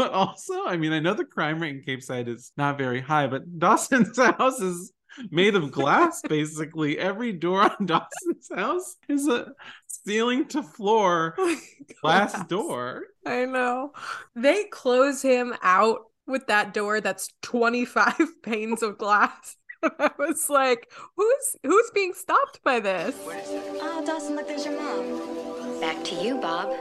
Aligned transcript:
But 0.00 0.12
also, 0.12 0.64
I 0.64 0.78
mean, 0.78 0.94
I 0.94 0.98
know 0.98 1.12
the 1.12 1.26
crime 1.26 1.60
rate 1.60 1.76
in 1.76 1.82
Capeside 1.82 2.26
is 2.26 2.52
not 2.56 2.78
very 2.78 3.02
high, 3.02 3.26
but 3.26 3.58
Dawson's 3.58 4.16
house 4.38 4.58
is 4.58 4.94
made 5.30 5.54
of 5.54 5.70
glass 5.70 6.22
basically. 6.26 6.98
Every 6.98 7.34
door 7.34 7.64
on 7.64 7.76
Dawson's 7.84 8.48
house 8.50 8.96
is 9.10 9.28
a 9.28 9.52
ceiling 9.86 10.48
to 10.48 10.62
floor 10.62 11.34
oh 11.36 11.56
glass, 12.00 12.32
glass 12.32 12.46
door. 12.46 13.02
I 13.26 13.44
know. 13.44 13.92
They 14.34 14.64
close 14.64 15.20
him 15.20 15.52
out 15.60 15.98
with 16.26 16.46
that 16.46 16.72
door 16.72 17.02
that's 17.02 17.28
25 17.42 18.42
panes 18.42 18.82
of 18.82 18.96
glass. 18.96 19.56
I 19.82 20.12
was 20.18 20.48
like, 20.48 20.90
who's 21.14 21.56
who's 21.62 21.90
being 21.94 22.14
stopped 22.14 22.60
by 22.64 22.80
this? 22.80 23.14
Oh, 23.26 24.02
Dawson, 24.06 24.34
look, 24.34 24.48
there's 24.48 24.64
your 24.64 24.80
mom. 24.80 25.78
Back 25.78 26.02
to 26.04 26.14
you, 26.14 26.40
Bob. 26.40 26.74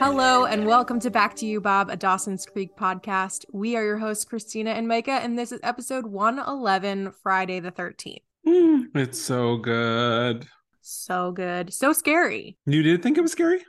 Hello, 0.00 0.44
and 0.44 0.64
welcome 0.64 1.00
to 1.00 1.10
Back 1.10 1.34
to 1.36 1.46
You, 1.46 1.60
Bob, 1.60 1.90
a 1.90 1.96
Dawson's 1.96 2.46
Creek 2.46 2.76
podcast. 2.76 3.44
We 3.52 3.74
are 3.74 3.84
your 3.84 3.98
hosts, 3.98 4.24
Christina 4.24 4.70
and 4.70 4.86
Micah, 4.86 5.10
and 5.10 5.36
this 5.36 5.50
is 5.50 5.58
episode 5.64 6.06
111, 6.06 7.10
Friday 7.20 7.58
the 7.58 7.72
13th. 7.72 8.22
Mm, 8.46 8.84
it's 8.94 9.20
so 9.20 9.56
good. 9.56 10.46
So 10.82 11.32
good. 11.32 11.74
So 11.74 11.92
scary. 11.92 12.56
You 12.64 12.84
did 12.84 13.02
think 13.02 13.18
it 13.18 13.22
was 13.22 13.32
scary? 13.32 13.64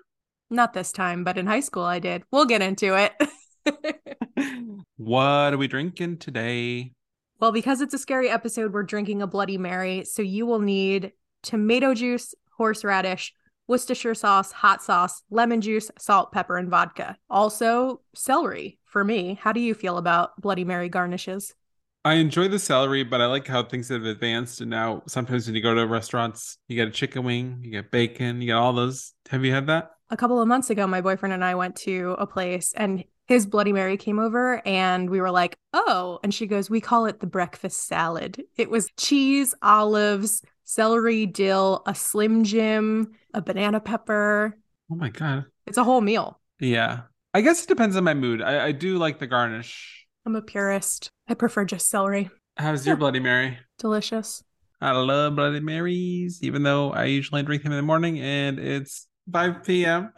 Not 0.51 0.73
this 0.73 0.91
time, 0.91 1.23
but 1.23 1.39
in 1.39 1.47
high 1.47 1.61
school 1.61 1.83
I 1.83 1.97
did. 1.97 2.21
We'll 2.31 2.45
get 2.45 2.61
into 2.61 2.95
it. 2.95 3.11
what 4.97 5.53
are 5.53 5.57
we 5.57 5.67
drinking 5.67 6.17
today? 6.17 6.91
Well, 7.39 7.51
because 7.51 7.81
it's 7.81 7.95
a 7.95 7.99
scary 7.99 8.29
episode, 8.29 8.71
we're 8.71 8.83
drinking 8.83 9.23
a 9.23 9.27
Bloody 9.27 9.57
Mary. 9.57 10.05
So 10.05 10.21
you 10.21 10.45
will 10.45 10.59
need 10.59 11.11
tomato 11.41 11.95
juice, 11.95 12.35
horseradish, 12.55 13.33
Worcestershire 13.69 14.15
sauce, 14.15 14.51
hot 14.51 14.81
sauce, 14.81 15.21
lemon 15.29 15.61
juice, 15.61 15.91
salt, 15.99 16.31
pepper, 16.31 16.57
and 16.57 16.69
vodka. 16.69 17.15
Also, 17.29 18.01
celery 18.15 18.79
for 18.83 19.03
me. 19.03 19.37
How 19.39 19.53
do 19.53 19.59
you 19.59 19.75
feel 19.75 19.97
about 19.97 20.31
Bloody 20.41 20.65
Mary 20.65 20.89
garnishes? 20.89 21.53
I 22.03 22.15
enjoy 22.15 22.47
the 22.47 22.57
celery, 22.57 23.03
but 23.03 23.21
I 23.21 23.27
like 23.27 23.47
how 23.47 23.61
things 23.61 23.89
have 23.89 24.05
advanced. 24.05 24.61
And 24.61 24.71
now 24.71 25.03
sometimes 25.07 25.45
when 25.45 25.55
you 25.55 25.61
go 25.61 25.75
to 25.75 25.85
restaurants, 25.85 26.57
you 26.67 26.75
get 26.75 26.87
a 26.87 26.91
chicken 26.91 27.23
wing, 27.23 27.59
you 27.61 27.69
get 27.69 27.91
bacon, 27.91 28.41
you 28.41 28.47
get 28.47 28.53
all 28.53 28.73
those. 28.73 29.13
Have 29.29 29.45
you 29.45 29.53
had 29.53 29.67
that? 29.67 29.91
A 30.09 30.17
couple 30.17 30.41
of 30.41 30.47
months 30.47 30.71
ago, 30.71 30.87
my 30.87 31.01
boyfriend 31.01 31.33
and 31.33 31.45
I 31.45 31.53
went 31.53 31.75
to 31.77 32.15
a 32.17 32.25
place 32.25 32.73
and 32.75 33.03
his 33.27 33.45
Bloody 33.45 33.71
Mary 33.71 33.97
came 33.97 34.17
over 34.17 34.65
and 34.65 35.11
we 35.11 35.21
were 35.21 35.29
like, 35.29 35.55
oh. 35.73 36.19
And 36.23 36.33
she 36.33 36.47
goes, 36.47 36.71
we 36.71 36.81
call 36.81 37.05
it 37.05 37.19
the 37.19 37.27
breakfast 37.27 37.85
salad. 37.85 38.41
It 38.57 38.71
was 38.71 38.89
cheese, 38.97 39.53
olives, 39.61 40.41
celery, 40.63 41.27
dill, 41.27 41.83
a 41.85 41.93
Slim 41.93 42.43
Jim, 42.43 43.11
a 43.33 43.41
banana 43.41 43.79
pepper. 43.79 44.57
Oh 44.91 44.95
my 44.95 45.09
God. 45.09 45.45
It's 45.67 45.77
a 45.77 45.83
whole 45.83 46.01
meal. 46.01 46.39
Yeah. 46.59 47.01
I 47.33 47.41
guess 47.41 47.63
it 47.63 47.67
depends 47.67 47.95
on 47.95 48.03
my 48.03 48.13
mood. 48.13 48.41
I, 48.41 48.67
I 48.67 48.71
do 48.71 48.97
like 48.97 49.19
the 49.19 49.27
garnish. 49.27 50.07
I'm 50.25 50.35
a 50.35 50.41
purist. 50.41 51.09
I 51.27 51.35
prefer 51.35 51.65
just 51.65 51.89
celery. 51.89 52.29
How's 52.57 52.85
your 52.85 52.95
Bloody 52.97 53.19
Mary? 53.19 53.57
Delicious. 53.77 54.43
I 54.81 54.91
love 54.91 55.35
Bloody 55.35 55.59
Marys, 55.59 56.39
even 56.41 56.63
though 56.63 56.91
I 56.91 57.05
usually 57.05 57.43
drink 57.43 57.63
them 57.63 57.71
in 57.71 57.77
the 57.77 57.83
morning 57.83 58.19
and 58.19 58.59
it's 58.59 59.07
5 59.31 59.63
p.m. 59.63 60.13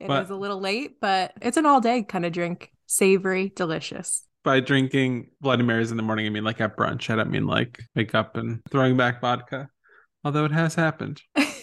It 0.00 0.08
but, 0.08 0.24
is 0.24 0.30
a 0.30 0.36
little 0.36 0.60
late, 0.60 1.00
but 1.00 1.32
it's 1.40 1.56
an 1.56 1.66
all 1.66 1.80
day 1.80 2.02
kind 2.02 2.26
of 2.26 2.32
drink. 2.32 2.70
Savory, 2.86 3.50
delicious 3.56 4.24
by 4.44 4.60
drinking 4.60 5.30
Bloody 5.40 5.64
Marys 5.64 5.90
in 5.90 5.96
the 5.96 6.02
morning, 6.02 6.26
I 6.26 6.30
mean 6.30 6.44
like 6.44 6.60
at 6.60 6.76
brunch. 6.76 7.10
I 7.10 7.16
don't 7.16 7.30
mean 7.30 7.46
like 7.46 7.80
wake 7.96 8.14
up 8.14 8.36
and 8.36 8.60
throwing 8.70 8.96
back 8.96 9.20
vodka, 9.20 9.68
although 10.22 10.44
it 10.44 10.52
has 10.52 10.74
happened. 10.74 11.22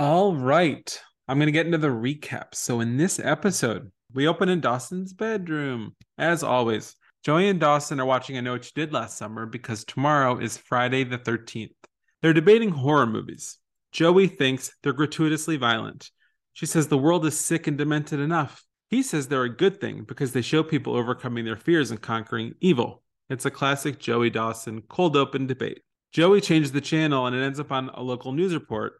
All 0.00 0.34
right. 0.34 0.98
I'm 1.28 1.36
going 1.36 1.48
to 1.48 1.52
get 1.52 1.66
into 1.66 1.76
the 1.76 1.88
recap. 1.88 2.54
So, 2.54 2.80
in 2.80 2.96
this 2.96 3.20
episode, 3.22 3.92
we 4.14 4.26
open 4.26 4.48
in 4.48 4.62
Dawson's 4.62 5.12
bedroom. 5.12 5.94
As 6.16 6.42
always, 6.42 6.96
Joey 7.22 7.50
and 7.50 7.60
Dawson 7.60 8.00
are 8.00 8.06
watching 8.06 8.38
I 8.38 8.40
Know 8.40 8.52
What 8.52 8.64
You 8.64 8.70
Did 8.74 8.94
Last 8.94 9.18
Summer 9.18 9.44
because 9.44 9.84
tomorrow 9.84 10.38
is 10.38 10.56
Friday 10.56 11.04
the 11.04 11.18
13th. 11.18 11.74
They're 12.22 12.32
debating 12.32 12.70
horror 12.70 13.04
movies. 13.04 13.58
Joey 13.92 14.26
thinks 14.26 14.74
they're 14.82 14.94
gratuitously 14.94 15.58
violent. 15.58 16.10
She 16.54 16.64
says 16.64 16.88
the 16.88 16.96
world 16.96 17.26
is 17.26 17.38
sick 17.38 17.66
and 17.66 17.76
demented 17.76 18.20
enough. 18.20 18.64
He 18.88 19.02
says 19.02 19.28
they're 19.28 19.42
a 19.42 19.54
good 19.54 19.82
thing 19.82 20.04
because 20.04 20.32
they 20.32 20.40
show 20.40 20.62
people 20.62 20.96
overcoming 20.96 21.44
their 21.44 21.56
fears 21.56 21.90
and 21.90 22.00
conquering 22.00 22.54
evil. 22.62 23.02
It's 23.28 23.44
a 23.44 23.50
classic 23.50 23.98
Joey 23.98 24.30
Dawson 24.30 24.80
cold 24.88 25.14
open 25.14 25.46
debate. 25.46 25.82
Joey 26.10 26.40
changes 26.40 26.72
the 26.72 26.80
channel 26.80 27.26
and 27.26 27.36
it 27.36 27.42
ends 27.42 27.60
up 27.60 27.70
on 27.70 27.90
a 27.90 28.02
local 28.02 28.32
news 28.32 28.54
report 28.54 28.94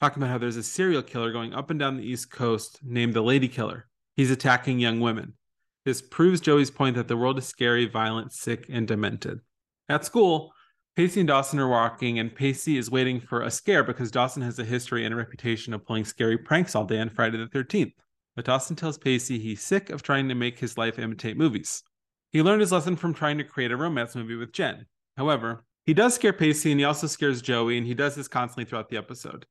talking 0.00 0.22
about 0.22 0.32
how 0.32 0.38
there's 0.38 0.56
a 0.56 0.62
serial 0.62 1.02
killer 1.02 1.32
going 1.32 1.54
up 1.54 1.70
and 1.70 1.78
down 1.78 1.96
the 1.96 2.06
East 2.06 2.30
Coast 2.30 2.80
named 2.82 3.14
the 3.14 3.22
Lady 3.22 3.48
Killer. 3.48 3.86
He's 4.16 4.30
attacking 4.30 4.78
young 4.78 5.00
women. 5.00 5.34
This 5.84 6.02
proves 6.02 6.40
Joey's 6.40 6.70
point 6.70 6.96
that 6.96 7.08
the 7.08 7.16
world 7.16 7.38
is 7.38 7.46
scary, 7.46 7.86
violent, 7.86 8.32
sick, 8.32 8.66
and 8.68 8.86
demented. 8.86 9.40
At 9.88 10.04
school, 10.04 10.52
Pacey 10.96 11.20
and 11.20 11.28
Dawson 11.28 11.58
are 11.58 11.68
walking, 11.68 12.18
and 12.18 12.34
Pacey 12.34 12.76
is 12.76 12.90
waiting 12.90 13.20
for 13.20 13.42
a 13.42 13.50
scare 13.50 13.84
because 13.84 14.10
Dawson 14.10 14.42
has 14.42 14.58
a 14.58 14.64
history 14.64 15.04
and 15.04 15.14
a 15.14 15.16
reputation 15.16 15.72
of 15.72 15.86
pulling 15.86 16.04
scary 16.04 16.36
pranks 16.36 16.74
all 16.74 16.84
day 16.84 16.98
on 16.98 17.08
Friday 17.08 17.38
the 17.38 17.46
13th 17.46 17.92
but 18.36 18.44
Dawson 18.44 18.76
tells 18.76 18.98
Pacey 18.98 19.38
he's 19.38 19.60
sick 19.60 19.90
of 19.90 20.02
trying 20.02 20.28
to 20.28 20.34
make 20.34 20.58
his 20.58 20.78
life 20.78 20.98
imitate 20.98 21.36
movies. 21.36 21.82
He 22.32 22.42
learned 22.42 22.60
his 22.60 22.72
lesson 22.72 22.96
from 22.96 23.12
trying 23.12 23.38
to 23.38 23.44
create 23.44 23.72
a 23.72 23.76
romance 23.76 24.14
movie 24.14 24.36
with 24.36 24.52
Jen. 24.52 24.86
However, 25.16 25.64
he 25.84 25.94
does 25.94 26.14
scare 26.14 26.32
Pacey 26.32 26.70
and 26.70 26.80
he 26.80 26.84
also 26.84 27.06
scares 27.06 27.42
Joey, 27.42 27.76
and 27.76 27.86
he 27.86 27.94
does 27.94 28.14
this 28.14 28.28
constantly 28.28 28.64
throughout 28.64 28.88
the 28.88 28.96
episode. 28.96 29.46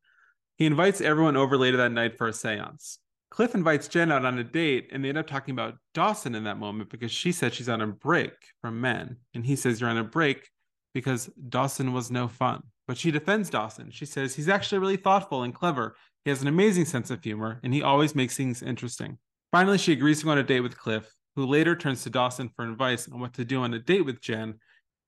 He 0.60 0.66
invites 0.66 1.02
everyone 1.02 1.36
over 1.36 1.58
later 1.58 1.78
that 1.78 1.92
night 1.92 2.18
for 2.18 2.28
a 2.28 2.34
seance. 2.34 3.00
Cliff 3.32 3.56
invites 3.56 3.88
Jen 3.88 4.12
out 4.12 4.26
on 4.26 4.38
a 4.38 4.44
date, 4.44 4.90
and 4.92 5.04
they 5.04 5.10
end 5.10 5.18
up 5.18 5.28
talking 5.28 5.54
about 5.54 5.76
Dawson 5.94 6.36
in 6.36 6.44
that 6.44 6.58
moment 6.58 6.90
because 6.90 7.12
she 7.12 7.32
said 7.32 7.54
she's 7.54 7.70
on 7.70 7.82
a 7.82 7.88
break 7.88 8.34
from 8.62 8.82
men. 8.82 9.18
And 9.34 9.46
he 9.46 9.56
says, 9.56 9.80
You're 9.80 9.90
on 9.90 9.98
a 9.98 10.04
break 10.04 10.50
because 10.94 11.28
Dawson 11.48 11.94
was 11.94 12.12
no 12.12 12.28
fun. 12.28 12.62
But 12.88 12.98
she 12.98 13.10
defends 13.12 13.50
Dawson. 13.50 13.92
She 13.92 14.06
says 14.06 14.36
he's 14.36 14.50
actually 14.50 14.80
really 14.80 14.98
thoughtful 14.98 15.44
and 15.44 15.54
clever, 15.54 15.96
he 16.26 16.30
has 16.30 16.42
an 16.42 16.48
amazing 16.48 16.86
sense 16.86 17.12
of 17.12 17.24
humor, 17.24 17.60
and 17.64 17.74
he 17.74 17.82
always 17.82 18.14
makes 18.14 18.36
things 18.36 18.62
interesting. 18.62 19.18
Finally, 19.52 19.78
she 19.78 19.94
agrees 19.94 20.20
to 20.20 20.26
go 20.26 20.32
on 20.32 20.38
a 20.38 20.44
date 20.44 20.60
with 20.60 20.78
Cliff, 20.78 21.12
who 21.36 21.46
later 21.46 21.76
turns 21.76 22.04
to 22.04 22.10
Dawson 22.10 22.50
for 22.50 22.70
advice 22.70 23.08
on 23.08 23.20
what 23.20 23.34
to 23.34 23.46
do 23.46 23.62
on 23.62 23.74
a 23.74 23.80
date 23.80 24.06
with 24.06 24.22
Jen. 24.22 24.56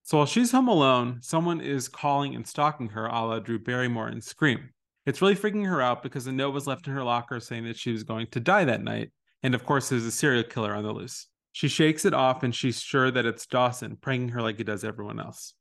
So 0.04 0.18
while 0.18 0.26
she's 0.26 0.52
home 0.52 0.68
alone, 0.68 1.20
someone 1.22 1.60
is 1.60 1.90
calling 1.90 2.36
and 2.36 2.48
stalking 2.48 2.90
her 2.90 3.06
a 3.08 3.26
la 3.26 3.40
Drew 3.40 3.60
Barrymore 3.60 4.10
in 4.10 4.22
Scream. 4.22 4.70
It's 5.06 5.22
really 5.22 5.36
freaking 5.36 5.66
her 5.66 5.82
out 5.82 6.04
because 6.04 6.28
a 6.28 6.32
note 6.32 6.54
was 6.54 6.68
left 6.68 6.88
in 6.88 6.94
her 6.94 7.04
locker 7.04 7.40
saying 7.40 7.66
that 7.66 7.78
she 7.78 7.92
was 7.92 8.04
going 8.04 8.28
to 8.28 8.40
die 8.40 8.66
that 8.66 8.84
night. 8.84 9.12
And 9.44 9.56
of 9.56 9.66
course, 9.66 9.90
there's 9.90 10.06
a 10.06 10.12
serial 10.12 10.44
killer 10.44 10.76
on 10.76 10.84
the 10.84 10.92
loose. 10.92 11.28
She 11.54 11.68
shakes 11.68 12.06
it 12.06 12.14
off 12.14 12.44
and 12.44 12.54
she's 12.54 12.80
sure 12.80 13.12
that 13.12 13.26
it's 13.26 13.48
Dawson, 13.48 13.98
pranking 13.98 14.30
her 14.30 14.42
like 14.42 14.58
he 14.58 14.64
does 14.64 14.84
everyone 14.84 15.20
else. 15.20 15.54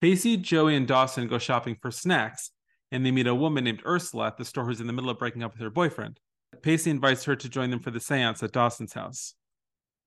Pacey, 0.00 0.36
Joey, 0.36 0.74
and 0.74 0.86
Dawson 0.86 1.28
go 1.28 1.38
shopping 1.38 1.76
for 1.80 1.92
snacks, 1.92 2.50
and 2.90 3.06
they 3.06 3.12
meet 3.12 3.28
a 3.28 3.34
woman 3.34 3.64
named 3.64 3.82
Ursula 3.86 4.26
at 4.26 4.36
the 4.36 4.44
store 4.44 4.64
who's 4.64 4.80
in 4.80 4.88
the 4.88 4.92
middle 4.92 5.10
of 5.10 5.18
breaking 5.18 5.44
up 5.44 5.52
with 5.52 5.62
her 5.62 5.70
boyfriend. 5.70 6.18
Pacey 6.60 6.90
invites 6.90 7.24
her 7.24 7.36
to 7.36 7.48
join 7.48 7.70
them 7.70 7.78
for 7.78 7.92
the 7.92 8.00
seance 8.00 8.42
at 8.42 8.52
Dawson's 8.52 8.92
house. 8.92 9.34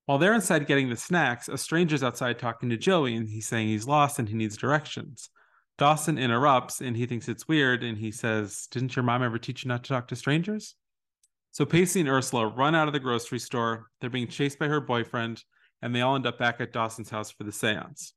While 0.06 0.20
they're 0.20 0.36
inside 0.36 0.68
getting 0.68 0.90
the 0.90 0.98
snacks, 0.98 1.48
a 1.48 1.58
stranger's 1.58 2.04
outside 2.04 2.38
talking 2.38 2.70
to 2.70 2.78
Joey 2.78 3.16
and 3.16 3.28
he's 3.28 3.48
saying 3.48 3.70
he's 3.70 3.88
lost 3.88 4.20
and 4.20 4.30
he 4.30 4.36
needs 4.36 4.56
directions. 4.56 5.30
Dawson 5.78 6.18
interrupts 6.18 6.82
and 6.82 6.96
he 6.96 7.06
thinks 7.06 7.28
it's 7.28 7.48
weird 7.48 7.84
and 7.84 7.98
he 7.98 8.12
says, 8.12 8.68
Didn't 8.72 8.96
your 8.96 9.04
mom 9.04 9.24
ever 9.24 9.38
teach 9.38 9.64
you 9.64 9.68
not 9.68 9.84
to 9.84 9.90
talk 9.90 10.08
to 10.08 10.16
strangers? 10.16 10.76
So 11.52 11.66
Pacey 11.66 12.02
and 12.02 12.10
Ursula 12.10 12.48
run 12.48 12.76
out 12.76 12.88
of 12.88 12.94
the 12.94 13.00
grocery 13.00 13.40
store. 13.40 13.88
They're 14.00 14.10
being 14.10 14.28
chased 14.28 14.60
by 14.60 14.68
her 14.68 14.82
boyfriend 14.82 15.44
and 15.82 15.94
they 15.94 16.02
all 16.02 16.16
end 16.16 16.26
up 16.26 16.40
back 16.40 16.62
at 16.62 16.74
Dawson's 16.74 17.10
house 17.10 17.32
for 17.32 17.44
the 17.44 17.52
seance. 17.52 18.14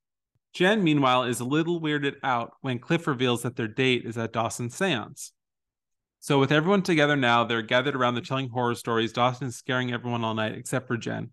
Jen, 0.54 0.82
meanwhile, 0.82 1.24
is 1.24 1.40
a 1.40 1.44
little 1.44 1.80
weirded 1.80 2.14
out 2.22 2.52
when 2.62 2.78
Cliff 2.78 3.06
reveals 3.06 3.42
that 3.42 3.56
their 3.56 3.68
date 3.68 4.04
is 4.04 4.16
at 4.16 4.32
Dawson's 4.32 4.74
seance. 4.74 5.32
So, 6.20 6.40
with 6.40 6.50
everyone 6.50 6.82
together 6.82 7.16
now, 7.16 7.44
they're 7.44 7.62
gathered 7.62 7.94
around 7.94 8.14
the 8.14 8.20
telling 8.20 8.48
horror 8.48 8.74
stories. 8.74 9.12
Dawson 9.12 9.48
is 9.48 9.56
scaring 9.56 9.92
everyone 9.92 10.24
all 10.24 10.34
night 10.34 10.56
except 10.56 10.88
for 10.88 10.96
Jen. 10.96 11.30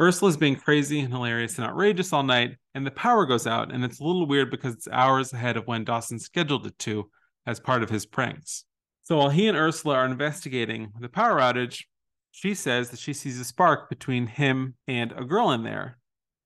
Ursula's 0.00 0.36
being 0.36 0.56
crazy 0.56 1.00
and 1.00 1.12
hilarious 1.12 1.56
and 1.58 1.66
outrageous 1.66 2.12
all 2.12 2.22
night, 2.22 2.56
and 2.74 2.86
the 2.86 2.90
power 2.90 3.24
goes 3.24 3.46
out, 3.46 3.72
and 3.72 3.84
it's 3.84 4.00
a 4.00 4.04
little 4.04 4.26
weird 4.26 4.50
because 4.50 4.74
it's 4.74 4.88
hours 4.88 5.32
ahead 5.32 5.56
of 5.56 5.66
when 5.66 5.84
Dawson 5.84 6.18
scheduled 6.18 6.66
it 6.66 6.78
to 6.80 7.10
as 7.46 7.60
part 7.60 7.82
of 7.82 7.88
his 7.88 8.04
pranks. 8.04 8.64
So 9.02 9.16
while 9.16 9.30
he 9.30 9.48
and 9.48 9.56
Ursula 9.56 9.94
are 9.94 10.04
investigating 10.04 10.92
the 11.00 11.08
power 11.08 11.38
outage, 11.38 11.84
she 12.30 12.54
says 12.54 12.90
that 12.90 12.98
she 12.98 13.14
sees 13.14 13.40
a 13.40 13.44
spark 13.44 13.88
between 13.88 14.26
him 14.26 14.74
and 14.86 15.12
a 15.12 15.24
girl 15.24 15.52
in 15.52 15.62
there, 15.62 15.96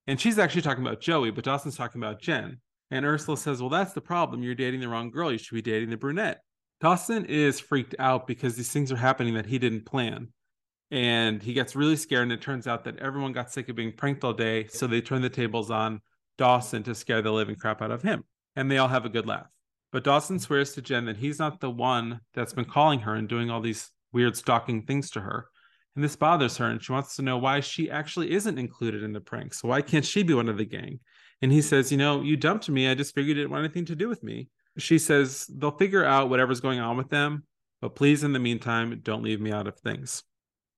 and 0.07 0.21
she's 0.21 0.39
actually 0.39 0.63
talking 0.63 0.87
about 0.87 1.01
Joey, 1.01 1.31
but 1.31 1.45
Dawson's 1.45 1.77
talking 1.77 2.01
about 2.01 2.21
Jen. 2.21 2.61
And 2.91 3.05
Ursula 3.05 3.37
says, 3.37 3.61
Well, 3.61 3.71
that's 3.71 3.93
the 3.93 4.01
problem. 4.01 4.43
You're 4.43 4.55
dating 4.55 4.81
the 4.81 4.89
wrong 4.89 5.11
girl. 5.11 5.31
You 5.31 5.39
should 5.39 5.55
be 5.55 5.63
dating 5.63 5.91
the 5.91 5.97
brunette. 5.97 6.41
Dawson 6.81 7.25
is 7.27 7.61
freaked 7.61 7.95
out 7.99 8.27
because 8.27 8.57
these 8.57 8.73
things 8.73 8.91
are 8.91 8.97
happening 8.97 9.35
that 9.35 9.47
he 9.47 9.59
didn't 9.59 9.87
plan. 9.87 10.29
And 10.91 11.43
he 11.43 11.53
gets 11.53 11.77
really 11.77 11.97
scared. 11.97 12.25
And 12.25 12.33
it 12.33 12.43
turns 12.43 12.67
out 12.67 12.85
that 12.85 12.99
everyone 12.99 13.33
got 13.33 13.53
sick 13.53 13.69
of 13.69 13.77
being 13.77 13.93
pranked 13.93 14.25
all 14.25 14.33
day. 14.33 14.67
So 14.67 14.87
they 14.87 15.01
turn 15.01 15.23
the 15.23 15.29
tables 15.29 15.71
on 15.71 16.01
Dawson 16.39 16.83
to 16.85 16.95
scare 16.95 17.23
the 17.23 17.31
living 17.31 17.57
crap 17.57 17.83
out 17.83 17.91
of 17.91 18.03
him. 18.03 18.25
And 18.57 18.71
they 18.71 18.79
all 18.79 18.89
have 18.89 19.05
a 19.05 19.11
good 19.11 19.27
laugh. 19.27 19.47
But 19.93 20.05
Dawson 20.05 20.39
swears 20.39 20.73
to 20.73 20.83
Jen 20.83 21.07
that 21.07 21.17
he's 21.17 21.39
not 21.39 21.61
the 21.61 21.71
one 21.71 22.21
that's 22.35 22.53
been 22.53 22.65
calling 22.65 23.01
her 23.01 23.15
and 23.15 23.29
doing 23.29 23.51
all 23.51 23.61
these 23.61 23.91
weird 24.13 24.37
stalking 24.37 24.83
things 24.83 25.11
to 25.11 25.21
her. 25.21 25.47
And 25.97 26.05
this 26.05 26.17
bothers 26.17 26.57
her, 26.59 26.67
and 26.67 26.83
she 26.83 26.93
wants 26.93 27.17
to 27.17 27.23
know 27.23 27.39
why 27.39 27.61
she 27.61 27.91
actually 27.91 28.31
isn't 28.31 28.59
included 28.59 29.03
in 29.03 29.13
the 29.13 29.21
prank. 29.21 29.55
So 29.55 29.69
why 29.69 29.83
can't 29.83 30.05
she 30.05 30.23
be 30.23 30.35
one 30.35 30.49
of 30.49 30.57
the 30.57 30.65
gang? 30.65 31.01
And 31.43 31.51
he 31.51 31.63
says, 31.63 31.91
You 31.91 31.99
know, 31.99 32.23
you 32.23 32.37
dumped 32.37 32.69
me. 32.69 32.89
I 32.89 32.95
just 32.95 33.15
figured 33.15 33.37
it 33.37 33.41
didn't 33.41 33.51
want 33.51 33.65
anything 33.65 33.87
to 33.87 33.97
do 33.97 34.09
with 34.09 34.23
me. 34.23 34.49
She 34.79 34.99
says, 34.99 35.47
They'll 35.53 35.77
figure 35.77 36.05
out 36.05 36.31
whatever's 36.31 36.61
going 36.61 36.79
on 36.79 36.97
with 36.97 37.11
them, 37.11 37.45
but 37.81 37.97
please, 37.97 38.23
in 38.23 38.33
the 38.33 38.39
meantime, 38.39 39.01
don't 39.03 39.25
leave 39.25 39.41
me 39.41 39.51
out 39.51 39.67
of 39.67 39.79
things. 39.79 40.23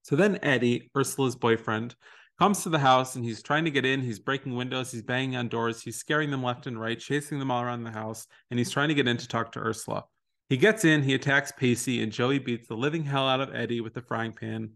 So 0.02 0.16
then 0.16 0.38
Eddie, 0.42 0.90
Ursula's 0.96 1.36
boyfriend, 1.36 1.94
comes 2.38 2.62
to 2.62 2.68
the 2.68 2.78
house 2.78 3.14
and 3.14 3.24
he's 3.24 3.42
trying 3.42 3.64
to 3.64 3.70
get 3.70 3.86
in. 3.86 4.00
He's 4.00 4.18
breaking 4.18 4.56
windows, 4.56 4.90
he's 4.90 5.02
banging 5.02 5.36
on 5.36 5.48
doors, 5.48 5.80
he's 5.82 5.96
scaring 5.96 6.30
them 6.30 6.42
left 6.42 6.66
and 6.66 6.80
right, 6.80 6.98
chasing 6.98 7.38
them 7.38 7.50
all 7.50 7.62
around 7.62 7.84
the 7.84 7.90
house, 7.90 8.26
and 8.50 8.58
he's 8.58 8.70
trying 8.70 8.88
to 8.88 8.94
get 8.94 9.06
in 9.06 9.16
to 9.16 9.28
talk 9.28 9.52
to 9.52 9.60
Ursula. 9.60 10.04
He 10.48 10.56
gets 10.56 10.84
in, 10.84 11.02
he 11.02 11.14
attacks 11.14 11.52
Pacey, 11.52 12.02
and 12.02 12.12
Joey 12.12 12.38
beats 12.38 12.68
the 12.68 12.74
living 12.74 13.04
hell 13.04 13.28
out 13.28 13.40
of 13.40 13.54
Eddie 13.54 13.80
with 13.80 13.94
the 13.94 14.02
frying 14.02 14.32
pan. 14.32 14.70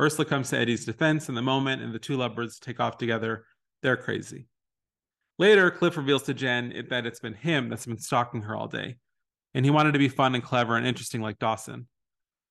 Ursula 0.00 0.26
comes 0.26 0.50
to 0.50 0.58
Eddie's 0.58 0.84
defense 0.84 1.28
in 1.28 1.34
the 1.34 1.42
moment, 1.42 1.82
and 1.82 1.92
the 1.92 1.98
two 1.98 2.16
lovebirds 2.16 2.58
take 2.58 2.80
off 2.80 2.98
together. 2.98 3.46
They're 3.82 3.96
crazy. 3.96 4.46
Later, 5.38 5.70
Cliff 5.70 5.96
reveals 5.96 6.24
to 6.24 6.34
Jen 6.34 6.86
that 6.90 7.06
it's 7.06 7.20
been 7.20 7.34
him 7.34 7.68
that's 7.68 7.86
been 7.86 7.98
stalking 7.98 8.42
her 8.42 8.54
all 8.54 8.68
day, 8.68 8.96
and 9.54 9.64
he 9.64 9.70
wanted 9.70 9.92
to 9.92 9.98
be 9.98 10.08
fun 10.08 10.34
and 10.34 10.44
clever 10.44 10.76
and 10.76 10.86
interesting 10.86 11.22
like 11.22 11.38
Dawson. 11.38 11.88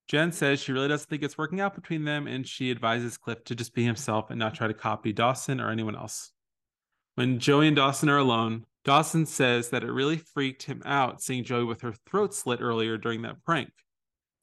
Jen 0.07 0.31
says 0.31 0.59
she 0.59 0.71
really 0.71 0.87
doesn't 0.87 1.09
think 1.09 1.23
it's 1.23 1.37
working 1.37 1.59
out 1.59 1.73
between 1.73 2.05
them, 2.05 2.27
and 2.27 2.47
she 2.47 2.69
advises 2.69 3.17
Cliff 3.17 3.43
to 3.45 3.55
just 3.55 3.73
be 3.73 3.83
himself 3.83 4.29
and 4.29 4.39
not 4.39 4.53
try 4.53 4.67
to 4.67 4.73
copy 4.73 5.11
Dawson 5.11 5.59
or 5.59 5.71
anyone 5.71 5.95
else. 5.95 6.31
When 7.15 7.39
Joey 7.39 7.67
and 7.67 7.75
Dawson 7.75 8.09
are 8.09 8.17
alone, 8.17 8.65
Dawson 8.83 9.25
says 9.25 9.69
that 9.69 9.83
it 9.83 9.91
really 9.91 10.17
freaked 10.17 10.63
him 10.63 10.83
out 10.85 11.21
seeing 11.21 11.43
Joey 11.43 11.63
with 11.63 11.81
her 11.81 11.93
throat 12.07 12.35
slit 12.35 12.61
earlier 12.61 12.97
during 12.97 13.23
that 13.23 13.43
prank. 13.43 13.71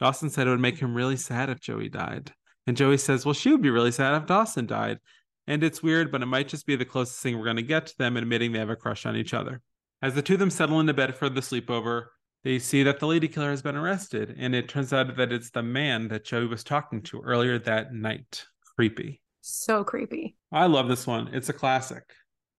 Dawson 0.01 0.31
said 0.31 0.49
it 0.49 0.51
would 0.51 0.59
make 0.59 0.79
him 0.79 0.97
really 0.97 1.17
sad 1.17 1.49
if 1.49 1.61
Joey 1.61 1.89
died. 1.89 2.33
And 2.67 2.77
Joey 2.77 2.99
says, 2.99 3.25
Well, 3.25 3.35
she 3.35 3.51
would 3.51 3.63
be 3.63 3.71
really 3.71 3.93
sad 3.93 4.21
if 4.21 4.27
Dawson 4.27 4.67
died. 4.67 4.99
And 5.47 5.63
it's 5.63 5.83
weird, 5.83 6.11
but 6.11 6.23
it 6.23 6.27
might 6.27 6.49
just 6.49 6.67
be 6.67 6.77
the 6.77 6.85
closest 6.85 7.21
thing 7.21 7.39
we're 7.39 7.45
going 7.45 7.57
to 7.57 7.63
get 7.63 7.87
to 7.87 7.99
them 7.99 8.17
admitting 8.17 8.51
they 8.51 8.59
have 8.59 8.71
a 8.71 8.77
crush 8.77 9.07
on 9.07 9.17
each 9.17 9.35
other. 9.35 9.61
As 10.01 10.15
the 10.15 10.23
two 10.23 10.35
of 10.35 10.41
them 10.41 10.51
settle 10.51 10.81
into 10.81 10.95
bed 10.95 11.15
for 11.15 11.29
the 11.29 11.41
sleepover, 11.41 12.07
they 12.45 12.59
see 12.59 12.83
that 12.83 12.99
the 13.01 13.07
lady 13.07 13.29
killer 13.29 13.51
has 13.51 13.63
been 13.63 13.77
arrested. 13.77 14.35
And 14.39 14.55
it 14.55 14.69
turns 14.69 14.93
out 14.93 15.17
that 15.17 15.33
it's 15.33 15.51
the 15.51 15.63
man 15.63 16.09
that 16.09 16.25
Joey 16.25 16.47
was 16.47 16.65
talking 16.65 17.03
to 17.03 17.21
earlier 17.21 17.59
that 17.61 17.93
night. 17.93 18.45
Creepy. 18.77 19.21
So 19.41 19.85
creepy. 19.85 20.37
I 20.51 20.67
love 20.67 20.89
this 20.89 21.07
one. 21.07 21.29
It's 21.33 21.49
a 21.49 21.53
classic. 21.53 22.05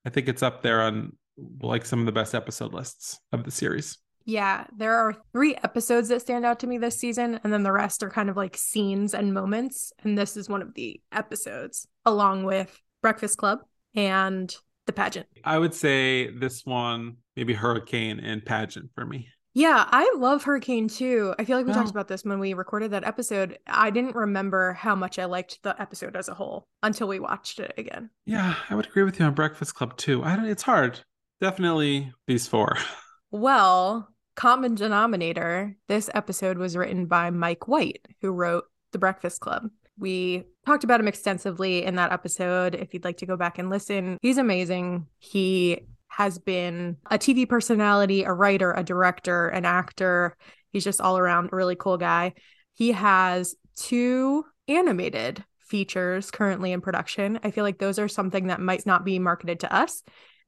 I 0.05 0.09
think 0.09 0.27
it's 0.27 0.43
up 0.43 0.61
there 0.61 0.81
on 0.81 1.15
like 1.61 1.85
some 1.85 1.99
of 1.99 2.05
the 2.05 2.11
best 2.11 2.35
episode 2.35 2.73
lists 2.73 3.19
of 3.31 3.43
the 3.43 3.51
series. 3.51 3.97
Yeah, 4.25 4.65
there 4.77 4.95
are 4.95 5.15
three 5.33 5.55
episodes 5.55 6.07
that 6.09 6.21
stand 6.21 6.45
out 6.45 6.59
to 6.59 6.67
me 6.67 6.77
this 6.77 6.97
season, 6.97 7.41
and 7.43 7.51
then 7.51 7.63
the 7.63 7.73
rest 7.73 8.03
are 8.03 8.09
kind 8.09 8.29
of 8.29 8.37
like 8.37 8.55
scenes 8.55 9.13
and 9.13 9.33
moments. 9.33 9.91
And 10.03 10.17
this 10.17 10.37
is 10.37 10.47
one 10.47 10.61
of 10.61 10.73
the 10.75 11.01
episodes, 11.11 11.87
along 12.05 12.45
with 12.45 12.79
Breakfast 13.01 13.37
Club 13.37 13.59
and 13.95 14.55
the 14.85 14.93
pageant. 14.93 15.27
I 15.43 15.57
would 15.57 15.73
say 15.73 16.29
this 16.29 16.65
one, 16.65 17.17
maybe 17.35 17.53
Hurricane 17.53 18.19
and 18.19 18.45
Pageant 18.45 18.91
for 18.95 19.05
me. 19.05 19.27
Yeah, 19.55 19.85
I 19.87 20.15
love 20.17 20.43
Hurricane 20.43 20.87
too. 20.87 21.35
I 21.37 21.45
feel 21.45 21.57
like 21.57 21.65
we 21.67 21.71
Oh. 21.71 21.75
talked 21.75 21.91
about 21.91 22.07
this 22.07 22.23
when 22.23 22.39
we 22.39 22.53
recorded 22.55 22.91
that 22.91 23.03
episode. 23.03 23.59
I 23.67 23.91
didn't 23.91 24.15
remember 24.15 24.73
how 24.73 24.95
much 24.95 25.19
I 25.19 25.25
liked 25.25 25.61
the 25.63 25.79
episode 25.79 26.15
as 26.15 26.27
a 26.27 26.33
whole 26.33 26.65
until 26.81 27.07
we 27.07 27.19
watched 27.19 27.59
it 27.59 27.73
again. 27.77 28.09
Yeah, 28.25 28.55
I 28.69 28.75
would 28.75 28.87
agree 28.87 29.03
with 29.03 29.19
you 29.19 29.25
on 29.25 29.33
Breakfast 29.35 29.75
Club 29.75 29.95
too. 29.97 30.23
I 30.23 30.35
don't. 30.35 30.45
It's 30.45 30.63
hard. 30.63 31.01
Definitely 31.41 32.11
these 32.27 32.47
four. 32.47 32.77
Well, 33.31 34.09
common 34.35 34.75
denominator, 34.75 35.75
this 35.87 36.07
episode 36.13 36.59
was 36.59 36.77
written 36.77 37.07
by 37.07 37.31
Mike 37.31 37.67
White, 37.67 38.05
who 38.21 38.31
wrote 38.31 38.65
The 38.91 38.99
Breakfast 38.99 39.41
Club. 39.41 39.71
We 39.97 40.43
talked 40.67 40.83
about 40.83 40.99
him 40.99 41.07
extensively 41.07 41.83
in 41.83 41.95
that 41.95 42.11
episode. 42.11 42.75
If 42.75 42.93
you'd 42.93 43.03
like 43.03 43.17
to 43.17 43.25
go 43.25 43.35
back 43.35 43.57
and 43.57 43.71
listen, 43.71 44.19
he's 44.21 44.37
amazing. 44.37 45.07
He 45.17 45.79
has 46.15 46.37
been 46.37 46.97
a 47.09 47.17
TV 47.17 47.47
personality, 47.47 48.23
a 48.23 48.31
writer, 48.31 48.71
a 48.71 48.83
director, 48.83 49.47
an 49.47 49.65
actor. 49.65 50.37
He's 50.71 50.83
just 50.83 51.01
all 51.01 51.17
around 51.17 51.49
a 51.51 51.55
really 51.55 51.75
cool 51.75 51.97
guy. 51.97 52.33
He 52.73 52.91
has 52.91 53.55
two 53.75 54.45
animated 54.67 55.43
features 55.59 56.29
currently 56.29 56.71
in 56.71 56.81
production. 56.81 57.39
I 57.43 57.49
feel 57.49 57.63
like 57.63 57.79
those 57.79 57.97
are 57.97 58.07
something 58.07 58.47
that 58.47 58.59
might 58.59 58.85
not 58.85 59.03
be 59.03 59.17
marketed 59.17 59.61
to 59.61 59.73
us. 59.73 60.03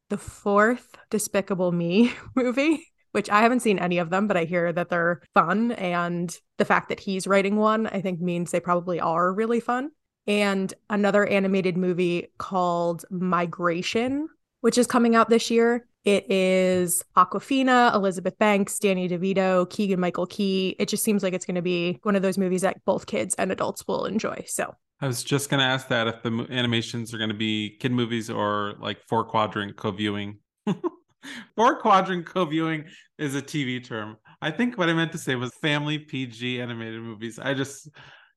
The 0.10 0.18
fourth 0.20 0.96
Despicable 1.10 1.72
Me 1.72 2.14
movie, 2.36 2.86
which 3.12 3.30
I 3.32 3.42
haven't 3.42 3.62
seen 3.62 3.80
any 3.80 3.98
of 3.98 4.12
them, 4.12 4.28
but 4.28 4.38
I 4.38 4.44
hear 4.44 4.72
that 4.72 4.90
they're 4.90 5.22
fun. 5.34 5.72
And 5.72 6.36
the 6.58 6.66
fact 6.66 6.90
that 6.90 7.00
he's 7.00 7.26
writing 7.26 7.56
one, 7.56 7.88
I 7.88 8.02
think 8.02 8.20
means 8.20 8.52
they 8.52 8.60
probably 8.60 9.00
are 9.00 9.34
really 9.34 9.60
fun. 9.60 9.90
And 10.28 10.72
another 10.90 11.26
animated 11.26 11.76
movie 11.76 12.28
called 12.38 13.06
Migration, 13.10 14.28
which 14.66 14.80
is 14.80 14.88
coming 14.88 15.16
out 15.16 15.30
this 15.30 15.52
year. 15.52 15.86
It 16.06 16.26
is 16.32 17.04
Awkwafina, 17.16 17.94
Elizabeth 17.94 18.36
Banks, 18.40 18.80
Danny 18.80 19.08
DeVito, 19.08 19.70
Keegan 19.70 20.00
Michael 20.00 20.26
Key. 20.26 20.76
It 20.80 20.90
just 20.90 21.04
seems 21.04 21.22
like 21.22 21.34
it's 21.34 21.46
going 21.46 21.54
to 21.54 21.62
be 21.62 22.00
one 22.02 22.16
of 22.16 22.24
those 22.24 22.40
movies 22.40 22.64
that 22.64 22.84
both 22.84 23.06
kids 23.06 23.36
and 23.36 23.52
adults 23.52 23.88
will 23.88 24.06
enjoy. 24.06 24.44
So 24.48 24.74
I 25.02 25.06
was 25.06 25.24
just 25.24 25.52
gonna 25.52 25.62
ask 25.62 25.88
that 25.90 26.08
if 26.08 26.24
the 26.24 26.48
animations 26.50 27.14
are 27.14 27.20
gonna 27.20 27.36
be 27.36 27.78
kid 27.80 27.92
movies 27.92 28.32
or 28.32 28.74
like 28.80 29.04
four 29.08 29.24
quadrant 29.24 29.76
co-viewing. 29.76 30.40
four 31.56 31.80
quadrant 31.80 32.26
co-viewing 32.26 32.86
is 33.20 33.36
a 33.36 33.44
TV 33.44 33.86
term. 33.86 34.18
I 34.42 34.50
think 34.50 34.80
what 34.80 34.90
I 34.90 34.94
meant 34.94 35.12
to 35.12 35.20
say 35.20 35.36
was 35.36 35.54
family 35.62 36.00
PG 36.00 36.60
animated 36.60 37.04
movies. 37.04 37.38
I 37.38 37.54
just 37.54 37.90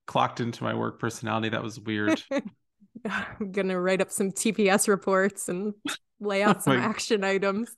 clocked 0.06 0.40
into 0.40 0.62
my 0.62 0.74
work 0.74 1.00
personality. 1.00 1.48
That 1.48 1.62
was 1.62 1.80
weird. 1.80 2.22
I'm 3.04 3.52
going 3.52 3.68
to 3.68 3.78
write 3.78 4.00
up 4.00 4.10
some 4.10 4.32
TPS 4.32 4.88
reports 4.88 5.48
and 5.48 5.74
lay 6.20 6.42
out 6.44 6.62
some 6.62 6.76
action 6.78 7.24
items. 7.24 7.70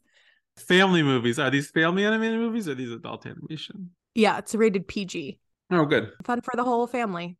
family 0.57 1.03
movies. 1.03 1.39
Are 1.39 1.51
these 1.51 1.71
family 1.71 2.05
animated 2.05 2.39
movies 2.39 2.69
or 2.69 2.73
are 2.73 2.75
these 2.75 2.93
adult 2.93 3.27
animation? 3.27 3.91
Yeah, 4.15 4.39
it's 4.39 4.55
rated 4.55 4.89
PG. 4.89 5.39
Oh, 5.71 5.85
good. 5.85 6.11
Fun 6.25 6.41
for 6.41 6.55
the 6.57 6.65
whole 6.65 6.87
family. 6.87 7.37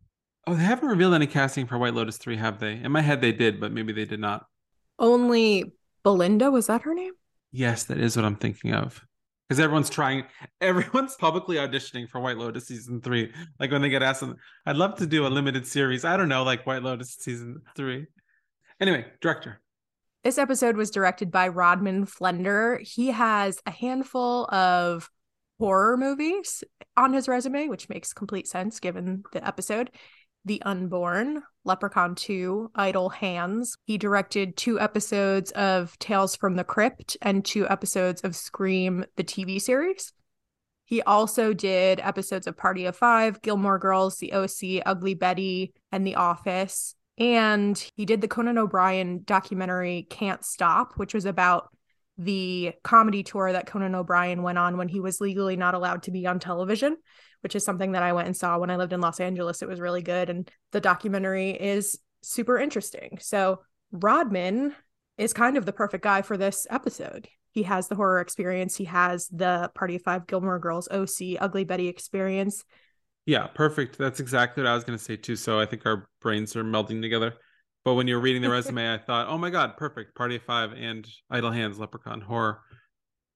Oh, 0.47 0.55
they 0.55 0.63
haven't 0.63 0.89
revealed 0.89 1.15
any 1.15 1.27
casting 1.27 1.67
for 1.67 1.79
White 1.79 1.95
Lotus 1.95 2.17
3, 2.17 2.37
have 2.37 2.61
they? 2.61 2.75
In 2.75 2.93
my 2.93 3.01
head, 3.03 3.21
they 3.21 3.33
did, 3.33 3.61
but 3.61 3.73
maybe 3.73 3.93
they 3.93 4.05
did 4.05 4.21
not. 4.21 4.47
Only 4.99 5.73
Belinda, 6.03 6.51
was 6.51 6.69
that 6.69 6.83
her 6.83 6.95
name? 6.95 7.13
Yes, 7.53 7.85
that 7.85 7.99
is 7.99 8.17
what 8.17 8.25
I'm 8.25 8.37
thinking 8.37 8.73
of. 8.73 9.05
Because 9.49 9.61
everyone's 9.61 9.91
trying, 9.91 10.25
everyone's 10.61 11.17
publicly 11.17 11.57
auditioning 11.57 12.09
for 12.09 12.21
White 12.21 12.39
Lotus 12.39 12.69
season 12.69 13.01
three. 13.01 13.33
Like 13.59 13.73
when 13.73 13.83
they 13.83 13.89
get 13.89 14.03
asked, 14.03 14.23
I'd 14.65 14.77
love 14.77 14.97
to 14.99 15.07
do 15.07 15.27
a 15.27 15.29
limited 15.29 15.67
series. 15.67 16.05
I 16.05 16.17
don't 16.17 16.29
know, 16.29 16.45
like 16.45 16.67
White 16.67 16.83
Lotus 16.85 17.17
season 17.19 17.61
three. 17.77 18.07
Anyway, 18.81 19.05
director. 19.21 19.61
This 20.23 20.37
episode 20.37 20.77
was 20.77 20.91
directed 20.91 21.31
by 21.31 21.49
Rodman 21.49 22.05
Flender. 22.05 22.87
He 22.87 23.07
has 23.07 23.59
a 23.65 23.71
handful 23.71 24.45
of 24.55 25.09
horror 25.59 25.97
movies 25.97 26.63
on 26.95 27.15
his 27.15 27.27
resume, 27.27 27.69
which 27.69 27.89
makes 27.89 28.13
complete 28.13 28.47
sense 28.47 28.81
given 28.81 29.23
the 29.33 29.47
episode. 29.47 29.91
The 30.45 30.61
Unborn, 30.63 31.43
Leprechaun 31.65 32.15
2, 32.17 32.71
Idle 32.75 33.09
Hands. 33.09 33.75
He 33.87 33.97
directed 33.97 34.57
two 34.57 34.79
episodes 34.79 35.53
of 35.53 35.99
Tales 35.99 36.37
from 36.37 36.57
the 36.57 36.65
Crypt 36.65 37.17
and 37.23 37.43
two 37.43 37.67
episodes 37.69 38.21
of 38.21 38.37
Scream, 38.37 39.07
the 39.17 39.25
TV 39.25 39.61
series. 39.61 40.13
He 40.85 41.01
also 41.03 41.55
did 41.55 42.01
episodes 42.01 42.47
of 42.47 42.59
Party 42.59 42.85
of 42.85 42.97
Five, 42.97 43.41
Gilmore 43.41 43.79
Girls, 43.79 44.19
The 44.19 44.33
OC, 44.35 44.83
Ugly 44.85 45.15
Betty, 45.15 45.73
and 45.93 46.07
The 46.07 46.17
Office. 46.17 46.95
And 47.21 47.79
he 47.95 48.07
did 48.07 48.23
the 48.23 48.29
Conan 48.29 48.57
O'Brien 48.57 49.23
documentary 49.25 50.07
Can't 50.09 50.43
Stop, 50.43 50.95
which 50.97 51.13
was 51.13 51.27
about 51.27 51.69
the 52.17 52.73
comedy 52.83 53.23
tour 53.23 53.53
that 53.53 53.67
Conan 53.67 53.95
O'Brien 53.95 54.43
went 54.43 54.59
on 54.59 54.79
when 54.79 54.89
he 54.89 55.01
was 55.01 55.21
legally 55.21 55.57
not 55.57 55.75
allowed 55.75 56.03
to 56.05 56.11
be 56.11 56.27
on 56.27 56.39
television, 56.39 56.97
which 57.43 57.55
is 57.55 57.65
something 57.65 57.93
that 57.93 58.03
I 58.03 58.15
went 58.15 58.27
and 58.27 58.37
saw 58.37 58.59
when 58.59 58.71
I 58.71 58.77
lived 58.77 58.95
in 58.95 59.03
Los 59.03 59.21
Angeles. 59.21 59.61
It 59.61 59.69
was 59.69 59.81
really 59.81 60.03
good. 60.03 60.31
And 60.31 60.51
the 60.73 60.81
documentary 60.81 61.51
is 61.51 61.99
super 62.23 62.59
interesting. 62.59 63.19
So 63.21 63.61
Rodman 63.93 64.75
is 65.19 65.35
kind 65.35 65.59
of 65.59 65.67
the 65.67 65.73
perfect 65.73 66.03
guy 66.03 66.23
for 66.23 66.39
this 66.39 66.67
episode. 66.71 67.29
He 67.53 67.65
has 67.65 67.89
the 67.89 67.97
horror 67.97 68.21
experience, 68.21 68.77
he 68.77 68.85
has 68.85 69.27
the 69.29 69.71
Party 69.75 69.97
of 69.97 70.03
Five 70.03 70.27
Gilmore 70.27 70.59
Girls 70.59 70.89
OC 70.89 71.37
Ugly 71.39 71.65
Betty 71.65 71.89
experience. 71.89 72.65
Yeah, 73.31 73.47
perfect. 73.47 73.97
That's 73.97 74.19
exactly 74.19 74.61
what 74.61 74.69
I 74.69 74.75
was 74.75 74.83
going 74.83 74.99
to 74.99 75.05
say 75.05 75.15
too. 75.15 75.37
So 75.37 75.61
I 75.61 75.65
think 75.65 75.87
our 75.87 76.09
brains 76.21 76.57
are 76.57 76.65
melding 76.65 77.01
together. 77.01 77.35
But 77.85 77.95
when 77.95 78.09
you're 78.09 78.19
reading 78.19 78.43
the 78.43 78.51
resume, 78.51 78.93
I 78.93 78.99
thought, 78.99 79.29
oh 79.29 79.39
my 79.39 79.51
God, 79.51 79.77
perfect. 79.77 80.17
Party 80.17 80.35
of 80.35 80.43
Five 80.43 80.73
and 80.73 81.07
Idle 81.31 81.53
Hands, 81.53 81.79
Leprechaun, 81.79 82.23
horror. 82.23 82.61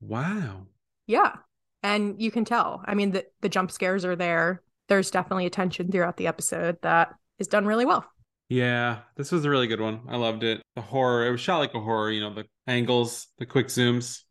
Wow. 0.00 0.66
Yeah. 1.06 1.36
And 1.84 2.20
you 2.20 2.32
can 2.32 2.44
tell. 2.44 2.82
I 2.84 2.94
mean, 2.94 3.12
the, 3.12 3.24
the 3.40 3.48
jump 3.48 3.70
scares 3.70 4.04
are 4.04 4.16
there. 4.16 4.62
There's 4.88 5.12
definitely 5.12 5.46
a 5.46 5.50
tension 5.50 5.92
throughout 5.92 6.16
the 6.16 6.26
episode 6.26 6.76
that 6.82 7.14
is 7.38 7.46
done 7.46 7.64
really 7.64 7.86
well. 7.86 8.04
Yeah, 8.48 8.98
this 9.16 9.30
was 9.30 9.44
a 9.44 9.50
really 9.50 9.68
good 9.68 9.80
one. 9.80 10.00
I 10.08 10.16
loved 10.16 10.42
it. 10.42 10.60
The 10.74 10.82
horror, 10.82 11.24
it 11.24 11.30
was 11.30 11.40
shot 11.40 11.58
like 11.58 11.74
a 11.74 11.80
horror, 11.80 12.10
you 12.10 12.20
know, 12.20 12.34
the 12.34 12.46
angles, 12.66 13.28
the 13.38 13.46
quick 13.46 13.68
zooms. 13.68 14.22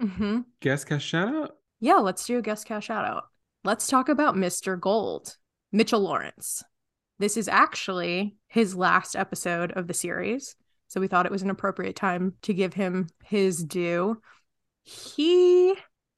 Mm-hmm. 0.00 0.40
Guest 0.60 0.88
cast 0.88 1.04
shout 1.04 1.28
out? 1.28 1.56
Yeah, 1.78 1.96
let's 1.96 2.24
do 2.24 2.38
a 2.38 2.42
guest 2.42 2.64
cast 2.64 2.86
shout 2.86 3.04
out. 3.04 3.24
Let's 3.62 3.88
talk 3.88 4.08
about 4.08 4.36
Mr. 4.36 4.80
Gold, 4.80 5.36
Mitchell 5.70 6.00
Laurance. 6.00 6.62
This 7.18 7.36
is 7.36 7.46
actually 7.46 8.36
his 8.48 8.74
last 8.74 9.14
episode 9.14 9.72
of 9.72 9.86
the 9.86 9.92
series. 9.92 10.56
So 10.88 10.98
we 10.98 11.08
thought 11.08 11.26
it 11.26 11.32
was 11.32 11.42
an 11.42 11.50
appropriate 11.50 11.94
time 11.94 12.36
to 12.42 12.54
give 12.54 12.72
him 12.72 13.08
his 13.22 13.62
due. 13.62 14.22
He 14.82 15.74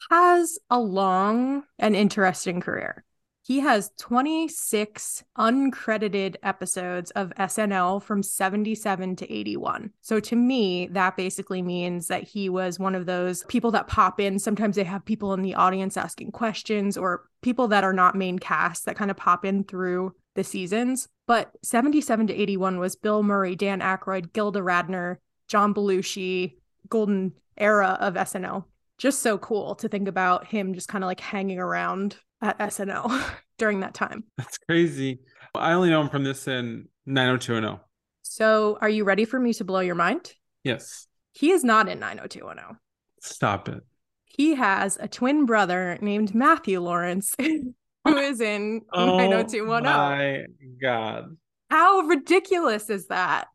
has 0.09 0.61
a 0.71 0.79
long 0.79 1.65
and 1.81 1.97
interesting 1.97 2.61
career. 2.61 3.05
He 3.45 3.59
has 3.61 3.91
26 3.99 5.25
uncredited 5.37 6.37
episodes 6.45 7.11
of 7.13 7.33
SNL 7.37 8.01
from 8.01 8.23
77 8.23 9.17
to 9.17 9.33
81. 9.33 9.91
So 10.01 10.21
to 10.21 10.37
me, 10.37 10.87
that 10.93 11.17
basically 11.17 11.61
means 11.61 12.07
that 12.07 12.23
he 12.23 12.49
was 12.49 12.79
one 12.79 12.95
of 12.95 13.07
those 13.07 13.43
people 13.45 13.73
that 13.73 13.89
pop 13.89 14.21
in. 14.21 14.39
Sometimes 14.39 14.77
they 14.77 14.85
have 14.85 15.05
people 15.05 15.35
in 15.35 15.43
the 15.43 15.57
audience 15.57 15.97
asking 15.97 16.31
questions 16.31 16.97
or 16.97 17.29
people 17.41 17.67
that 17.69 17.83
are 17.83 17.93
not 17.93 18.15
main 18.15 18.39
cast 18.39 18.85
that 18.85 18.97
kind 18.97 19.11
of 19.11 19.17
pop 19.17 19.45
in 19.45 19.65
through 19.65 20.15
the 20.37 20.45
seasons. 20.45 21.09
But 21.27 21.51
77 21.65 22.29
to 22.29 22.35
81 22.35 22.79
was 22.79 22.95
Bill 22.95 23.25
Murray, 23.25 23.57
Dan 23.57 23.81
Aykroyd, 23.81 24.33
Gilda 24.33 24.61
Radner, 24.61 25.17
John 25.49 25.75
Belushi, 25.75 26.59
golden 26.89 27.33
era 27.57 27.99
of 28.01 28.15
SNL. 28.15 28.65
Just 29.03 29.19
so 29.19 29.37
cool 29.37 29.75
to 29.75 29.89
think 29.89 30.07
about 30.07 30.47
him 30.47 30.75
just 30.75 30.87
kind 30.87 31.03
of 31.03 31.09
like 31.09 31.19
hanging 31.19 31.59
around 31.59 32.19
at 32.41 32.57
SNL 32.61 33.21
during 33.59 33.81
that 33.81 33.95
time. 33.95 34.23
That's 34.39 34.59
crazy. 34.59 35.19
I 35.57 35.73
only 35.73 35.91
know 35.91 36.03
him 36.03 36.09
from 36.09 36.23
this 36.23 36.47
in 36.47 36.87
90210. 37.07 37.81
So, 38.23 38.79
are 38.81 38.89
you 38.89 39.03
ready 39.03 39.25
for 39.25 39.41
me 39.41 39.55
to 39.55 39.65
blow 39.65 39.81
your 39.81 39.97
mind? 39.97 40.33
Yes. 40.63 41.09
He 41.33 41.51
is 41.51 41.65
not 41.65 41.89
in 41.89 41.99
90210. 41.99 42.79
Stop 43.21 43.69
it. 43.69 43.83
He 44.25 44.55
has 44.55 44.97
a 45.01 45.09
twin 45.09 45.47
brother 45.47 45.99
named 46.01 46.33
Matthew 46.33 46.79
Laurance 46.79 47.35
who 47.41 47.75
is 48.07 48.41
in 48.41 48.83
90210. 48.95 49.83
My 49.83 50.45
God. 50.81 51.37
How 51.71 52.03
ridiculous 52.03 52.89
is 52.89 53.09
that? 53.09 53.49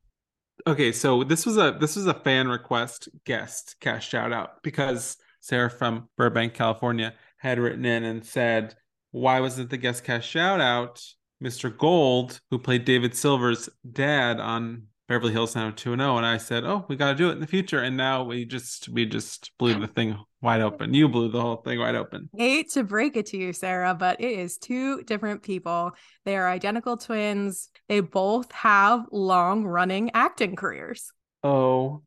Okay, 0.68 0.92
so 0.92 1.24
this 1.24 1.46
was 1.46 1.56
a 1.56 1.78
this 1.80 1.96
was 1.96 2.06
a 2.08 2.14
fan 2.14 2.50
request 2.50 3.08
guest 3.24 3.78
cast 3.80 4.10
shout 4.10 4.34
out 4.34 4.62
because 4.62 5.16
Sarah 5.48 5.70
from 5.70 6.10
Burbank, 6.18 6.54
California 6.54 7.14
had 7.38 7.58
written 7.58 7.86
in 7.86 8.04
and 8.04 8.26
said, 8.26 8.76
Why 9.12 9.40
wasn't 9.40 9.70
the 9.70 9.78
guest 9.78 10.04
cast 10.04 10.28
shout 10.28 10.60
out 10.60 11.02
Mr. 11.42 11.76
Gold, 11.76 12.42
who 12.52 12.60
played 12.60 12.84
David 12.84 13.16
Silver's 13.16 13.70
dad 13.90 14.42
on 14.42 14.88
Beverly 15.08 15.32
Hills 15.32 15.56
90210? 15.56 16.18
And 16.18 16.26
I 16.26 16.36
said, 16.36 16.66
Oh, 16.66 16.86
we 16.90 16.98
got 16.98 17.12
to 17.12 17.16
do 17.16 17.30
it 17.30 17.34
in 17.34 17.40
the 17.40 17.48
future. 17.48 17.80
And 17.80 17.96
now 17.96 18.26
we 18.26 18.44
just, 18.44 18.90
we 18.90 19.06
just 19.06 19.52
blew 19.58 19.80
the 19.80 19.88
thing 19.88 20.18
wide 20.42 20.60
open. 20.60 20.94
You 20.94 21.08
blew 21.08 21.30
the 21.30 21.40
whole 21.40 21.56
thing 21.56 21.80
wide 21.80 21.96
open. 21.96 22.30
Hate 22.36 22.70
to 22.72 22.84
break 22.84 23.16
it 23.16 23.28
to 23.28 23.38
you, 23.38 23.54
Sarah, 23.54 23.96
but 23.96 24.20
it 24.20 24.38
is 24.38 24.58
two 24.58 25.02
different 25.04 25.44
people. 25.44 25.94
They 26.26 26.36
are 26.36 26.50
identical 26.50 26.98
twins. 26.98 27.70
They 27.88 28.02
both 28.02 28.52
have 28.52 29.06
long 29.14 29.64
running 29.64 30.12
acting 30.14 30.58
careers. 30.58 31.10
Oh 31.42 32.02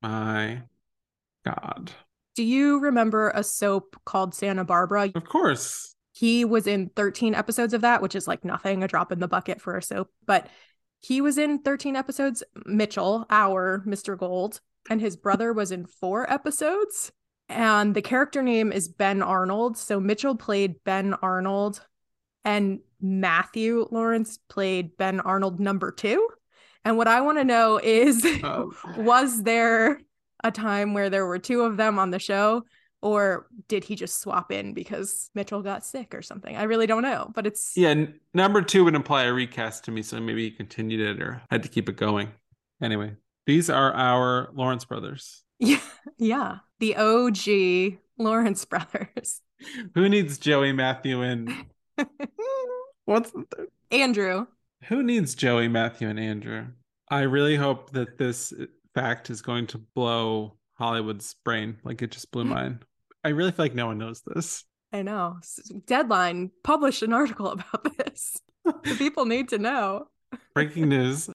my 0.00 0.62
God. 1.44 1.92
Do 2.40 2.46
you 2.46 2.78
remember 2.78 3.30
a 3.34 3.44
soap 3.44 3.96
called 4.06 4.34
Santa 4.34 4.64
Barbara? 4.64 5.10
Of 5.14 5.28
course. 5.28 5.94
He 6.12 6.46
was 6.46 6.66
in 6.66 6.88
13 6.96 7.34
episodes 7.34 7.74
of 7.74 7.82
that, 7.82 8.00
which 8.00 8.14
is 8.14 8.26
like 8.26 8.46
nothing, 8.46 8.82
a 8.82 8.88
drop 8.88 9.12
in 9.12 9.20
the 9.20 9.28
bucket 9.28 9.60
for 9.60 9.76
a 9.76 9.82
soap. 9.82 10.08
But 10.24 10.46
he 11.00 11.20
was 11.20 11.36
in 11.36 11.58
13 11.58 11.96
episodes. 11.96 12.42
Mitchell, 12.64 13.26
our 13.28 13.84
Mr. 13.86 14.16
Gold, 14.16 14.62
and 14.88 15.02
his 15.02 15.18
brother 15.18 15.52
was 15.52 15.70
in 15.70 15.84
four 15.84 16.32
episodes. 16.32 17.12
And 17.50 17.94
the 17.94 18.00
character 18.00 18.42
name 18.42 18.72
is 18.72 18.88
Ben 18.88 19.20
Arnold. 19.20 19.76
So 19.76 20.00
Mitchell 20.00 20.34
played 20.34 20.82
Ben 20.82 21.12
Arnold, 21.12 21.84
and 22.42 22.80
Matthew 23.02 23.86
Laurance 23.90 24.38
played 24.48 24.96
Ben 24.96 25.20
Arnold 25.20 25.60
number 25.60 25.92
two. 25.92 26.26
And 26.86 26.96
what 26.96 27.06
I 27.06 27.20
want 27.20 27.36
to 27.36 27.44
know 27.44 27.78
is 27.82 28.24
Oh. 28.42 28.72
was 28.96 29.42
there 29.42 30.00
a 30.44 30.50
time 30.50 30.94
where 30.94 31.10
there 31.10 31.26
were 31.26 31.38
two 31.38 31.62
of 31.62 31.76
them 31.76 31.98
on 31.98 32.10
the 32.10 32.18
show 32.18 32.64
or 33.02 33.46
did 33.68 33.84
he 33.84 33.94
just 33.94 34.20
swap 34.20 34.52
in 34.52 34.74
because 34.74 35.30
Mitchell 35.34 35.62
got 35.62 35.84
sick 35.84 36.14
or 36.14 36.22
something? 36.22 36.54
I 36.56 36.64
really 36.64 36.86
don't 36.86 37.02
know, 37.02 37.30
but 37.34 37.46
it's 37.46 37.72
Yeah, 37.74 37.90
n- 37.90 38.20
number 38.34 38.60
two 38.62 38.84
would 38.84 38.94
imply 38.94 39.24
a 39.24 39.32
recast 39.32 39.84
to 39.84 39.90
me, 39.90 40.02
so 40.02 40.20
maybe 40.20 40.44
he 40.44 40.50
continued 40.50 41.00
it 41.00 41.22
or 41.22 41.40
had 41.50 41.62
to 41.62 41.68
keep 41.68 41.88
it 41.88 41.96
going. 41.96 42.28
Anyway, 42.82 43.14
these 43.46 43.70
are 43.70 43.92
our 43.92 44.50
Lawrence 44.52 44.84
brothers. 44.84 45.42
yeah, 45.58 45.80
yeah, 46.18 46.58
the 46.78 46.96
OG 46.96 47.98
Lawrence 48.18 48.64
brothers. 48.66 49.40
Who 49.94 50.08
needs 50.08 50.38
Joey, 50.38 50.72
Matthew, 50.72 51.22
and 51.22 51.52
what's 53.04 53.30
the 53.30 53.44
third? 53.50 53.68
Andrew. 53.90 54.46
Who 54.84 55.02
needs 55.02 55.34
Joey, 55.34 55.68
Matthew, 55.68 56.08
and 56.08 56.18
Andrew? 56.18 56.66
I 57.10 57.22
really 57.22 57.56
hope 57.56 57.90
that 57.90 58.18
this 58.18 58.54
fact 58.94 59.30
is 59.30 59.42
going 59.42 59.66
to 59.68 59.78
blow 59.78 60.56
Hollywood's 60.74 61.34
brain 61.44 61.76
like 61.84 62.02
it 62.02 62.10
just 62.10 62.30
blew 62.30 62.44
mm. 62.44 62.48
mine. 62.48 62.80
I 63.22 63.28
really 63.30 63.52
feel 63.52 63.64
like 63.64 63.74
no 63.74 63.86
one 63.86 63.98
knows 63.98 64.22
this. 64.26 64.64
I 64.92 65.02
know. 65.02 65.38
Deadline 65.86 66.50
published 66.64 67.02
an 67.02 67.12
article 67.12 67.46
about 67.50 67.96
this. 67.98 68.40
the 68.64 68.94
people 68.98 69.26
need 69.26 69.48
to 69.50 69.58
know. 69.58 70.08
Breaking 70.54 70.88
news 70.88 71.28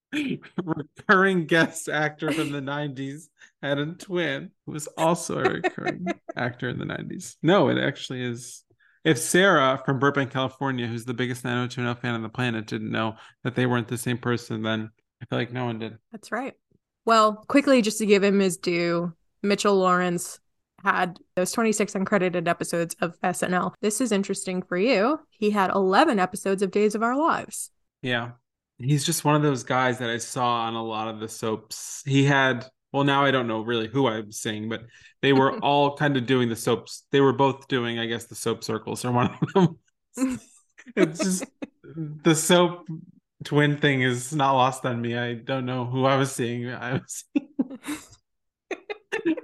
recurring 0.64 1.46
guest 1.46 1.90
actor 1.90 2.32
from 2.32 2.52
the 2.52 2.62
90s 2.62 3.28
had 3.62 3.78
a 3.78 3.88
twin 3.94 4.52
who 4.66 4.72
was 4.72 4.88
also 4.98 5.40
a 5.40 5.50
recurring 5.50 6.06
actor 6.36 6.70
in 6.70 6.80
the 6.80 6.86
90s. 6.86 7.36
No, 7.44 7.70
it 7.70 7.78
actually 7.78 8.24
is. 8.24 8.64
If 9.04 9.18
Sarah 9.18 9.82
from 9.86 10.00
Burbank, 10.00 10.32
California, 10.32 10.88
who's 10.88 11.06
the 11.06 11.14
biggest 11.14 11.44
90210 11.44 12.02
fan 12.02 12.16
on 12.16 12.24
the 12.24 12.30
planet, 12.30 12.68
didn't 12.68 12.92
know 12.92 13.16
that 13.44 13.56
they 13.56 13.66
weren't 13.66 13.88
the 13.88 13.98
same 13.98 14.18
person, 14.18 14.64
then 14.64 14.90
I 15.22 15.26
feel 15.26 15.38
like 15.38 15.52
no 15.52 15.66
one 15.66 15.78
did. 15.78 15.98
That's 16.12 16.32
right. 16.32 16.54
Well, 17.06 17.46
quickly, 17.48 17.82
just 17.82 18.00
to 18.00 18.06
give 18.06 18.24
him 18.24 18.40
his 18.40 18.58
due, 18.58 19.14
Mitchell 19.44 19.76
Laurance 19.76 20.40
had 20.84 21.20
those 21.36 21.52
26 21.52 21.94
uncredited 21.94 22.48
episodes 22.48 22.96
of 23.02 23.20
SNL. 23.22 23.74
This 23.82 24.02
is 24.02 24.12
interesting 24.12 24.62
for 24.62 24.78
you. 24.78 25.20
He 25.30 25.52
had 25.52 25.72
11 25.72 26.20
episodes 26.20 26.62
of 26.62 26.72
Days 26.72 26.96
of 26.96 27.04
Our 27.04 27.18
Lives. 27.18 27.72
Yeah. 28.02 28.32
He's 28.78 29.06
just 29.06 29.24
one 29.24 29.36
of 29.36 29.42
those 29.42 29.64
guys 29.64 30.00
that 30.00 30.10
I 30.10 30.18
saw 30.18 30.62
on 30.62 30.74
a 30.74 30.84
lot 30.84 31.08
of 31.08 31.20
the 31.20 31.30
soaps. 31.30 32.04
He 32.06 32.24
had, 32.24 32.66
well, 32.92 33.04
now 33.04 33.24
I 33.24 33.32
don't 33.32 33.48
know 33.48 33.62
really 33.62 33.88
who 33.88 34.08
I'm 34.08 34.32
seeing, 34.32 34.68
but 34.70 34.84
they 35.22 35.34
were 35.34 35.58
all 35.64 35.96
kind 35.96 36.18
of 36.18 36.26
doing 36.26 36.50
the 36.50 36.56
soaps. 36.56 37.04
They 37.12 37.22
were 37.22 37.34
both 37.34 37.68
doing, 37.68 38.00
I 38.00 38.06
guess, 38.06 38.26
the 38.26 38.36
soap 38.36 38.64
circles 38.64 39.06
or 39.06 39.12
one 39.12 39.38
of 39.42 39.54
them. 39.54 39.80
it's 40.96 41.20
just 41.20 41.46
the 41.84 42.36
soap 42.36 42.88
twin 43.44 43.78
thing 43.78 44.02
is 44.02 44.34
not 44.34 44.54
lost 44.54 44.86
on 44.86 45.02
me. 45.02 45.18
I 45.18 45.34
don't 45.34 45.66
know 45.66 45.86
who 45.86 46.06
I 46.06 46.16
was 46.16 46.32
seeing. 46.32 46.70
I 46.70 46.94
was 46.94 47.24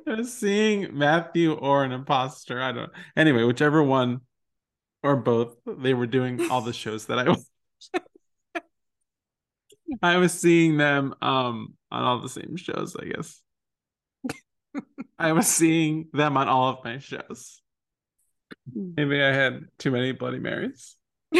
I 0.07 0.15
was 0.15 0.33
seeing 0.33 0.97
Matthew 0.97 1.53
or 1.53 1.83
an 1.83 1.91
imposter. 1.91 2.61
I 2.61 2.71
don't. 2.71 2.91
Anyway, 3.15 3.43
whichever 3.43 3.81
one 3.81 4.21
or 5.03 5.15
both, 5.15 5.55
they 5.65 5.93
were 5.93 6.07
doing 6.07 6.49
all 6.49 6.61
the 6.61 6.73
shows 6.73 7.05
that 7.07 7.19
I 7.19 7.29
was. 7.29 7.45
I 10.01 10.17
was 10.17 10.33
seeing 10.33 10.77
them 10.77 11.13
um 11.21 11.73
on 11.91 12.03
all 12.03 12.19
the 12.19 12.29
same 12.29 12.55
shows, 12.55 12.95
I 12.95 13.05
guess. 13.05 13.41
I 15.19 15.33
was 15.33 15.47
seeing 15.47 16.09
them 16.13 16.37
on 16.37 16.47
all 16.47 16.69
of 16.69 16.83
my 16.83 16.97
shows. 16.97 17.61
Maybe 18.73 19.21
I 19.21 19.33
had 19.33 19.65
too 19.77 19.91
many 19.91 20.11
Bloody 20.13 20.39
Marys. 20.39 20.95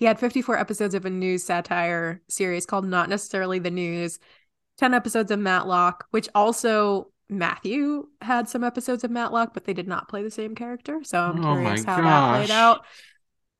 he 0.00 0.06
had 0.06 0.18
54 0.18 0.58
episodes 0.58 0.94
of 0.94 1.04
a 1.04 1.10
news 1.10 1.44
satire 1.44 2.22
series 2.26 2.64
called 2.64 2.86
Not 2.86 3.10
Necessarily 3.10 3.58
the 3.58 3.70
News, 3.70 4.18
10 4.78 4.94
episodes 4.94 5.30
of 5.30 5.38
Matlock, 5.38 6.06
which 6.10 6.26
also 6.34 7.12
Matthew 7.28 8.08
had 8.22 8.48
some 8.48 8.64
episodes 8.64 9.04
of 9.04 9.10
Matlock, 9.10 9.52
but 9.52 9.64
they 9.64 9.74
did 9.74 9.86
not 9.86 10.08
play 10.08 10.22
the 10.22 10.30
same 10.30 10.54
character. 10.54 11.04
So 11.04 11.20
I'm 11.20 11.44
Oh 11.44 11.52
curious 11.54 11.84
how 11.84 12.00
that 12.00 12.36
played 12.38 12.50
out. 12.50 12.86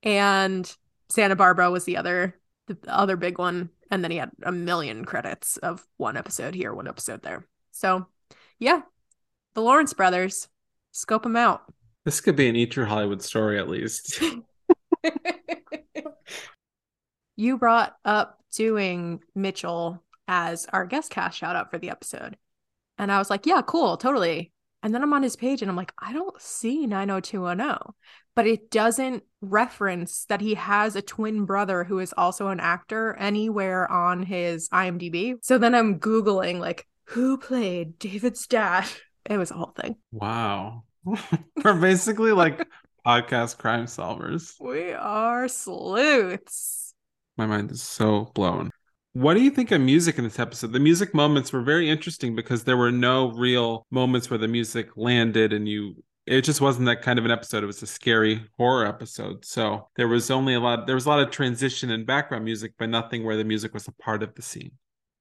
And 0.03 0.75
Santa 1.11 1.37
Barbara 1.37 1.71
was 1.71 1.85
the 1.85 1.99
other 1.99 2.41
the 2.69 2.79
other 2.89 3.17
big 3.17 3.39
one. 3.39 3.69
And 3.91 4.03
then 4.03 4.11
he 4.11 4.17
had 4.17 4.31
a 4.43 4.51
million 4.51 5.05
credits 5.05 5.59
of 5.59 5.85
one 5.99 6.17
episode 6.17 6.55
here, 6.55 6.73
one 6.73 6.89
episode 6.89 7.23
there. 7.23 7.47
So 7.71 8.07
yeah, 8.59 8.81
the 9.53 9.61
Lawrence 9.61 9.93
brothers, 9.93 10.49
scope 10.91 11.25
them 11.25 11.37
out. 11.37 11.65
This 12.07 12.23
could 12.23 12.37
be 12.37 12.49
an 12.49 12.57
Eat 12.57 12.77
Your 12.77 12.87
Hollywood 12.87 13.21
story 13.21 13.59
at 13.59 13.69
least. 13.69 14.23
you 17.41 17.57
brought 17.57 17.97
up 18.05 18.39
doing 18.55 19.21
Mitchell 19.35 20.03
as 20.29 20.67
our 20.73 20.85
guest 20.85 21.11
cast 21.11 21.39
shout 21.39 21.57
out 21.57 21.71
for 21.71 21.79
the 21.79 21.91
episode. 21.91 22.37
And 22.99 23.11
I 23.11 23.19
was 23.19 23.31
like, 23.31 23.47
yeah, 23.47 23.63
cool, 23.63 23.97
totally. 23.97 24.53
And 24.83 24.95
then 24.95 25.03
I'm 25.03 25.13
on 25.15 25.23
his 25.23 25.37
page 25.37 25.63
and 25.63 25.71
I'm 25.71 25.77
like, 25.77 25.93
I 25.99 26.13
don't 26.13 26.41
see 26.41 26.87
90210, 26.87 27.95
but 28.37 28.47
it 28.47 28.71
doesn't 28.71 29.23
reference 29.41 30.27
that 30.27 30.43
he 30.43 30.55
has 30.55 30.97
a 30.97 31.03
twin 31.03 31.47
brother 31.47 31.83
who 31.85 31.99
is 31.99 32.15
also 32.17 32.49
an 32.49 32.61
actor 32.61 33.15
anywhere 33.15 33.91
on 33.91 34.23
his 34.23 34.69
IMDb. 34.69 35.37
So 35.43 35.57
then 35.57 35.75
I'm 35.75 35.99
Googling, 35.99 36.61
like, 36.61 36.87
who 37.05 37.39
played 37.39 37.99
David's 37.99 38.47
dad? 38.47 38.87
It 39.29 39.37
was 39.37 39.51
a 39.51 39.55
whole 39.55 39.75
thing. 39.79 39.97
Wow. 40.13 40.85
We're 41.05 41.75
basically 41.81 42.33
like 42.33 42.67
podcast 43.07 43.59
crime 43.59 43.87
solvers. 43.87 44.55
We 44.61 44.93
are 44.93 45.49
sleuths. 45.49 46.90
My 47.37 47.47
mind 47.47 47.71
is 47.71 47.83
so 47.83 48.31
blown. 48.35 48.71
What 49.13 49.35
do 49.35 49.43
you 49.43 49.51
think 49.51 49.73
of 49.73 49.81
music 49.81 50.19
in 50.19 50.25
this 50.25 50.39
episode? 50.39 50.73
The 50.73 50.79
music 50.79 51.15
moments 51.15 51.53
were 51.53 51.63
very 51.63 51.91
interesting 51.91 52.37
because 52.37 52.65
there 52.65 52.77
were 52.77 52.93
no 52.93 53.33
real 53.33 53.87
moments 53.91 54.31
where 54.31 54.39
the 54.39 54.49
music 54.49 54.97
landed 54.97 55.53
and 55.53 55.69
you 55.69 56.03
it 56.27 56.43
just 56.43 56.61
wasn't 56.61 56.87
that 56.87 57.03
kind 57.03 57.19
of 57.19 57.25
an 57.25 57.31
episode. 57.33 57.65
It 57.65 57.67
was 57.67 57.83
a 57.83 57.89
scary 57.89 58.45
horror 58.57 58.87
episode. 58.87 59.45
So 59.45 59.89
there 59.97 60.07
was 60.07 60.31
only 60.31 60.55
a 60.55 60.61
lot 60.61 60.87
there 60.87 60.95
was 60.95 61.07
a 61.07 61.09
lot 61.09 61.21
of 61.21 61.31
transition 61.31 61.91
and 61.91 62.07
background 62.07 62.45
music, 62.45 62.75
but 62.79 62.89
nothing 62.89 63.25
where 63.25 63.37
the 63.37 63.45
music 63.45 63.75
was 63.75 63.89
a 63.89 63.93
part 63.93 64.23
of 64.23 64.35
the 64.35 64.43
scene. 64.43 64.73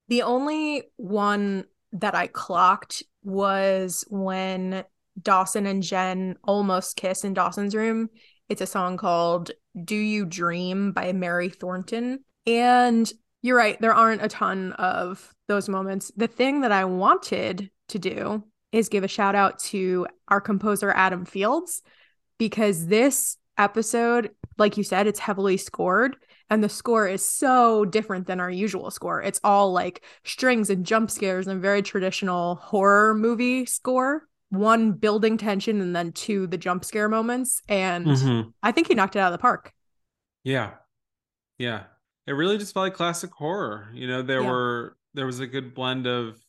The 0.08 0.22
only 0.22 0.84
one 0.98 1.66
that 1.94 2.16
I 2.16 2.28
clocked 2.28 3.04
was 3.24 4.06
when 4.10 4.84
Dawson 5.20 5.66
and 5.66 5.82
Jen 5.82 6.38
almost 6.44 6.96
kiss 6.96 7.24
in 7.24 7.34
Dawson's 7.34 7.75
room. 7.75 8.10
It's 8.50 8.62
a 8.62 8.65
song 8.65 8.98
called 8.98 9.51
Do 9.86 9.96
You 9.96 10.25
Dream 10.25 10.91
by 10.91 11.13
Mary 11.13 11.50
Thornton. 11.50 12.25
And 12.48 13.12
you're 13.44 13.58
right, 13.58 13.79
there 13.79 13.94
aren't 13.94 14.24
a 14.24 14.27
ton 14.27 14.74
of 14.74 15.34
those 15.48 15.70
moments. 15.70 16.12
The 16.18 16.27
thing 16.27 16.62
that 16.62 16.72
I 16.72 16.86
wanted 16.86 17.70
to 17.89 18.00
do 18.00 18.44
is 18.72 18.89
give 18.89 19.03
a 19.03 19.08
shout 19.08 19.36
out 19.36 19.60
to 19.60 20.08
our 20.27 20.41
composer, 20.41 20.91
Adam 20.91 21.25
Fields, 21.25 21.84
because 22.39 22.88
this 22.88 23.38
episode, 23.58 24.32
like 24.58 24.77
you 24.77 24.84
said, 24.84 25.06
it's 25.06 25.20
heavily 25.20 25.58
scored. 25.58 26.15
And 26.50 26.63
the 26.63 26.70
score 26.70 27.08
is 27.08 27.24
so 27.24 27.86
different 27.86 28.25
than 28.25 28.39
our 28.39 28.50
usual 28.50 28.89
score. 28.89 29.22
It's 29.22 29.39
all 29.44 29.72
like 29.72 30.03
strings 30.24 30.72
and 30.72 30.84
jump 30.84 31.12
scares 31.12 31.48
and 31.48 31.62
very 31.62 31.84
traditional 31.84 32.56
horror 32.56 33.13
movie 33.13 33.68
score. 33.68 34.27
One 34.50 34.94
building 34.94 35.38
tension 35.38 35.79
and 35.82 35.96
then 35.96 36.12
two 36.12 36.48
the 36.48 36.58
jump 36.58 36.84
scare 36.84 37.08
moments. 37.08 37.62
And 37.70 38.06
Mhm. 38.08 38.53
I 38.63 38.72
think 38.72 38.88
he 38.88 38.96
knocked 38.96 39.15
it 39.15 39.20
out 39.20 39.32
of 39.32 39.38
the 39.38 39.41
park. 39.41 39.74
Yeah. 40.44 40.75
Yeah. 41.58 41.86
It 42.25 42.34
really 42.34 42.58
just 42.58 42.74
felt 42.74 42.86
like 42.86 42.94
classic 42.94 43.32
horror. 43.32 43.91
You 43.94 44.08
know, 44.08 44.22
there 44.22 44.41
Yeah. 44.41 44.51
were 44.51 44.98
there 45.13 45.25
was 45.25 45.39
a 45.39 45.48
good 45.48 45.74
blend 45.74 46.06
of 46.08 46.39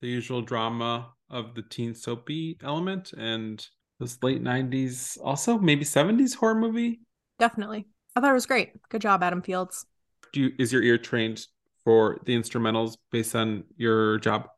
the 0.00 0.08
usual 0.08 0.40
drama 0.42 1.12
of 1.30 1.54
the 1.54 1.62
teen 1.62 1.94
soapy 1.94 2.56
element 2.62 3.12
and 3.12 3.66
this 4.00 4.22
late 4.22 4.42
90s 4.42 5.16
also 5.22 5.58
maybe 5.58 5.84
70s 5.84 6.34
horror 6.34 6.54
movie. 6.54 7.00
Definitely. 7.38 7.86
I 8.16 8.20
thought 8.20 8.30
it 8.30 8.34
was 8.34 8.46
great. 8.46 8.72
Good 8.88 9.02
job, 9.02 9.22
Adam 9.22 9.42
Fields. 9.42 9.86
Do 10.32 10.40
you 10.40 10.52
is 10.58 10.72
your 10.72 10.82
ear 10.82 10.98
trained 10.98 11.46
for 11.84 12.18
the 12.24 12.34
instrumentals 12.36 12.96
based 13.10 13.34
on 13.36 13.64
your 13.76 14.18
job? 14.18 14.48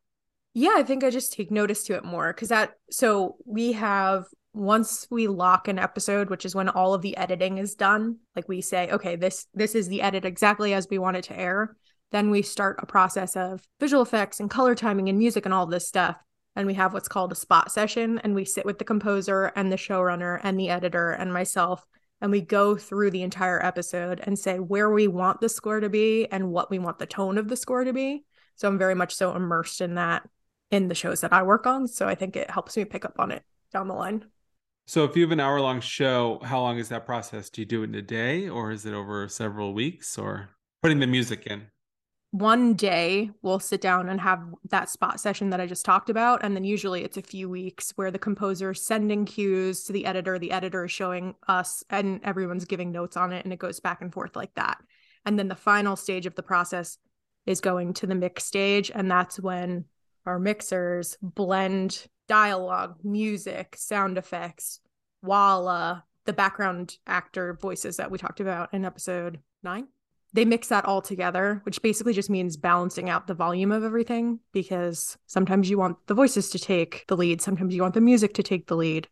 Yeah, 0.59 0.73
I 0.75 0.81
think 0.81 1.03
I 1.03 1.11
just 1.11 1.33
take 1.33 1.51
notice 1.51 1.83
to 1.83 1.93
it 1.93 2.03
more 2.03 2.33
because 2.33 2.49
that 2.49 2.71
so 2.89 3.35
we 3.45 3.73
have 3.73 4.25
once 4.53 5.05
we 5.11 5.27
lock 5.27 5.67
an 5.67 5.77
episode, 5.77 6.31
which 6.31 6.45
is 6.45 6.55
when 6.55 6.67
all 6.67 6.95
of 6.95 7.03
the 7.03 7.15
editing 7.15 7.59
is 7.59 7.75
done, 7.75 8.17
like 8.35 8.49
we 8.49 8.61
say, 8.61 8.89
okay, 8.89 9.15
this 9.15 9.45
this 9.53 9.75
is 9.75 9.87
the 9.87 10.01
edit 10.01 10.25
exactly 10.25 10.73
as 10.73 10.87
we 10.89 10.97
want 10.97 11.15
it 11.15 11.25
to 11.25 11.39
air. 11.39 11.75
Then 12.11 12.31
we 12.31 12.41
start 12.41 12.79
a 12.81 12.87
process 12.87 13.35
of 13.35 13.67
visual 13.79 14.01
effects 14.01 14.39
and 14.39 14.49
color 14.49 14.73
timing 14.73 15.09
and 15.09 15.19
music 15.19 15.45
and 15.45 15.53
all 15.53 15.67
this 15.67 15.87
stuff. 15.87 16.15
And 16.55 16.65
we 16.65 16.73
have 16.73 16.91
what's 16.91 17.07
called 17.07 17.31
a 17.31 17.35
spot 17.35 17.71
session, 17.71 18.17
and 18.23 18.33
we 18.33 18.43
sit 18.43 18.65
with 18.65 18.79
the 18.79 18.83
composer 18.83 19.51
and 19.55 19.71
the 19.71 19.75
showrunner 19.75 20.39
and 20.41 20.59
the 20.59 20.71
editor 20.71 21.11
and 21.11 21.31
myself, 21.31 21.85
and 22.19 22.31
we 22.31 22.41
go 22.41 22.75
through 22.75 23.11
the 23.11 23.21
entire 23.21 23.63
episode 23.63 24.21
and 24.23 24.39
say 24.39 24.57
where 24.57 24.89
we 24.89 25.07
want 25.07 25.39
the 25.39 25.49
score 25.49 25.81
to 25.81 25.89
be 25.89 26.25
and 26.31 26.49
what 26.49 26.71
we 26.71 26.79
want 26.79 26.97
the 26.97 27.05
tone 27.05 27.37
of 27.37 27.47
the 27.47 27.55
score 27.55 27.83
to 27.83 27.93
be. 27.93 28.23
So 28.55 28.67
I'm 28.67 28.79
very 28.79 28.95
much 28.95 29.13
so 29.13 29.35
immersed 29.35 29.81
in 29.81 29.93
that 29.93 30.23
in 30.71 30.87
the 30.87 30.95
shows 30.95 31.21
that 31.21 31.33
I 31.33 31.43
work 31.43 31.65
on. 31.65 31.87
So 31.87 32.07
I 32.07 32.15
think 32.15 32.35
it 32.35 32.49
helps 32.49 32.75
me 32.75 32.85
pick 32.85 33.05
up 33.05 33.19
on 33.19 33.31
it 33.31 33.43
down 33.71 33.87
the 33.87 33.93
line. 33.93 34.25
So 34.85 35.03
if 35.03 35.15
you 35.17 35.23
have 35.23 35.31
an 35.31 35.39
hour 35.39 35.59
long 35.59 35.81
show, 35.81 36.39
how 36.43 36.61
long 36.61 36.77
is 36.77 36.89
that 36.89 37.05
process? 37.05 37.49
Do 37.49 37.61
you 37.61 37.65
do 37.65 37.83
it 37.83 37.89
in 37.89 37.95
a 37.95 38.01
day 38.01 38.47
or 38.47 38.71
is 38.71 38.85
it 38.85 38.93
over 38.93 39.27
several 39.27 39.73
weeks 39.73 40.17
or 40.17 40.49
putting 40.81 40.99
the 40.99 41.07
music 41.07 41.45
in? 41.45 41.67
One 42.31 42.73
day 42.73 43.31
we'll 43.41 43.59
sit 43.59 43.81
down 43.81 44.09
and 44.09 44.21
have 44.21 44.43
that 44.69 44.89
spot 44.89 45.19
session 45.19 45.49
that 45.49 45.59
I 45.59 45.65
just 45.65 45.85
talked 45.85 46.09
about. 46.09 46.43
And 46.43 46.55
then 46.55 46.63
usually 46.63 47.03
it's 47.03 47.17
a 47.17 47.21
few 47.21 47.49
weeks 47.49 47.91
where 47.95 48.11
the 48.11 48.19
composer 48.19 48.71
is 48.71 48.85
sending 48.85 49.25
cues 49.25 49.83
to 49.85 49.93
the 49.93 50.05
editor, 50.05 50.37
the 50.37 50.51
editor 50.51 50.85
is 50.85 50.91
showing 50.91 51.35
us, 51.47 51.83
and 51.89 52.21
everyone's 52.23 52.65
giving 52.65 52.91
notes 52.91 53.17
on 53.17 53.33
it. 53.33 53.43
And 53.43 53.53
it 53.53 53.59
goes 53.59 53.79
back 53.79 54.01
and 54.01 54.13
forth 54.13 54.35
like 54.35 54.53
that. 54.55 54.77
And 55.25 55.37
then 55.37 55.47
the 55.47 55.55
final 55.55 55.95
stage 55.95 56.25
of 56.25 56.35
the 56.35 56.43
process 56.43 56.97
is 57.45 57.59
going 57.59 57.93
to 57.95 58.07
the 58.07 58.15
mix 58.15 58.45
stage. 58.45 58.91
And 58.93 59.09
that's 59.09 59.39
when 59.39 59.85
our 60.27 60.39
mixers 60.39 61.17
blend 61.21 62.05
dialogue, 62.27 62.97
music, 63.03 63.75
sound 63.77 64.17
effects, 64.17 64.81
walla, 65.23 66.03
the 66.25 66.33
background 66.33 66.97
actor 67.07 67.57
voices 67.59 67.97
that 67.97 68.11
we 68.11 68.17
talked 68.17 68.41
about 68.41 68.73
in 68.73 68.85
episode 68.85 69.39
nine. 69.63 69.87
They 70.33 70.43
mix 70.43 70.67
that 70.67 70.85
all 70.85 71.01
together, 71.01 71.61
which 71.63 71.81
basically 71.81 72.13
just 72.13 72.29
means 72.29 72.57
balancing 72.57 73.09
out 73.09 73.25
the 73.25 73.33
volume 73.33 73.71
of 73.71 73.85
everything 73.85 74.39
because 74.51 75.17
sometimes 75.25 75.69
you 75.69 75.77
want 75.77 75.97
the 76.07 76.13
voices 76.13 76.49
to 76.49 76.59
take 76.59 77.05
the 77.07 77.15
lead, 77.15 77.41
sometimes 77.41 77.73
you 77.73 77.81
want 77.81 77.93
the 77.93 78.01
music 78.01 78.33
to 78.35 78.43
take 78.43 78.67
the 78.67 78.75
lead. 78.75 79.07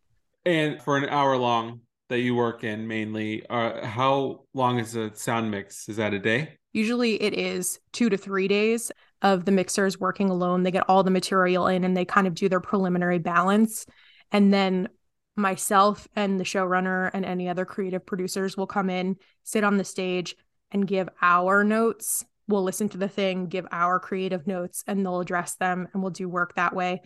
And 0.45 0.81
for 0.81 0.97
an 0.97 1.05
hour 1.05 1.37
long 1.37 1.79
that 2.09 2.19
you 2.19 2.35
work 2.35 2.63
in 2.65 2.87
mainly, 2.87 3.47
uh, 3.49 3.85
how 3.85 4.43
long 4.53 4.77
is 4.77 4.95
a 4.95 5.15
sound 5.15 5.49
mix? 5.49 5.87
Is 5.87 5.95
that 5.95 6.13
a 6.13 6.19
day? 6.19 6.57
Usually 6.73 7.19
it 7.21 7.33
is 7.33 7.79
two 7.93 8.09
to 8.09 8.17
three 8.17 8.49
days 8.49 8.91
of 9.21 9.45
the 9.45 9.51
mixers 9.51 9.99
working 9.99 10.29
alone. 10.29 10.63
They 10.63 10.71
get 10.71 10.89
all 10.89 11.03
the 11.03 11.11
material 11.11 11.67
in 11.67 11.83
and 11.83 11.95
they 11.95 12.05
kind 12.05 12.27
of 12.27 12.35
do 12.35 12.49
their 12.49 12.59
preliminary 12.59 13.19
balance. 13.19 13.85
And 14.31 14.53
then 14.53 14.89
myself 15.35 16.07
and 16.15 16.39
the 16.39 16.43
showrunner 16.43 17.09
and 17.13 17.25
any 17.25 17.49
other 17.49 17.65
creative 17.65 18.05
producers 18.05 18.55
will 18.55 18.67
come 18.67 18.89
in, 18.89 19.17
sit 19.43 19.63
on 19.63 19.77
the 19.77 19.83
stage, 19.83 20.35
and 20.71 20.87
give 20.87 21.09
our 21.21 21.63
notes. 21.63 22.25
We'll 22.47 22.63
listen 22.63 22.89
to 22.89 22.97
the 22.97 23.07
thing, 23.07 23.47
give 23.47 23.65
our 23.71 23.99
creative 23.99 24.45
notes, 24.47 24.83
and 24.87 25.03
they'll 25.05 25.19
address 25.19 25.55
them, 25.55 25.87
and 25.93 26.01
we'll 26.01 26.11
do 26.11 26.29
work 26.29 26.55
that 26.55 26.75
way. 26.75 27.01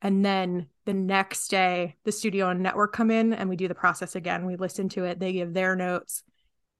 And 0.00 0.24
then 0.24 0.66
the 0.84 0.92
next 0.92 1.48
day, 1.48 1.96
the 2.04 2.12
studio 2.12 2.50
and 2.50 2.62
network 2.62 2.92
come 2.92 3.10
in 3.10 3.32
and 3.32 3.48
we 3.48 3.56
do 3.56 3.68
the 3.68 3.74
process 3.74 4.14
again. 4.14 4.44
We 4.44 4.56
listen 4.56 4.90
to 4.90 5.04
it, 5.04 5.18
they 5.18 5.32
give 5.32 5.54
their 5.54 5.74
notes. 5.74 6.22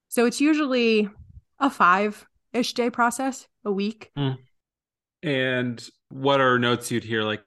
So 0.09 0.27
it's 0.27 0.40
usually 0.40 1.09
a 1.59 1.70
five 1.70 2.27
ish 2.53 2.75
day 2.75 2.90
process, 2.90 3.49
a 3.64 3.73
week. 3.73 4.11
Mm. 4.16 4.37
And 5.24 5.82
what 6.10 6.40
are 6.40 6.58
notes 6.58 6.90
you'd 6.90 7.02
hear? 7.02 7.22
Like, 7.22 7.42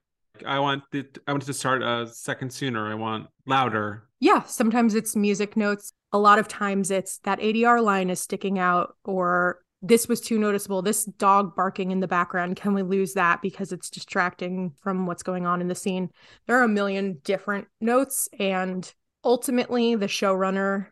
I 0.45 0.59
want 0.59 0.83
I 0.93 1.31
want 1.31 1.43
to 1.43 1.53
start 1.53 1.83
a 1.83 2.07
second 2.07 2.51
sooner. 2.51 2.91
I 2.91 2.95
want 2.95 3.27
louder. 3.45 4.07
Yeah, 4.19 4.43
sometimes 4.43 4.95
it's 4.95 5.15
music 5.15 5.55
notes. 5.55 5.93
A 6.11 6.17
lot 6.17 6.39
of 6.39 6.47
times 6.47 6.89
it's 6.89 7.19
that 7.19 7.39
ADR 7.39 7.81
line 7.83 8.09
is 8.09 8.19
sticking 8.19 8.57
out, 8.57 8.95
or 9.05 9.59
this 9.83 10.07
was 10.07 10.21
too 10.21 10.39
noticeable. 10.39 10.81
This 10.81 11.05
dog 11.05 11.55
barking 11.55 11.91
in 11.91 11.99
the 11.99 12.07
background, 12.07 12.55
can 12.55 12.73
we 12.73 12.81
lose 12.81 13.13
that 13.13 13.43
because 13.43 13.71
it's 13.71 13.91
distracting 13.91 14.73
from 14.81 15.05
what's 15.05 15.23
going 15.23 15.45
on 15.45 15.61
in 15.61 15.67
the 15.67 15.75
scene? 15.75 16.09
There 16.47 16.57
are 16.57 16.63
a 16.63 16.69
million 16.69 17.19
different 17.23 17.67
notes, 17.79 18.27
and 18.39 18.91
ultimately, 19.23 19.93
the 19.95 20.07
showrunner, 20.07 20.87